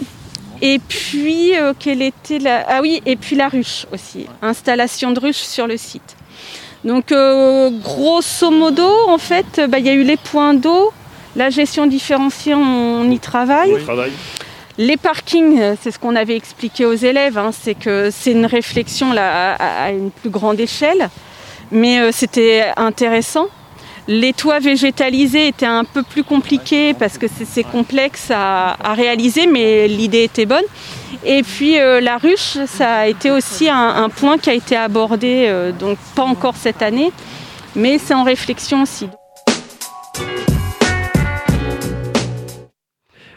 Et 0.62 0.80
puis, 0.80 1.56
euh, 1.58 1.74
quelle 1.78 2.02
était 2.02 2.40
la... 2.40 2.66
Ah 2.68 2.82
oui, 2.82 3.02
et 3.06 3.16
puis 3.16 3.36
la 3.38 3.48
ruche 3.48 3.86
aussi. 3.94 4.26
Installation 4.42 5.12
de 5.12 5.20
ruche 5.20 5.38
sur 5.38 5.68
le 5.68 5.78
site. 5.78 6.18
Donc, 6.84 7.12
euh, 7.12 7.70
grosso 7.82 8.52
modo, 8.52 8.90
en 9.08 9.18
fait, 9.18 9.60
euh, 9.60 9.68
bah, 9.68 9.80
il 9.80 9.86
y 9.86 9.90
a 9.90 9.94
eu 9.94 10.04
les 10.04 10.18
points 10.18 10.54
d'eau, 10.54 10.92
la 11.38 11.50
gestion 11.50 11.88
différenciée, 11.88 12.56
on, 12.56 13.10
y 13.10 13.20
travaille. 13.20 13.74
On 13.74 13.84
travaille. 13.84 14.12
Les 14.78 14.98
parkings, 14.98 15.76
c'est 15.82 15.92
ce 15.92 16.00
qu'on 16.00 16.16
avait 16.16 16.36
expliqué 16.36 16.86
aux 16.86 16.94
élèves, 16.94 17.38
hein, 17.38 17.52
c'est 17.58 17.76
que 17.76 18.10
c'est 18.12 18.32
une 18.32 18.46
réflexion 18.46 19.12
là, 19.14 19.54
à, 19.56 19.86
à 19.86 19.92
une 19.92 20.10
plus 20.12 20.30
grande 20.30 20.60
échelle, 20.60 21.10
mais 21.72 22.00
euh, 22.00 22.10
c'était 22.12 22.72
intéressant. 22.78 23.48
Les 24.08 24.34
toits 24.34 24.60
végétalisés 24.60 25.48
étaient 25.48 25.66
un 25.68 25.84
peu 25.84 26.02
plus 26.02 26.24
compliqués 26.24 26.96
parce 26.96 27.18
que 27.18 27.28
c'est- 27.28 27.64
complexe 27.64 28.32
à, 28.34 28.76
réaliser, 28.96 29.46
mais 29.46 29.88
l'idée 29.88 30.24
était 30.24 30.48
bonne. 30.48 30.64
Et 31.24 31.44
puis 31.44 31.80
euh, 31.80 32.02
la 32.02 32.18
ruche, 32.18 32.58
ça 32.66 32.96
a 32.96 33.08
été 33.08 33.30
aussi 33.30 33.70
un, 33.70 34.10
point 34.10 34.38
qui 34.38 34.50
a 34.50 34.54
été 34.54 34.76
abordé, 34.76 35.46
euh, 35.48 35.72
donc 35.72 35.98
pas 36.16 36.24
encore 36.24 36.56
cette 36.56 36.82
année, 36.82 37.12
mais 37.76 38.00
c'est 38.00 38.16
en 38.16 38.24
réflexion 38.24 38.82
aussi. 38.82 39.10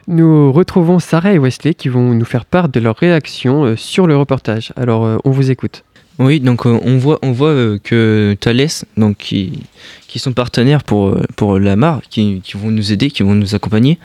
Nous 0.09 0.53
retrouvons 0.53 0.99
Sarah 0.99 1.33
et 1.33 1.39
Wesley 1.39 1.75
qui 1.75 1.89
vont 1.89 2.15
nous 2.15 2.25
faire 2.25 2.45
part 2.45 2.69
de 2.69 2.81
leur 2.81 2.97
réaction 2.97 3.77
sur 3.77 4.07
le 4.07 4.17
reportage. 4.17 4.73
Alors, 4.77 5.21
on 5.25 5.31
vous 5.31 5.51
écoute. 5.51 5.85
Oui, 6.19 6.41
donc 6.41 6.67
euh, 6.67 6.79
on 6.83 6.99
voit, 6.99 7.19
on 7.23 7.33
voit 7.33 7.49
euh, 7.49 7.79
que 7.83 8.37
Thales, 8.39 8.69
donc 8.97 9.17
qui, 9.17 9.61
qui 10.09 10.19
sont 10.19 10.33
partenaires 10.33 10.85
pour, 10.85 11.09
euh, 11.09 11.23
pour 11.37 11.59
la 11.59 11.75
mare, 11.75 12.03
qui, 12.11 12.41
qui 12.45 12.57
vont 12.57 12.71
nous 12.71 12.93
aider, 12.93 13.11
qui 13.11 13.23
vont 13.23 13.35
nous 13.35 13.55
accompagner, 13.55 13.99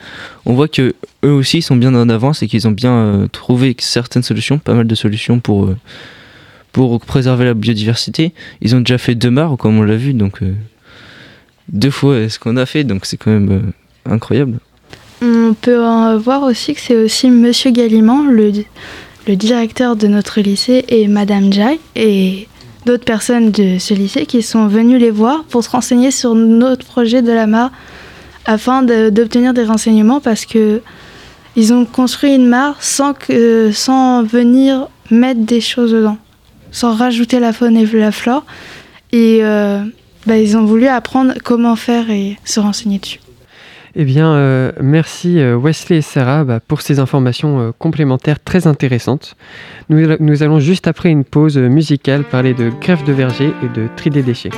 on 0.46 0.54
voit 0.54 0.68
que 0.68 0.94
eux 1.24 1.32
aussi 1.32 1.60
sont 1.60 1.76
bien 1.76 1.94
en 1.94 2.08
avance 2.08 2.42
et 2.42 2.48
qu'ils 2.48 2.66
ont 2.66 2.72
bien 2.72 3.28
trouvé 3.30 3.76
certaines 3.78 4.22
solutions, 4.22 4.58
pas 4.58 4.74
mal 4.74 4.86
de 4.86 4.94
solutions 4.94 5.38
pour, 5.38 5.70
pour 6.72 6.98
préserver 7.00 7.44
la 7.44 7.54
biodiversité. 7.54 8.32
Ils 8.62 8.74
ont 8.74 8.80
déjà 8.80 8.98
fait 8.98 9.14
deux 9.14 9.30
mares, 9.30 9.56
comme 9.58 9.78
on 9.78 9.82
l'a 9.82 9.96
vu, 9.96 10.14
donc 10.14 10.40
deux 11.68 11.90
fois 11.90 12.28
ce 12.28 12.38
qu'on 12.38 12.56
a 12.56 12.64
fait, 12.64 12.84
donc 12.84 13.04
c'est 13.04 13.18
quand 13.18 13.30
même 13.30 13.72
incroyable. 14.06 14.58
On 15.20 15.54
peut 15.60 15.76
voir 16.16 16.44
aussi 16.44 16.74
que 16.74 16.80
c'est 16.80 16.96
aussi 16.96 17.30
Monsieur 17.30 17.70
Gallimand, 17.70 18.24
le, 18.24 18.52
le 19.28 19.36
directeur 19.36 19.94
de 19.94 20.08
notre 20.08 20.40
lycée, 20.40 20.86
et 20.88 21.06
Madame 21.06 21.52
Jai, 21.52 21.78
et 21.94 22.48
d'autres 22.86 23.04
personnes 23.04 23.50
de 23.50 23.78
ce 23.78 23.92
lycée 23.92 24.24
qui 24.24 24.42
sont 24.42 24.68
venues 24.68 24.96
les 24.96 25.10
voir 25.10 25.44
pour 25.44 25.62
se 25.62 25.68
renseigner 25.68 26.10
sur 26.10 26.34
notre 26.34 26.86
projet 26.86 27.20
de 27.20 27.30
la 27.30 27.46
mare 27.46 27.70
afin 28.46 28.82
d'obtenir 28.82 29.52
des 29.52 29.64
renseignements 29.64 30.20
parce 30.20 30.46
que 30.46 30.80
ils 31.56 31.74
ont 31.74 31.84
construit 31.84 32.34
une 32.34 32.46
mare 32.46 32.76
sans, 32.80 33.12
que, 33.12 33.70
sans 33.70 34.22
venir 34.22 34.88
mettre 35.10 35.40
des 35.40 35.60
choses 35.60 35.92
dedans, 35.92 36.16
sans 36.70 36.94
rajouter 36.94 37.38
la 37.38 37.52
faune 37.52 37.76
et 37.76 37.84
la 37.84 38.12
flore. 38.12 38.46
Et 39.12 39.40
euh, 39.42 39.82
bah, 40.26 40.38
ils 40.38 40.56
ont 40.56 40.64
voulu 40.64 40.86
apprendre 40.86 41.34
comment 41.44 41.76
faire 41.76 42.10
et 42.10 42.38
se 42.44 42.60
renseigner 42.60 42.98
dessus. 42.98 43.20
Eh 43.94 44.04
bien, 44.04 44.32
euh, 44.34 44.72
merci 44.80 45.38
euh, 45.38 45.56
Wesley 45.56 45.98
et 45.98 46.02
Sarah 46.02 46.44
bah, 46.44 46.60
pour 46.60 46.82
ces 46.82 46.98
informations 46.98 47.60
euh, 47.60 47.70
complémentaires 47.78 48.42
très 48.42 48.66
intéressantes. 48.66 49.36
Nous, 49.88 50.16
nous 50.20 50.42
allons 50.42 50.60
juste 50.60 50.86
après 50.86 51.10
une 51.10 51.24
pause 51.24 51.56
musicale 51.56 52.24
parler 52.24 52.54
de 52.54 52.70
greffe 52.80 53.04
de 53.04 53.12
verger 53.12 53.52
et 53.62 53.78
de 53.78 53.88
tri 53.96 54.10
des 54.10 54.22
déchets. 54.22 54.50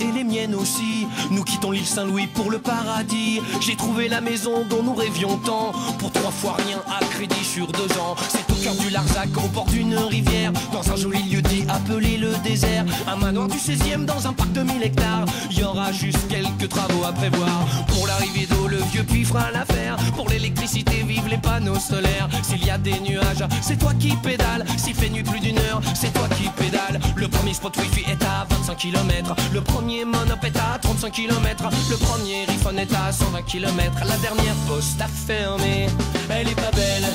Et 0.00 0.12
les 0.12 0.24
miennes 0.24 0.54
aussi. 0.54 1.06
Nous 1.30 1.42
quittons 1.44 1.70
l'île 1.70 1.86
Saint-Louis 1.86 2.26
pour 2.26 2.50
le 2.50 2.58
paradis. 2.58 3.40
J'ai 3.60 3.76
trouvé 3.76 4.08
la 4.08 4.20
maison 4.20 4.64
dont 4.68 4.82
nous 4.82 4.94
rêvions 4.94 5.36
tant. 5.38 5.72
Pour 5.98 6.12
trois 6.12 6.30
fois 6.30 6.56
rien 6.66 6.80
à 6.88 7.04
crédit 7.04 7.44
sur 7.44 7.66
deux 7.66 7.92
ans. 7.98 8.14
C'est 8.28 8.50
au 8.50 8.56
cœur 8.62 8.74
du 8.74 8.90
Larzac, 8.90 9.28
au 9.36 9.48
bord 9.48 9.66
d'une 9.66 9.96
rivière. 9.96 10.52
Dans 10.72 10.90
un 10.90 10.96
joli 10.96 11.22
lieu 11.22 11.41
dit 11.52 11.64
appelé 11.68 12.16
le 12.16 12.32
désert. 12.42 12.84
Un 13.06 13.16
manoir 13.16 13.48
du 13.48 13.58
16e 13.58 14.04
dans 14.04 14.26
un 14.26 14.32
parc 14.32 14.52
de 14.52 14.62
1000 14.62 14.82
hectares. 14.82 15.26
Y 15.50 15.62
aura 15.62 15.92
juste 15.92 16.26
quelques 16.28 16.68
travaux 16.68 17.04
à 17.04 17.12
prévoir. 17.12 17.66
Pour 17.88 18.06
l'arrivée 18.06 18.46
d'eau, 18.46 18.68
le 18.68 18.78
vieux 18.92 19.04
puits 19.04 19.26
l'affaire. 19.52 19.96
Pour 20.16 20.28
l'électricité, 20.28 21.04
vive 21.06 21.28
les 21.28 21.38
panneaux 21.38 21.78
solaires. 21.78 22.28
S'il 22.42 22.64
y 22.64 22.70
a 22.70 22.78
des 22.78 22.98
nuages, 23.00 23.44
c'est 23.60 23.78
toi 23.78 23.92
qui 23.98 24.16
pédales. 24.16 24.64
S'il 24.76 24.94
fait 24.94 25.10
nuit 25.10 25.22
plus 25.22 25.40
d'une 25.40 25.58
heure, 25.58 25.80
c'est 25.94 26.12
toi 26.12 26.28
qui 26.36 26.48
pédales. 26.50 27.00
Le 27.16 27.28
premier 27.28 27.54
spot 27.54 27.76
wifi 27.76 28.04
est 28.10 28.22
à 28.24 28.46
25 28.48 28.76
km. 28.76 29.34
Le 29.52 29.60
premier 29.60 30.04
monop 30.04 30.42
est 30.44 30.56
à 30.56 30.78
35 30.80 31.12
km. 31.12 31.68
Le 31.90 31.96
premier 31.96 32.44
iPhone 32.48 32.78
est 32.78 32.92
à 32.94 33.12
120 33.12 33.42
km. 33.42 33.92
La 34.08 34.16
dernière 34.18 34.56
poste 34.68 35.00
a 35.00 35.08
fermé. 35.08 35.86
Elle 36.30 36.48
est 36.48 36.60
pas 36.60 36.70
belle, 36.72 37.08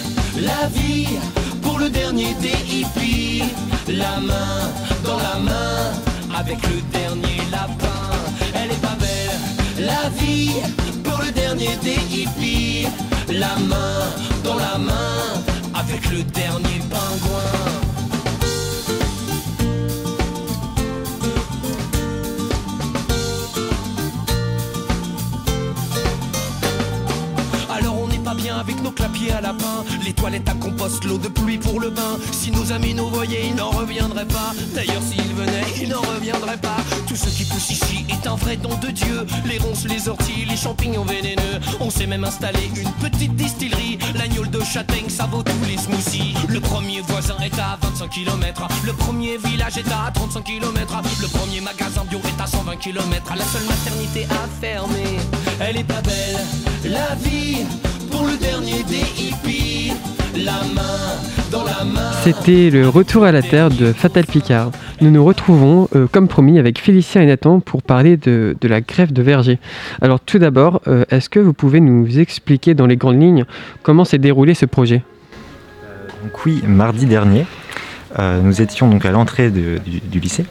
la 0.46 0.68
vie. 0.68 1.08
Pour 1.68 1.80
le 1.80 1.90
dernier 1.90 2.34
des 2.36 2.58
hippies. 2.74 3.44
La 3.90 4.22
main 4.22 4.72
dans 5.04 5.18
la 5.18 5.38
main. 5.38 5.92
Avec 6.34 6.60
le 6.64 6.80
dernier 6.98 7.42
lapin. 7.52 8.08
Elle 8.54 8.72
est 8.72 8.82
pas 8.82 8.96
belle, 8.98 9.86
la 9.86 10.08
vie. 10.18 10.54
Pour 11.04 11.22
le 11.22 11.30
dernier 11.32 11.76
des 11.84 12.00
hippies. 12.16 12.88
La 13.28 13.58
main 13.72 14.00
dans 14.46 14.56
la 14.56 14.78
main. 14.78 15.44
avec 15.76 16.10
le 16.10 16.24
dernier 16.24 16.80
pingouin. 16.90 17.77
Avec 28.58 28.82
nos 28.82 28.92
clapiers 28.92 29.32
à 29.32 29.42
lapin, 29.42 29.84
les 30.04 30.14
toilettes 30.14 30.50
à 30.50 30.54
compost, 30.54 31.04
l'eau 31.06 31.18
de 31.18 31.28
pluie 31.28 31.58
pour 31.58 31.80
le 31.80 31.90
bain. 31.90 32.18
Si 32.32 32.52
nos 32.52 32.72
amis 32.72 32.94
nous 32.94 33.08
voyaient, 33.08 33.48
ils 33.48 33.56
n'en 33.56 33.70
reviendraient 33.70 34.26
pas. 34.26 34.54
D'ailleurs, 34.74 35.02
s'ils 35.02 35.34
venaient, 35.34 35.66
ils 35.82 35.90
n'en 35.90 36.02
reviendraient 36.02 36.58
pas. 36.58 36.78
Tout 37.08 37.16
ce 37.16 37.30
qui 37.30 37.46
pousse 37.46 37.70
ici 37.70 38.06
est 38.10 38.28
un 38.28 38.36
vrai 38.36 38.58
don 38.58 38.76
de 38.82 38.88
Dieu. 38.88 39.26
Les 39.46 39.58
ronces, 39.58 39.86
les 39.86 40.10
orties, 40.10 40.46
les 40.50 40.58
champignons 40.58 41.04
vénéneux. 41.04 41.60
On 41.80 41.90
s'est 41.90 42.08
même 42.08 42.24
installé 42.24 42.70
une 42.76 42.92
petite 42.94 43.36
distillerie. 43.36 43.98
L'agneau 44.16 44.46
de 44.46 44.64
châtaigne, 44.64 45.10
ça 45.10 45.26
vaut 45.26 45.44
tous 45.44 45.66
les 45.68 45.78
smoothies. 45.78 46.34
Le 46.50 46.60
premier 46.60 47.02
voisin 47.02 47.38
est 47.44 47.60
à 47.60 47.78
25 47.82 48.10
km. 48.10 48.68
Le 48.86 48.94
premier 48.94 49.38
village 49.38 49.78
est 49.78 49.92
à 49.92 50.12
35 50.12 50.44
km. 50.44 51.02
Le 51.22 51.28
premier 51.28 51.62
magasin 51.62 52.04
bio 52.10 52.20
est 52.20 52.42
à 52.42 52.48
120 52.48 52.76
km. 52.78 53.34
La 53.36 53.46
seule 53.46 53.66
maternité 53.66 54.26
à 54.32 54.48
fermer. 54.62 55.18
Elle 55.60 55.78
est 55.78 55.84
pas 55.84 56.02
belle, 56.02 56.46
la 56.86 57.16
vie 57.16 57.66
le 58.28 58.38
dernier 58.38 58.84
des 58.84 59.04
hippies. 59.22 59.94
La 60.36 60.62
main 60.76 61.16
dans 61.52 61.64
la 61.64 61.84
main. 61.84 62.12
C'était 62.24 62.70
le 62.70 62.88
retour 62.90 63.24
à 63.24 63.32
la 63.32 63.42
Terre 63.42 63.70
de 63.70 63.92
Fatal 63.94 64.26
Picard. 64.26 64.72
Nous 65.02 65.10
nous 65.12 65.24
retrouvons, 65.24 65.88
euh, 65.96 66.08
comme 66.12 66.28
promis, 66.28 66.60
avec 66.60 66.80
Félicien 66.80 67.22
et 67.22 67.26
Nathan 67.26 67.60
pour 67.60 67.82
parler 67.82 68.18
de, 68.18 68.56
de 68.60 68.68
la 68.68 68.82
greffe 68.82 69.14
de 69.14 69.22
verger. 69.22 69.60
Alors 70.02 70.20
tout 70.20 70.38
d'abord, 70.40 70.82
euh, 70.88 71.06
est-ce 71.10 71.30
que 71.30 71.40
vous 71.40 71.54
pouvez 71.54 71.80
nous 71.80 72.20
expliquer 72.20 72.74
dans 72.76 72.86
les 72.86 72.98
grandes 72.98 73.22
lignes 73.22 73.46
comment 73.84 74.06
s'est 74.06 74.18
déroulé 74.20 74.54
ce 74.54 74.66
projet? 74.66 75.04
Donc 76.24 76.46
oui, 76.46 76.62
mardi 76.68 77.06
dernier, 77.06 77.46
euh, 78.20 78.42
nous 78.42 78.62
étions 78.62 78.90
donc 78.90 79.06
à 79.06 79.12
l'entrée 79.12 79.50
du, 79.50 79.80
du 79.80 80.20
lycée 80.20 80.46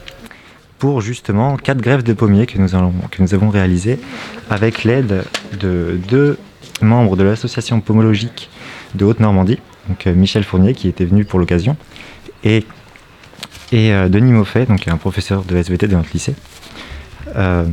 pour 0.79 1.01
justement 1.01 1.57
quatre 1.57 1.81
greffes 1.81 2.03
de 2.03 2.13
pommiers 2.13 2.45
que 2.45 2.57
nous, 2.59 2.75
allons- 2.75 2.93
que 3.11 3.21
nous 3.21 3.33
avons 3.33 3.49
réalisées 3.49 3.99
avec 4.49 4.83
l'aide 4.83 5.23
de 5.59 5.99
deux 6.09 6.37
membres 6.81 7.15
de 7.15 7.23
l'association 7.23 7.81
pomologique 7.81 8.49
de 8.95 9.05
Haute-Normandie, 9.05 9.59
donc 9.87 10.07
euh, 10.07 10.13
Michel 10.13 10.43
Fournier 10.43 10.73
qui 10.73 10.87
était 10.87 11.05
venu 11.05 11.25
pour 11.25 11.39
l'occasion, 11.39 11.75
et, 12.43 12.65
et 13.71 13.93
euh, 13.93 14.09
Denis 14.09 14.31
Moffet, 14.31 14.65
donc 14.65 14.87
un 14.87 14.97
professeur 14.97 15.43
de 15.43 15.57
SVT 15.57 15.87
de 15.87 15.95
notre 15.95 16.09
lycée, 16.13 16.35
euh, 17.35 17.65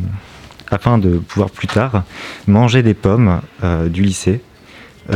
afin 0.70 0.98
de 0.98 1.18
pouvoir 1.18 1.50
plus 1.50 1.68
tard 1.68 2.04
manger 2.46 2.82
des 2.82 2.94
pommes 2.94 3.40
du 3.86 4.02
lycée 4.02 4.40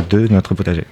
de 0.09 0.27
notre 0.27 0.53
potager. 0.53 0.85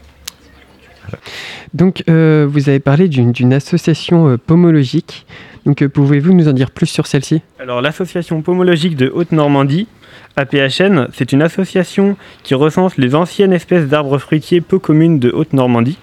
Donc 1.74 2.04
euh, 2.10 2.48
vous 2.50 2.70
avez 2.70 2.80
parlé 2.80 3.08
d'une 3.08 3.54
association 3.54 4.30
euh, 4.30 4.38
pomologique. 4.38 5.26
Donc 5.66 5.82
euh, 5.82 5.90
pouvez-vous 5.90 6.34
nous 6.34 6.48
en 6.48 6.54
dire 6.54 6.72
plus 6.72 6.88
sur 6.88 7.08
celle-ci? 7.08 7.42
Alors 7.60 7.82
l'association 7.82 8.42
pomologique 8.42 8.96
de 8.96 9.10
Haute-Normandie, 9.14 9.88
APHN, 10.36 11.08
c'est 11.14 11.32
une 11.32 11.42
association 11.42 12.18
qui 12.44 12.56
recense 12.56 12.98
les 12.98 13.16
anciennes 13.16 13.54
espèces 13.54 13.88
d'arbres 13.88 14.18
fruitiers 14.18 14.62
peu 14.62 14.80
communes 14.80 15.20
de 15.20 15.30
Haute-Normandie 15.30 15.98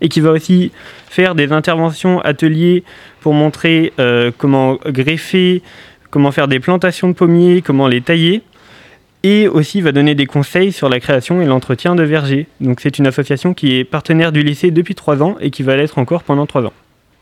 et 0.00 0.08
qui 0.08 0.20
va 0.20 0.30
aussi 0.30 0.72
faire 1.08 1.34
des 1.34 1.52
interventions, 1.52 2.20
ateliers 2.20 2.84
pour 3.20 3.34
montrer 3.34 3.92
comment 4.38 4.78
greffer, 4.86 5.62
comment 6.10 6.32
faire 6.32 6.48
des 6.48 6.58
plantations 6.58 7.08
de 7.08 7.12
pommiers, 7.12 7.60
comment 7.62 7.86
les 7.86 8.00
tailler 8.00 8.42
et 9.22 9.48
aussi 9.48 9.80
va 9.80 9.92
donner 9.92 10.14
des 10.14 10.26
conseils 10.26 10.72
sur 10.72 10.88
la 10.88 11.00
création 11.00 11.40
et 11.42 11.46
l'entretien 11.46 11.94
de 11.94 12.02
vergers. 12.02 12.46
Donc 12.60 12.80
c'est 12.80 12.98
une 12.98 13.06
association 13.06 13.54
qui 13.54 13.76
est 13.76 13.84
partenaire 13.84 14.32
du 14.32 14.42
lycée 14.42 14.70
depuis 14.70 14.94
trois 14.94 15.22
ans 15.22 15.36
et 15.40 15.50
qui 15.50 15.62
va 15.62 15.76
l'être 15.76 15.98
encore 15.98 16.22
pendant 16.22 16.46
trois 16.46 16.64
ans. 16.64 16.72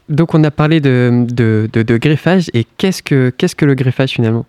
Donc 0.08 0.34
on 0.34 0.42
a 0.44 0.50
parlé 0.50 0.80
de, 0.80 1.26
de- 1.28 1.68
de- 1.72 1.82
de 1.82 1.96
greffage 1.96 2.50
et 2.54 2.64
qu'est-ce 2.78 3.02
que, 3.02 3.30
qu'est-ce 3.36 3.56
que 3.56 3.64
le 3.64 3.74
greffage 3.74 4.10
finalement? 4.12 4.46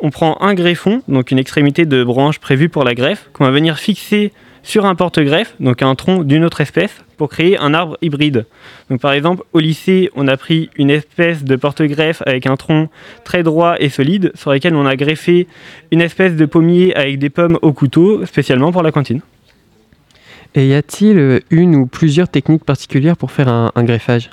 On 0.00 0.10
prend 0.10 0.40
un 0.40 0.54
greffon, 0.54 1.02
donc 1.06 1.30
une 1.30 1.38
extrémité 1.38 1.86
de 1.86 2.02
branche 2.02 2.40
prévue 2.40 2.68
pour 2.68 2.82
la 2.82 2.94
greffe, 2.94 3.28
qu'on 3.32 3.44
va 3.44 3.50
venir 3.52 3.78
fixer 3.78 4.32
sur 4.68 4.84
un 4.84 4.94
porte-greffe, 4.94 5.54
donc 5.60 5.80
un 5.80 5.94
tronc 5.94 6.24
d'une 6.24 6.44
autre 6.44 6.60
espèce, 6.60 6.94
pour 7.16 7.30
créer 7.30 7.56
un 7.56 7.72
arbre 7.72 7.96
hybride. 8.02 8.44
Donc 8.90 9.00
par 9.00 9.12
exemple, 9.12 9.42
au 9.54 9.60
lycée, 9.60 10.10
on 10.14 10.28
a 10.28 10.36
pris 10.36 10.68
une 10.76 10.90
espèce 10.90 11.42
de 11.42 11.56
porte-greffe 11.56 12.22
avec 12.26 12.46
un 12.46 12.56
tronc 12.56 12.90
très 13.24 13.42
droit 13.42 13.76
et 13.80 13.88
solide, 13.88 14.30
sur 14.34 14.52
lequel 14.52 14.74
on 14.74 14.84
a 14.84 14.94
greffé 14.94 15.46
une 15.90 16.02
espèce 16.02 16.36
de 16.36 16.44
pommier 16.44 16.94
avec 16.94 17.18
des 17.18 17.30
pommes 17.30 17.58
au 17.62 17.72
couteau, 17.72 18.26
spécialement 18.26 18.70
pour 18.70 18.82
la 18.82 18.92
cantine. 18.92 19.22
Et 20.54 20.68
y 20.68 20.74
a-t-il 20.74 21.18
euh, 21.18 21.40
une 21.48 21.74
ou 21.74 21.86
plusieurs 21.86 22.28
techniques 22.28 22.64
particulières 22.64 23.16
pour 23.16 23.30
faire 23.30 23.48
un, 23.48 23.72
un 23.74 23.84
greffage? 23.84 24.28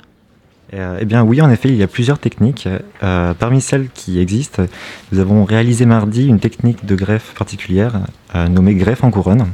Euh, 0.74 0.98
eh 1.00 1.06
bien 1.06 1.22
oui, 1.22 1.40
en 1.40 1.50
effet, 1.50 1.70
il 1.70 1.76
y 1.76 1.82
a 1.82 1.86
plusieurs 1.86 2.18
techniques. 2.18 2.68
Euh, 3.02 3.32
parmi 3.32 3.62
celles 3.62 3.88
qui 3.94 4.18
existent, 4.18 4.64
nous 5.12 5.18
avons 5.18 5.44
réalisé 5.44 5.86
mardi 5.86 6.26
une 6.26 6.40
technique 6.40 6.84
de 6.84 6.94
greffe 6.94 7.32
particulière 7.38 8.00
euh, 8.34 8.48
nommée 8.48 8.74
greffe 8.74 9.02
en 9.02 9.10
couronne, 9.10 9.46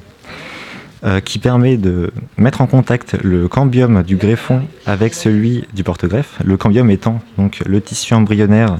euh, 1.04 1.18
qui 1.18 1.40
permet 1.40 1.76
de 1.76 2.12
mettre 2.36 2.60
en 2.60 2.68
contact 2.68 3.16
le 3.24 3.48
cambium 3.48 4.04
du 4.04 4.14
greffon 4.14 4.62
avec 4.86 5.14
celui 5.14 5.64
du 5.74 5.82
porte-greffe. 5.82 6.38
Le 6.44 6.56
cambium 6.56 6.90
étant 6.90 7.20
donc 7.36 7.60
le 7.66 7.80
tissu 7.80 8.14
embryonnaire, 8.14 8.78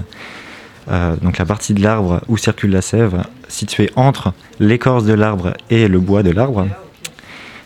euh, 0.89 1.17
donc 1.17 1.39
la 1.39 1.45
partie 1.45 1.75
de 1.75 1.83
l'arbre 1.83 2.21
où 2.29 2.37
circule 2.37 2.71
la 2.71 2.81
sève, 2.81 3.25
située 3.49 3.91
entre 3.97 4.35
l'écorce 4.61 5.05
de 5.05 5.15
l'arbre 5.15 5.55
et 5.69 5.89
le 5.89 5.99
bois 5.99 6.23
de 6.23 6.31
l'arbre. 6.31 6.69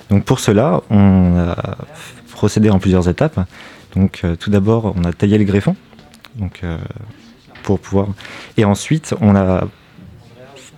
Donc 0.08 0.24
pour 0.24 0.40
cela, 0.40 0.80
on 0.88 1.36
a 1.36 1.76
procédé 2.30 2.70
en 2.70 2.78
plusieurs 2.78 3.10
étapes. 3.10 3.38
Donc 3.94 4.22
euh, 4.24 4.36
tout 4.36 4.48
d'abord, 4.48 4.94
on 4.96 5.04
a 5.04 5.12
taillé 5.12 5.36
le 5.36 5.44
greffon, 5.44 5.76
donc 6.36 6.62
pour 7.62 7.78
pouvoir, 7.78 8.08
et 8.56 8.64
ensuite 8.64 9.14
on 9.20 9.36
a 9.36 9.68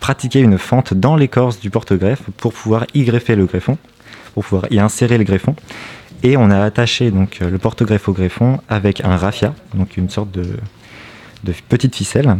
pratiqué 0.00 0.40
une 0.40 0.58
fente 0.58 0.94
dans 0.94 1.16
l'écorce 1.16 1.60
du 1.60 1.70
porte-greffe 1.70 2.22
pour 2.36 2.52
pouvoir 2.52 2.86
y 2.94 3.04
greffer 3.04 3.36
le 3.36 3.46
greffon, 3.46 3.78
pour 4.34 4.44
pouvoir 4.44 4.66
y 4.70 4.78
insérer 4.78 5.18
le 5.18 5.24
greffon. 5.24 5.54
Et 6.22 6.36
on 6.36 6.50
a 6.50 6.60
attaché 6.60 7.10
donc 7.10 7.38
euh, 7.40 7.50
le 7.50 7.58
porte-greffe 7.58 8.08
au 8.08 8.12
greffon 8.12 8.60
avec 8.68 9.04
un 9.04 9.16
raffia, 9.16 9.54
donc 9.74 9.96
une 9.96 10.10
sorte 10.10 10.30
de, 10.30 10.44
petite 11.68 11.94
ficelle, 11.94 12.38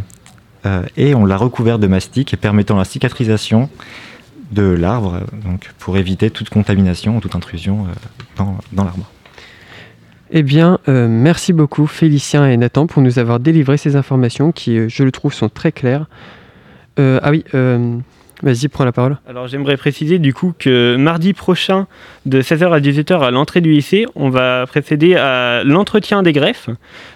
euh, 0.65 0.83
et 0.97 1.15
on 1.15 1.25
l'a 1.25 1.37
recouvert 1.37 1.79
de 1.79 1.87
mastic 1.87 2.35
permettant 2.35 2.77
la 2.77 2.85
cicatrisation 2.85 3.69
de 4.51 4.63
l'arbre, 4.63 5.21
donc 5.45 5.71
pour 5.77 5.97
éviter 5.97 6.31
toute 6.31 6.49
contamination 6.49 7.17
ou 7.17 7.19
toute 7.21 7.35
intrusion 7.35 7.85
euh, 7.85 7.93
dans, 8.35 8.57
dans 8.73 8.83
l'arbre. 8.83 9.09
Eh 10.31 10.43
bien, 10.43 10.79
euh, 10.87 11.07
merci 11.09 11.53
beaucoup 11.53 11.87
Félicien 11.87 12.47
et 12.47 12.55
Nathan 12.55 12.85
pour 12.85 13.01
nous 13.01 13.17
avoir 13.17 13.39
délivré 13.39 13.77
ces 13.77 13.95
informations 13.95 14.51
qui, 14.51 14.77
euh, 14.77 14.87
je 14.87 15.03
le 15.03 15.11
trouve, 15.11 15.33
sont 15.33 15.49
très 15.49 15.71
claires. 15.71 16.05
Euh, 16.99 17.19
ah 17.23 17.31
oui, 17.31 17.43
euh, 17.55 17.97
vas-y, 18.43 18.67
prends 18.67 18.85
la 18.85 18.91
parole. 18.91 19.17
Alors 19.27 19.47
j'aimerais 19.47 19.77
préciser 19.77 20.19
du 20.19 20.33
coup 20.33 20.53
que 20.57 20.95
mardi 20.97 21.33
prochain, 21.33 21.87
de 22.25 22.41
16h 22.41 22.71
à 22.71 22.79
18h 22.79 23.21
à 23.21 23.31
l'entrée 23.31 23.61
du 23.61 23.71
lycée, 23.71 24.05
on 24.15 24.29
va 24.29 24.65
procéder 24.67 25.15
à 25.15 25.63
l'entretien 25.63 26.23
des 26.23 26.33
greffes. 26.33 26.69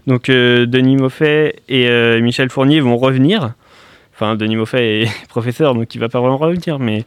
Donc 0.07 0.29
euh, 0.29 0.65
Denis 0.65 0.95
Moffet 0.95 1.57
et 1.67 2.21
Michel 2.21 2.49
Fournier 2.49 2.79
vont 2.79 2.97
revenir. 2.97 3.53
Enfin, 4.15 4.35
Denis 4.35 4.55
Moffet 4.55 5.01
est 5.01 5.09
professeur, 5.27 5.73
donc 5.73 5.93
il 5.95 5.97
va 5.99 6.09
pas 6.09 6.19
vraiment 6.19 6.37
revenir, 6.37 6.79
mais... 6.79 7.03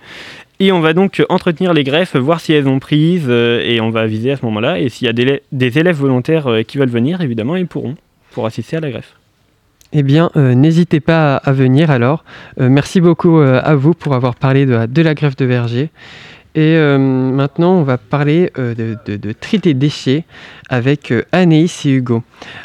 Et 0.58 0.72
on 0.72 0.80
va 0.80 0.94
donc 0.94 1.22
entretenir 1.28 1.74
les 1.74 1.84
greffes, 1.84 2.16
voir 2.16 2.40
si 2.40 2.54
elles 2.54 2.66
ont 2.66 2.78
prise, 2.78 3.26
euh, 3.28 3.60
et 3.62 3.78
on 3.82 3.90
va 3.90 4.00
aviser 4.00 4.32
à 4.32 4.36
ce 4.36 4.44
moment-là. 4.46 4.80
Et 4.80 4.88
s'il 4.88 5.06
y 5.06 5.10
a 5.10 5.12
des, 5.12 5.78
élèves 5.78 5.96
volontaires 5.96 6.48
qui 6.66 6.78
veulent 6.78 6.88
venir, 6.88 7.20
évidemment, 7.20 7.56
ils 7.56 7.66
pourront, 7.66 7.94
pour 8.32 8.46
assister 8.46 8.78
à 8.78 8.80
la 8.80 8.90
greffe. 8.90 9.14
Eh 9.92 10.02
bien, 10.02 10.30
euh, 10.36 10.54
n'hésitez 10.54 11.00
pas 11.00 11.36
à, 11.36 11.52
venir 11.52 11.90
alors. 11.90 12.24
Euh, 12.60 12.68
merci 12.68 13.00
beaucoup 13.00 13.38
euh, 13.38 13.60
à 13.62 13.74
vous 13.74 13.94
pour 13.94 14.14
avoir 14.14 14.34
parlé 14.34 14.66
de, 14.66 15.02
la- 15.02 15.14
greffe 15.14 15.36
de 15.36 15.44
verger. 15.44 15.90
Et 16.54 16.78
maintenant, 16.78 17.74
on 17.74 17.82
va 17.82 17.98
parler 17.98 18.50
de, 18.56 18.96
de, 19.04 19.34
des 19.58 19.74
déchets 19.74 20.24
avec 20.70 21.12
Anaïs 21.30 21.84
et 21.84 21.90
Hugo. 21.90 22.22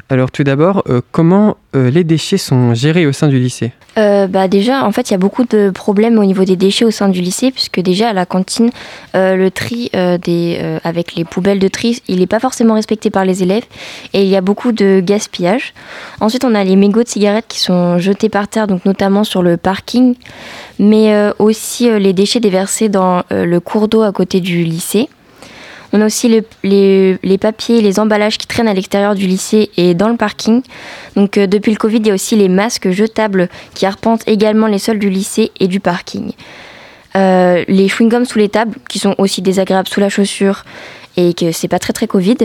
Alors 0.07 0.31
tout 0.31 0.45
d'abord, 0.45 0.85
comment 1.11 1.57
euh, 1.73 1.89
les 1.89 2.03
déchets 2.03 2.37
sont 2.37 2.73
gérés 2.73 3.05
au 3.05 3.13
sein 3.13 3.29
du 3.29 3.39
lycée 3.39 3.71
Euh, 3.97 4.27
bah 4.27 4.47
déjà, 4.47 4.85
en 4.85 4.91
fait, 4.91 5.09
il 5.09 5.11
y 5.11 5.15
a 5.15 5.17
beaucoup 5.17 5.43
de 5.43 5.69
problèmes 5.69 6.17
au 6.17 6.25
niveau 6.25 6.43
des 6.43 6.55
déchets 6.55 6.85
au 6.85 6.91
sein 6.91 7.09
du 7.09 7.21
lycée, 7.21 7.51
puisque 7.51 7.79
déjà 7.79 8.09
à 8.09 8.13
la 8.13 8.25
cantine, 8.25 8.69
euh, 9.15 9.35
le 9.35 9.51
tri 9.51 9.89
avec 9.93 11.15
les 11.15 11.25
poubelles 11.25 11.59
de 11.59 11.67
tri, 11.67 12.01
il 12.07 12.19
n'est 12.19 12.27
pas 12.27 12.39
forcément 12.39 12.73
respecté 12.73 13.09
par 13.09 13.25
les 13.25 13.43
élèves 13.43 13.63
et 14.13 14.23
il 14.23 14.29
y 14.29 14.35
a 14.35 14.41
beaucoup 14.41 14.71
de 14.71 15.01
gaspillage. 15.01 15.73
Ensuite, 16.19 16.45
on 16.45 16.55
a 16.55 16.63
les 16.63 16.75
mégots 16.75 17.03
de 17.03 17.07
cigarettes 17.09 17.47
qui 17.47 17.59
sont 17.59 17.99
jetés 17.99 18.29
par 18.29 18.47
terre, 18.47 18.67
donc 18.67 18.85
notamment 18.85 19.23
sur 19.23 19.41
le 19.41 19.57
parking, 19.57 20.15
mais 20.79 21.13
aussi 21.39 21.89
les 21.99 22.13
déchets 22.13 22.39
déversés 22.39 22.89
dans 22.89 23.23
le 23.29 23.59
cours 23.59 23.87
d'eau 23.87 24.01
à 24.03 24.11
côté 24.11 24.39
du 24.39 24.63
lycée. 24.63 25.09
On 25.93 26.01
a 26.01 26.05
aussi 26.05 26.29
le- 26.29 27.17
les, 27.23 27.37
papiers, 27.37 27.81
les 27.81 27.99
emballages 27.99 28.37
qui 28.37 28.47
traînent 28.47 28.67
à 28.67 28.73
l'extérieur 28.73 29.13
du 29.15 29.27
lycée 29.27 29.69
et 29.77 29.93
dans 29.93 30.07
le 30.09 30.15
parking. 30.17 30.61
Donc 31.15 31.37
euh, 31.37 31.47
depuis 31.47 31.71
le 31.71 31.77
Covid, 31.77 31.97
il 31.97 32.07
y 32.07 32.11
a 32.11 32.13
aussi 32.13 32.35
les 32.35 32.47
masques 32.49 32.89
jetables 32.91 33.49
qui 33.73 33.85
arpentent 33.85 34.27
également 34.27 34.67
les 34.67 34.79
sols 34.79 34.99
du 34.99 35.09
lycée 35.09 35.51
et 35.59 35.67
du 35.67 35.79
parking. 35.79 36.31
Euh, 37.17 37.65
les 37.67 37.87
chewing-gums 37.87 38.23
sous 38.25 38.39
les 38.39 38.47
tables 38.49 38.77
qui 38.87 38.99
sont 38.99 39.15
aussi 39.17 39.41
désagréables 39.41 39.89
sous 39.89 39.99
la 39.99 40.07
chaussure 40.09 40.63
et 41.17 41.33
que 41.33 41.51
c'est 41.51 41.67
pas 41.67 41.79
très 41.79 41.91
très 41.91 42.07
Covid. 42.07 42.37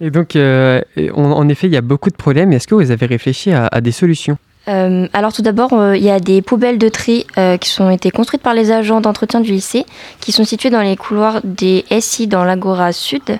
Et 0.00 0.10
donc, 0.10 0.34
euh, 0.34 0.80
on- 1.14 1.32
en 1.32 1.48
effet, 1.48 1.68
il 1.68 1.72
y 1.72 1.76
a 1.76 1.80
beaucoup 1.82 2.10
de 2.10 2.16
problèmes. 2.16 2.52
Est-ce 2.52 2.66
que 2.66 2.74
vous 2.74 2.90
avez 2.90 3.06
réfléchi 3.06 3.52
à 3.52 3.80
des 3.80 3.92
solutions? 3.92 4.38
Euh, 4.68 5.06
alors 5.12 5.32
tout 5.32 5.42
d'abord, 5.42 5.72
euh, 5.72 5.96
il 5.96 6.02
y 6.02 6.10
a 6.10 6.20
des 6.20 6.42
poubelles 6.42 6.78
de 6.78 6.88
tri 6.88 7.26
euh, 7.38 7.56
qui 7.56 7.70
sont 7.70 7.90
été 7.90 8.10
construites 8.10 8.42
par 8.42 8.54
les 8.54 8.70
agents 8.70 9.00
d'entretien 9.00 9.40
du 9.40 9.52
lycée, 9.52 9.86
qui 10.20 10.30
sont 10.30 10.44
situées 10.44 10.70
dans 10.70 10.82
les 10.82 10.96
couloirs 10.96 11.40
des 11.42 11.84
SI 12.00 12.26
dans 12.26 12.44
l'Agora 12.44 12.92
Sud. 12.92 13.38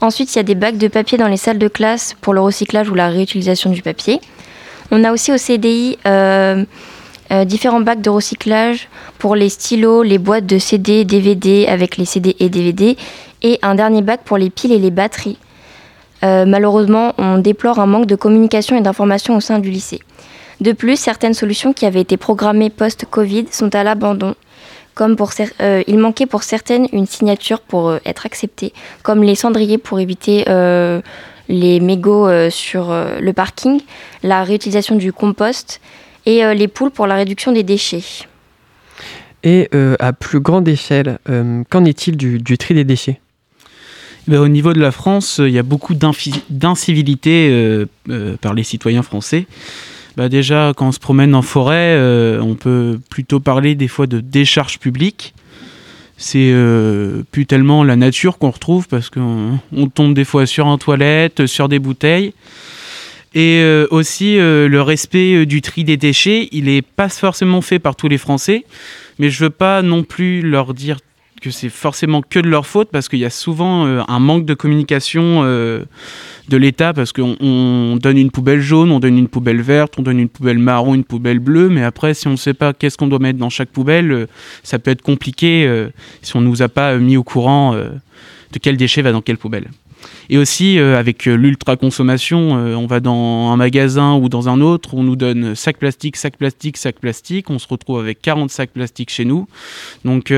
Ensuite, 0.00 0.34
il 0.34 0.38
y 0.38 0.40
a 0.40 0.44
des 0.44 0.54
bacs 0.54 0.78
de 0.78 0.88
papier 0.88 1.18
dans 1.18 1.28
les 1.28 1.36
salles 1.36 1.58
de 1.58 1.68
classe 1.68 2.16
pour 2.20 2.32
le 2.32 2.40
recyclage 2.40 2.88
ou 2.88 2.94
la 2.94 3.08
réutilisation 3.08 3.70
du 3.70 3.82
papier. 3.82 4.20
On 4.90 5.04
a 5.04 5.12
aussi 5.12 5.32
au 5.32 5.38
CDI 5.38 5.96
différents 7.46 7.80
bacs 7.80 8.02
de 8.02 8.10
recyclage 8.10 8.88
pour 9.18 9.36
les 9.36 9.48
stylos, 9.48 10.02
les 10.02 10.18
boîtes 10.18 10.44
de 10.44 10.58
CD, 10.58 11.04
DVD 11.04 11.66
avec 11.68 11.96
les 11.96 12.04
CD 12.04 12.34
et 12.40 12.48
DVD, 12.48 12.96
et 13.42 13.58
un 13.62 13.76
dernier 13.76 14.02
bac 14.02 14.22
pour 14.24 14.38
les 14.38 14.50
piles 14.50 14.72
et 14.72 14.78
les 14.78 14.90
batteries. 14.90 15.38
Malheureusement, 16.22 17.14
on 17.16 17.38
déplore 17.38 17.78
un 17.78 17.86
manque 17.86 18.06
de 18.06 18.16
communication 18.16 18.76
et 18.76 18.80
d'information 18.80 19.36
au 19.36 19.40
sein 19.40 19.60
du 19.60 19.70
lycée. 19.70 20.00
De 20.62 20.70
plus, 20.70 20.96
certaines 20.96 21.34
solutions 21.34 21.72
qui 21.72 21.86
avaient 21.86 22.00
été 22.00 22.16
programmées 22.16 22.70
post-Covid 22.70 23.46
sont 23.50 23.74
à 23.74 23.82
l'abandon. 23.82 24.36
Comme 24.94 25.16
pour 25.16 25.30
cer- 25.30 25.50
euh, 25.60 25.82
il 25.88 25.98
manquait 25.98 26.26
pour 26.26 26.44
certaines 26.44 26.86
une 26.92 27.06
signature 27.06 27.60
pour 27.60 27.88
euh, 27.88 27.98
être 28.06 28.26
acceptée, 28.26 28.72
comme 29.02 29.24
les 29.24 29.34
cendriers 29.34 29.78
pour 29.78 29.98
éviter 29.98 30.44
euh, 30.48 31.00
les 31.48 31.80
mégots 31.80 32.28
euh, 32.28 32.48
sur 32.48 32.92
euh, 32.92 33.18
le 33.18 33.32
parking, 33.32 33.80
la 34.22 34.44
réutilisation 34.44 34.94
du 34.94 35.12
compost 35.12 35.80
et 36.26 36.44
euh, 36.44 36.54
les 36.54 36.68
poules 36.68 36.92
pour 36.92 37.08
la 37.08 37.16
réduction 37.16 37.50
des 37.50 37.64
déchets. 37.64 38.04
Et 39.42 39.68
euh, 39.74 39.96
à 39.98 40.12
plus 40.12 40.38
grande 40.38 40.68
échelle, 40.68 41.18
euh, 41.28 41.64
qu'en 41.70 41.84
est-il 41.84 42.16
du, 42.16 42.38
du 42.38 42.56
tri 42.56 42.74
des 42.74 42.84
déchets? 42.84 43.18
Ben, 44.28 44.38
au 44.38 44.46
niveau 44.46 44.72
de 44.72 44.80
la 44.80 44.92
France, 44.92 45.40
il 45.42 45.50
y 45.50 45.58
a 45.58 45.64
beaucoup 45.64 45.94
d'incivilité 45.94 47.48
euh, 47.50 47.86
euh, 48.10 48.36
par 48.36 48.54
les 48.54 48.62
citoyens 48.62 49.02
français. 49.02 49.46
Bah, 50.16 50.28
déjà, 50.28 50.72
quand 50.76 50.88
on 50.88 50.92
se 50.92 50.98
promène 50.98 51.34
en 51.34 51.42
forêt, 51.42 51.96
euh, 51.96 52.40
on 52.40 52.54
peut 52.54 52.98
plutôt 53.10 53.40
parler 53.40 53.74
des 53.74 53.88
fois 53.88 54.06
de 54.06 54.20
décharge 54.20 54.78
publique. 54.78 55.34
C'est 56.18 56.50
euh, 56.52 57.22
plus 57.30 57.46
tellement 57.46 57.82
la 57.82 57.96
nature 57.96 58.38
qu'on 58.38 58.50
retrouve 58.50 58.86
parce 58.88 59.10
qu'on 59.10 59.58
on 59.74 59.88
tombe 59.88 60.14
des 60.14 60.24
fois 60.24 60.46
sur 60.46 60.66
un 60.66 60.78
toilette, 60.78 61.46
sur 61.46 61.68
des 61.68 61.78
bouteilles. 61.78 62.34
Et 63.34 63.60
euh, 63.62 63.86
aussi 63.90 64.36
le 64.36 64.82
respect 64.82 65.46
du 65.46 65.62
tri 65.62 65.84
des 65.84 65.96
déchets, 65.96 66.50
il 66.52 66.64
n'est 66.64 66.82
pas 66.82 67.08
forcément 67.08 67.62
fait 67.62 67.78
par 67.78 67.96
tous 67.96 68.08
les 68.08 68.18
Français, 68.18 68.66
mais 69.18 69.30
je 69.30 69.44
veux 69.44 69.50
pas 69.50 69.80
non 69.80 70.04
plus 70.04 70.42
leur 70.42 70.74
dire 70.74 70.98
que 71.42 71.50
c'est 71.50 71.68
forcément 71.68 72.22
que 72.22 72.38
de 72.38 72.48
leur 72.48 72.66
faute 72.66 72.88
parce 72.90 73.08
qu'il 73.08 73.18
y 73.18 73.24
a 73.24 73.30
souvent 73.30 73.84
euh, 73.84 74.00
un 74.06 74.20
manque 74.20 74.46
de 74.46 74.54
communication 74.54 75.42
euh, 75.42 75.84
de 76.48 76.56
l'État 76.56 76.92
parce 76.92 77.12
qu'on 77.12 77.36
on 77.40 77.98
donne 78.00 78.16
une 78.16 78.30
poubelle 78.30 78.60
jaune, 78.60 78.92
on 78.92 79.00
donne 79.00 79.18
une 79.18 79.28
poubelle 79.28 79.60
verte, 79.60 79.94
on 79.98 80.02
donne 80.02 80.20
une 80.20 80.28
poubelle 80.28 80.58
marron, 80.58 80.94
une 80.94 81.04
poubelle 81.04 81.40
bleue, 81.40 81.68
mais 81.68 81.82
après 81.82 82.14
si 82.14 82.28
on 82.28 82.30
ne 82.30 82.36
sait 82.36 82.54
pas 82.54 82.72
qu'est-ce 82.72 82.96
qu'on 82.96 83.08
doit 83.08 83.18
mettre 83.18 83.38
dans 83.38 83.50
chaque 83.50 83.70
poubelle, 83.70 84.12
euh, 84.12 84.26
ça 84.62 84.78
peut 84.78 84.92
être 84.92 85.02
compliqué 85.02 85.42
si 86.22 86.36
on 86.36 86.40
ne 86.40 86.46
nous 86.46 86.62
a 86.62 86.68
pas 86.68 86.96
mis 86.96 87.16
au 87.16 87.24
courant 87.24 87.74
de 87.74 88.58
quel 88.60 88.76
déchet 88.76 89.02
va 89.02 89.10
dans 89.10 89.20
quelle 89.20 89.38
poubelle. 89.38 89.68
Et 90.30 90.38
aussi, 90.38 90.78
avec 90.78 91.24
l'ultra-consommation, 91.26 92.52
on 92.52 92.86
va 92.86 93.00
dans 93.00 93.50
un 93.50 93.56
magasin 93.56 94.14
ou 94.14 94.28
dans 94.28 94.48
un 94.48 94.60
autre, 94.60 94.94
on 94.94 95.02
nous 95.02 95.16
donne 95.16 95.54
sac 95.54 95.78
plastique, 95.78 96.16
sac 96.16 96.36
plastique, 96.36 96.76
sac 96.76 96.98
plastique, 97.00 97.50
on 97.50 97.58
se 97.58 97.66
retrouve 97.66 97.98
avec 97.98 98.20
40 98.20 98.50
sacs 98.50 98.70
plastiques 98.70 99.10
chez 99.10 99.24
nous. 99.24 99.48
Donc, 100.04 100.32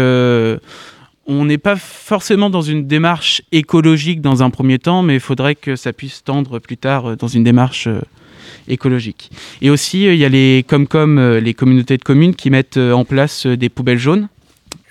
on 1.27 1.45
n'est 1.45 1.59
pas 1.59 1.77
forcément 1.77 2.51
dans 2.51 2.61
une 2.61 2.87
démarche 2.87 3.43
écologique 3.53 4.21
dans 4.21 4.43
un 4.43 4.51
premier 4.51 4.79
temps, 4.79 5.03
mais 5.03 5.15
il 5.15 5.21
faudrait 5.21 5.55
que 5.55 5.77
ça 5.77 5.93
puisse 5.93 6.23
tendre 6.25 6.59
plus 6.59 6.77
tard 6.77 7.07
euh, 7.07 7.17
dans 7.17 7.29
une 7.29 7.45
démarche 7.45 7.87
euh, 7.87 8.01
écologique. 8.69 9.31
Et 9.63 9.71
aussi, 9.71 10.07
euh, 10.07 10.15
il 10.15 10.21
y 10.21 10.25
a 10.25 10.29
les 10.29 10.65
Comcom, 10.69 11.39
les 11.39 11.55
communautés 11.55 11.97
de 11.97 12.03
communes, 12.03 12.35
qui 12.35 12.51
mettent 12.51 12.77
en 12.77 13.05
place 13.05 13.47
des 13.47 13.69
poubelles 13.69 13.99
jaunes. 13.99 14.29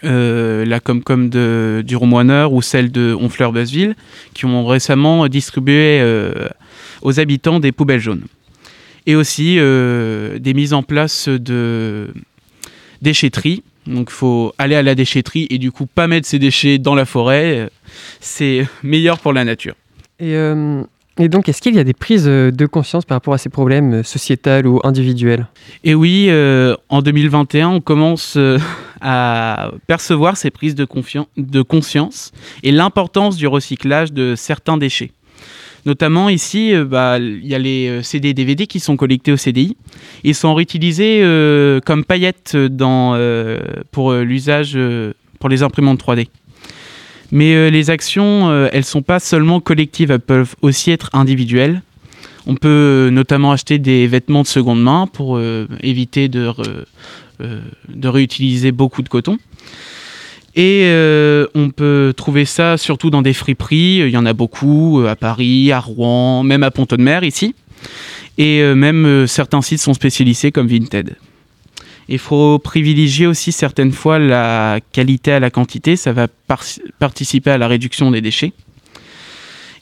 La 0.06 0.82
Comcom 0.82 1.30
de, 1.30 1.82
du 1.86 1.96
Romoineur 1.96 2.52
ou 2.52 2.62
celle 2.62 2.92
de 2.92 3.16
Honfleur-Basseville, 3.18 3.96
qui 4.34 4.46
ont 4.46 4.66
récemment 4.66 5.30
distribué 5.30 6.04
aux 7.02 7.22
habitants 7.22 7.62
des 7.62 7.72
poubelles 7.72 8.02
jaunes. 8.02 8.26
Et 9.06 9.16
aussi 9.16 9.56
des 9.56 10.54
mises 10.54 10.74
en 10.74 10.84
place 10.84 11.30
de 11.30 12.14
déchetterie. 13.02 13.64
Donc 13.88 14.10
il 14.10 14.14
faut 14.14 14.54
aller 14.58 14.76
à 14.76 14.84
la 14.84 14.96
déchetterie 14.96 15.48
et 15.50 15.58
du 15.58 15.72
coup 15.72 15.86
pas 15.86 16.08
mettre 16.08 16.28
ses 16.28 16.40
déchets 16.40 16.78
dans 16.78 16.96
la 16.96 17.06
forêt. 17.06 17.70
C'est 18.20 18.68
meilleur 18.84 19.20
pour 19.20 19.34
la 19.34 19.44
nature. 19.44 19.76
et, 20.20 20.36
euh, 20.36 20.84
et 21.20 21.30
donc, 21.30 21.48
est-ce 21.48 21.62
qu'il 21.62 21.76
y 21.76 21.80
a 21.80 21.84
des 21.84 21.94
prises 21.94 22.28
euh, 22.28 22.50
de 22.50 22.66
conscience 22.66 23.06
par 23.06 23.18
rapport 23.18 23.36
à 23.36 23.38
ces 23.38 23.50
problèmes 23.50 23.94
euh, 23.94 24.04
sociétals 24.04 24.66
ou 24.66 24.80
individuels? 24.84 25.48
Et 25.84 25.94
oui, 25.94 26.26
euh, 26.30 26.76
en 26.90 27.04
2021, 27.04 27.70
on 27.70 27.82
commence 27.82 28.38
à 29.02 29.72
percevoir 29.86 30.38
ces 30.38 30.50
prises 30.50 30.74
de 30.74 30.86
conscience 31.62 32.32
et 32.64 32.72
l'importance 32.72 33.36
du 33.36 33.46
recyclage 33.46 34.12
de 34.12 34.34
certains 34.36 34.78
déchets. 34.78 35.12
Notamment 35.86 36.30
ici, 36.30 36.74
euh, 36.74 36.86
bah, 36.86 37.18
il 37.20 37.46
y 37.46 37.56
a 37.56 37.60
les 37.60 37.88
euh, 37.88 38.02
CD 38.04 38.30
et 38.30 38.34
DVD 38.34 38.68
qui 38.68 38.80
sont 38.80 38.96
collectés 38.96 39.32
au 39.32 39.38
CDI. 39.38 39.76
Ils 40.24 40.36
sont 40.36 40.54
réutilisés 40.54 41.22
euh, 41.24 41.82
comme 41.82 42.06
paillettes 42.06 42.58
pour 43.92 44.14
l'usage 44.14 44.78
pour 45.40 45.50
les 45.50 45.64
imprimantes 45.64 46.02
3D. 46.02 46.28
Mais 47.32 47.72
les 47.72 47.90
actions, 47.90 48.68
elles 48.72 48.84
sont 48.84 49.02
pas 49.02 49.20
seulement 49.20 49.60
collectives, 49.60 50.12
elles 50.12 50.20
peuvent 50.20 50.56
aussi 50.62 50.92
être 50.92 51.10
individuelles. 51.14 51.82
On 52.46 52.56
peut 52.56 53.10
notamment 53.12 53.52
acheter 53.52 53.80
des 53.80 54.06
vêtements 54.06 54.44
de 54.44 54.48
seconde 54.48 54.82
main 54.82 55.08
pour 55.08 55.40
éviter 55.82 56.30
de 56.30 56.54
réutiliser 58.04 58.72
beaucoup 58.72 59.02
de 59.02 59.10
coton. 59.10 59.40
Et 60.56 60.84
euh, 60.86 61.48
on 61.56 61.70
peut 61.72 62.14
trouver 62.16 62.46
ça 62.46 62.78
surtout 62.78 63.10
dans 63.10 63.24
des 63.24 63.34
friperies. 63.34 64.00
Il 64.06 64.10
y 64.10 64.18
en 64.18 64.26
a 64.26 64.34
beaucoup 64.34 65.02
euh, 65.02 65.10
à 65.10 65.16
Paris, 65.16 65.72
à 65.72 65.80
Rouen, 65.80 66.44
même 66.44 66.62
à 66.64 66.70
Pont-de-Mer 66.70 67.24
ici. 67.24 67.56
Et 68.38 68.62
euh, 68.62 68.76
même 68.76 69.06
euh, 69.06 69.28
certains 69.28 69.62
sites 69.62 69.82
sont 69.82 69.94
spécialisés 69.96 70.52
comme 70.52 70.68
Vinted. 70.68 71.16
Il 72.10 72.20
faut 72.20 72.60
privilégier 72.60 73.26
aussi 73.28 73.52
certaines 73.52 73.94
fois 73.94 74.20
la 74.20 74.80
qualité 74.92 75.32
à 75.32 75.40
la 75.40 75.50
quantité. 75.50 75.96
Ça 75.96 76.14
va 76.14 76.28
par- 76.28 76.64
participer 77.00 77.50
à 77.50 77.58
la 77.58 77.68
réduction 77.68 78.12
des 78.12 78.22
déchets. 78.22 78.54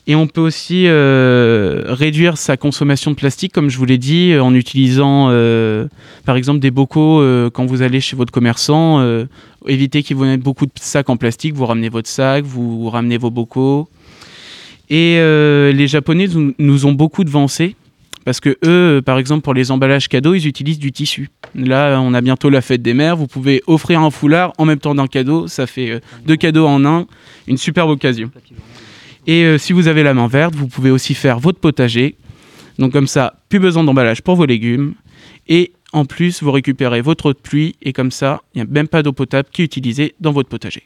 Et 0.08 0.16
on 0.16 0.26
peut 0.26 0.42
aussi 0.42 0.88
euh, 0.88 1.84
réduire 1.88 2.38
sa 2.38 2.58
consommation 2.58 3.12
de 3.12 3.16
plastique, 3.16 3.54
comme 3.54 3.70
je 3.70 3.78
vous 3.78 3.86
l'ai 3.86 4.00
dit, 4.00 4.36
en 4.36 4.54
utilisant 4.56 5.28
euh, 5.30 5.86
par 6.26 6.38
exemple 6.38 6.60
des 6.60 6.72
bocaux 6.72 7.22
euh, 7.22 7.52
quand 7.52 7.66
vous 7.68 7.82
allez 7.84 8.02
chez 8.02 8.16
votre 8.16 8.32
commerçant. 8.32 9.00
Évitez 9.68 10.04
qu'il 10.04 10.16
vous 10.16 10.26
mette 10.26 10.42
beaucoup 10.42 10.66
de 10.66 10.72
sacs 10.76 11.10
en 11.10 11.18
plastique, 11.18 11.54
vous 11.54 11.66
ramenez 11.66 11.90
votre 11.90 12.10
sac, 12.10 12.44
vous 12.44 12.90
ramenez 12.90 13.18
vos 13.18 13.32
bocaux. 13.32 13.88
Et 14.90 15.18
euh, 15.20 15.72
les 15.72 15.88
Japonais 15.88 16.28
nous, 16.60 16.86
ont 16.86 16.92
beaucoup 16.92 17.24
devancés. 17.24 17.76
Parce 18.24 18.40
que 18.40 18.50
eux, 18.50 18.58
euh, 18.98 19.02
par 19.02 19.18
exemple, 19.18 19.42
pour 19.42 19.56
les 19.56 19.72
emballages 19.72 20.08
cadeaux, 20.08 20.36
ils 20.36 20.46
utilisent 20.46 20.78
du 20.78 20.92
tissu. 20.92 21.30
Là, 21.56 22.00
on 22.02 22.14
a 22.14 22.22
bientôt 22.22 22.50
la 22.50 22.62
fête 22.62 22.82
des 22.82 22.94
mères. 22.94 23.16
Vous 23.16 23.26
pouvez 23.26 23.64
offrir 23.66 24.02
un 24.02 24.12
foulard 24.12 24.54
en 24.60 24.66
même 24.66 24.80
temps 24.80 24.94
d'un 24.94 25.08
cadeau. 25.08 25.48
Ça 25.48 25.66
fait 25.66 25.90
euh, 25.90 26.00
deux 26.28 26.36
cadeaux 26.36 26.68
en 26.68 26.86
un. 26.86 27.08
Une 27.48 27.58
superbe 27.58 27.90
occasion. 27.90 28.30
Et 29.28 29.58
si 29.60 29.72
vous 29.72 29.88
avez 29.88 30.02
la 30.02 30.16
main 30.16 30.28
verte, 30.28 30.56
vous 30.56 30.68
pouvez 30.68 30.90
aussi 30.90 31.14
faire 31.14 31.40
votre 31.40 31.60
potager. 31.60 32.16
Donc 32.80 32.92
comme 32.92 33.06
ça, 33.06 33.36
plus 33.50 33.60
besoin 33.60 33.84
d'emballage 33.84 34.24
pour 34.24 34.36
vos 34.36 34.48
légumes. 34.48 34.96
Et 35.48 35.74
en 35.94 36.06
plus, 36.06 36.42
vous 36.42 36.52
récupérez 36.52 37.02
votre 37.02 37.28
eau 37.28 37.34
de 37.34 37.40
pluie. 37.40 37.76
Et 37.82 37.94
comme 37.94 38.12
ça, 38.12 38.42
il 38.54 38.58
n'y 38.58 38.62
a 38.68 38.72
même 38.72 38.88
pas 38.88 39.04
d'eau 39.04 39.14
potable 39.14 39.50
qui 39.52 39.62
est 39.62 39.66
utilisée 39.66 40.16
dans 40.20 40.32
votre 40.32 40.50
potager. 40.50 40.84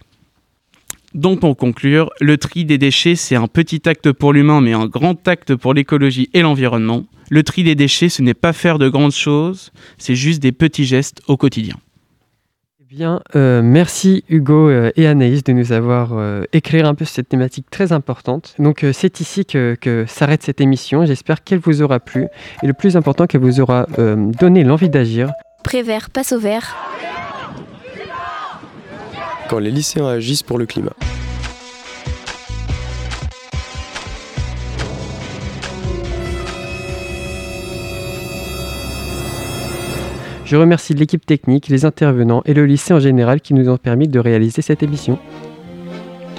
Donc 1.14 1.40
pour 1.40 1.56
conclure, 1.56 2.10
le 2.20 2.38
tri 2.38 2.66
des 2.66 2.78
déchets, 2.78 3.16
c'est 3.16 3.36
un 3.36 3.48
petit 3.48 3.88
acte 3.88 4.12
pour 4.12 4.34
l'humain, 4.34 4.60
mais 4.60 4.74
un 4.74 4.88
grand 4.88 5.26
acte 5.28 5.56
pour 5.56 5.74
l'écologie 5.74 6.30
et 6.34 6.42
l'environnement. 6.42 7.06
Le 7.30 7.42
tri 7.42 7.64
des 7.64 7.76
déchets, 7.76 8.10
ce 8.10 8.22
n'est 8.22 8.34
pas 8.34 8.52
faire 8.52 8.80
de 8.80 8.90
grandes 8.90 9.14
choses, 9.14 9.72
c'est 9.98 10.16
juste 10.16 10.42
des 10.42 10.52
petits 10.52 10.84
gestes 10.84 11.22
au 11.28 11.38
quotidien. 11.38 11.76
Bien, 12.88 13.22
euh, 13.36 13.64
merci 13.64 14.24
Hugo 14.30 14.70
euh, 14.70 14.92
et 14.96 15.08
Anaïs 15.08 15.44
de 15.44 15.54
nous 15.54 15.72
avoir 15.72 16.10
euh, 16.12 16.44
éclairé 16.54 16.88
un 16.88 16.94
peu 16.94 17.04
sur 17.04 17.16
cette 17.16 17.30
thématique 17.30 17.66
très 17.72 17.94
importante. 17.94 18.54
Donc 18.60 18.84
euh, 18.84 18.94
c'est 18.94 19.22
ici 19.22 19.44
que, 19.44 19.76
que 19.82 20.06
s'arrête 20.08 20.44
cette 20.44 20.62
émission. 20.62 21.04
J'espère 21.04 21.44
qu'elle 21.44 21.58
vous 21.58 21.82
aura 21.82 22.00
plu 22.00 22.28
et 22.62 22.68
le 22.68 22.74
plus 22.74 22.96
important 22.96 23.26
qu'elle 23.26 23.42
vous 23.42 23.60
aura 23.60 23.88
euh, 23.98 24.16
donné 24.40 24.64
l'envie 24.64 24.90
d'agir. 24.90 25.32
Prévert 25.64 26.12
passe 26.12 26.32
au 26.32 26.40
vert. 26.40 26.76
Quand 29.50 29.58
les 29.58 29.72
lycéens 29.72 30.08
agissent 30.08 30.44
pour 30.44 30.60
le 30.60 30.68
climat. 30.68 30.94
Je 40.46 40.56
remercie 40.56 40.94
l'équipe 40.94 41.26
technique, 41.26 41.68
les 41.70 41.86
intervenants 41.86 42.42
et 42.46 42.54
le 42.54 42.66
lycée 42.66 42.94
en 42.94 43.00
général 43.00 43.42
qui 43.42 43.54
nous 43.54 43.68
ont 43.70 43.78
permis 43.78 44.08
de 44.08 44.20
réaliser 44.20 44.62
cette 44.62 44.84
émission. 44.84 45.18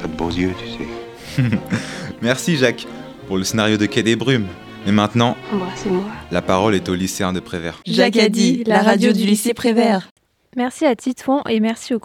T'as 0.00 0.06
de 0.08 0.12
beaux 0.16 0.30
yeux, 0.30 0.52
tu 0.58 1.42
sais. 1.42 1.42
Merci 2.22 2.56
Jacques 2.56 2.86
pour 3.26 3.36
le 3.36 3.44
scénario 3.44 3.76
de 3.76 3.86
Quai 3.86 4.02
des 4.02 4.16
Brumes. 4.16 4.46
Et 4.86 4.92
maintenant, 4.92 5.36
Embrassez-moi. 5.52 6.04
la 6.30 6.42
parole 6.42 6.76
est 6.76 6.88
au 6.88 6.94
lycéen 6.94 7.32
de 7.32 7.40
Prévert. 7.40 7.80
Jacques 7.86 8.16
a 8.18 8.28
dit, 8.28 8.62
la 8.64 8.82
radio 8.82 9.12
du 9.12 9.24
lycée 9.24 9.52
Prévert. 9.52 10.08
Merci 10.56 10.86
à 10.86 10.94
Titouan 10.94 11.42
et 11.48 11.58
merci 11.60 11.92
au 11.92 11.94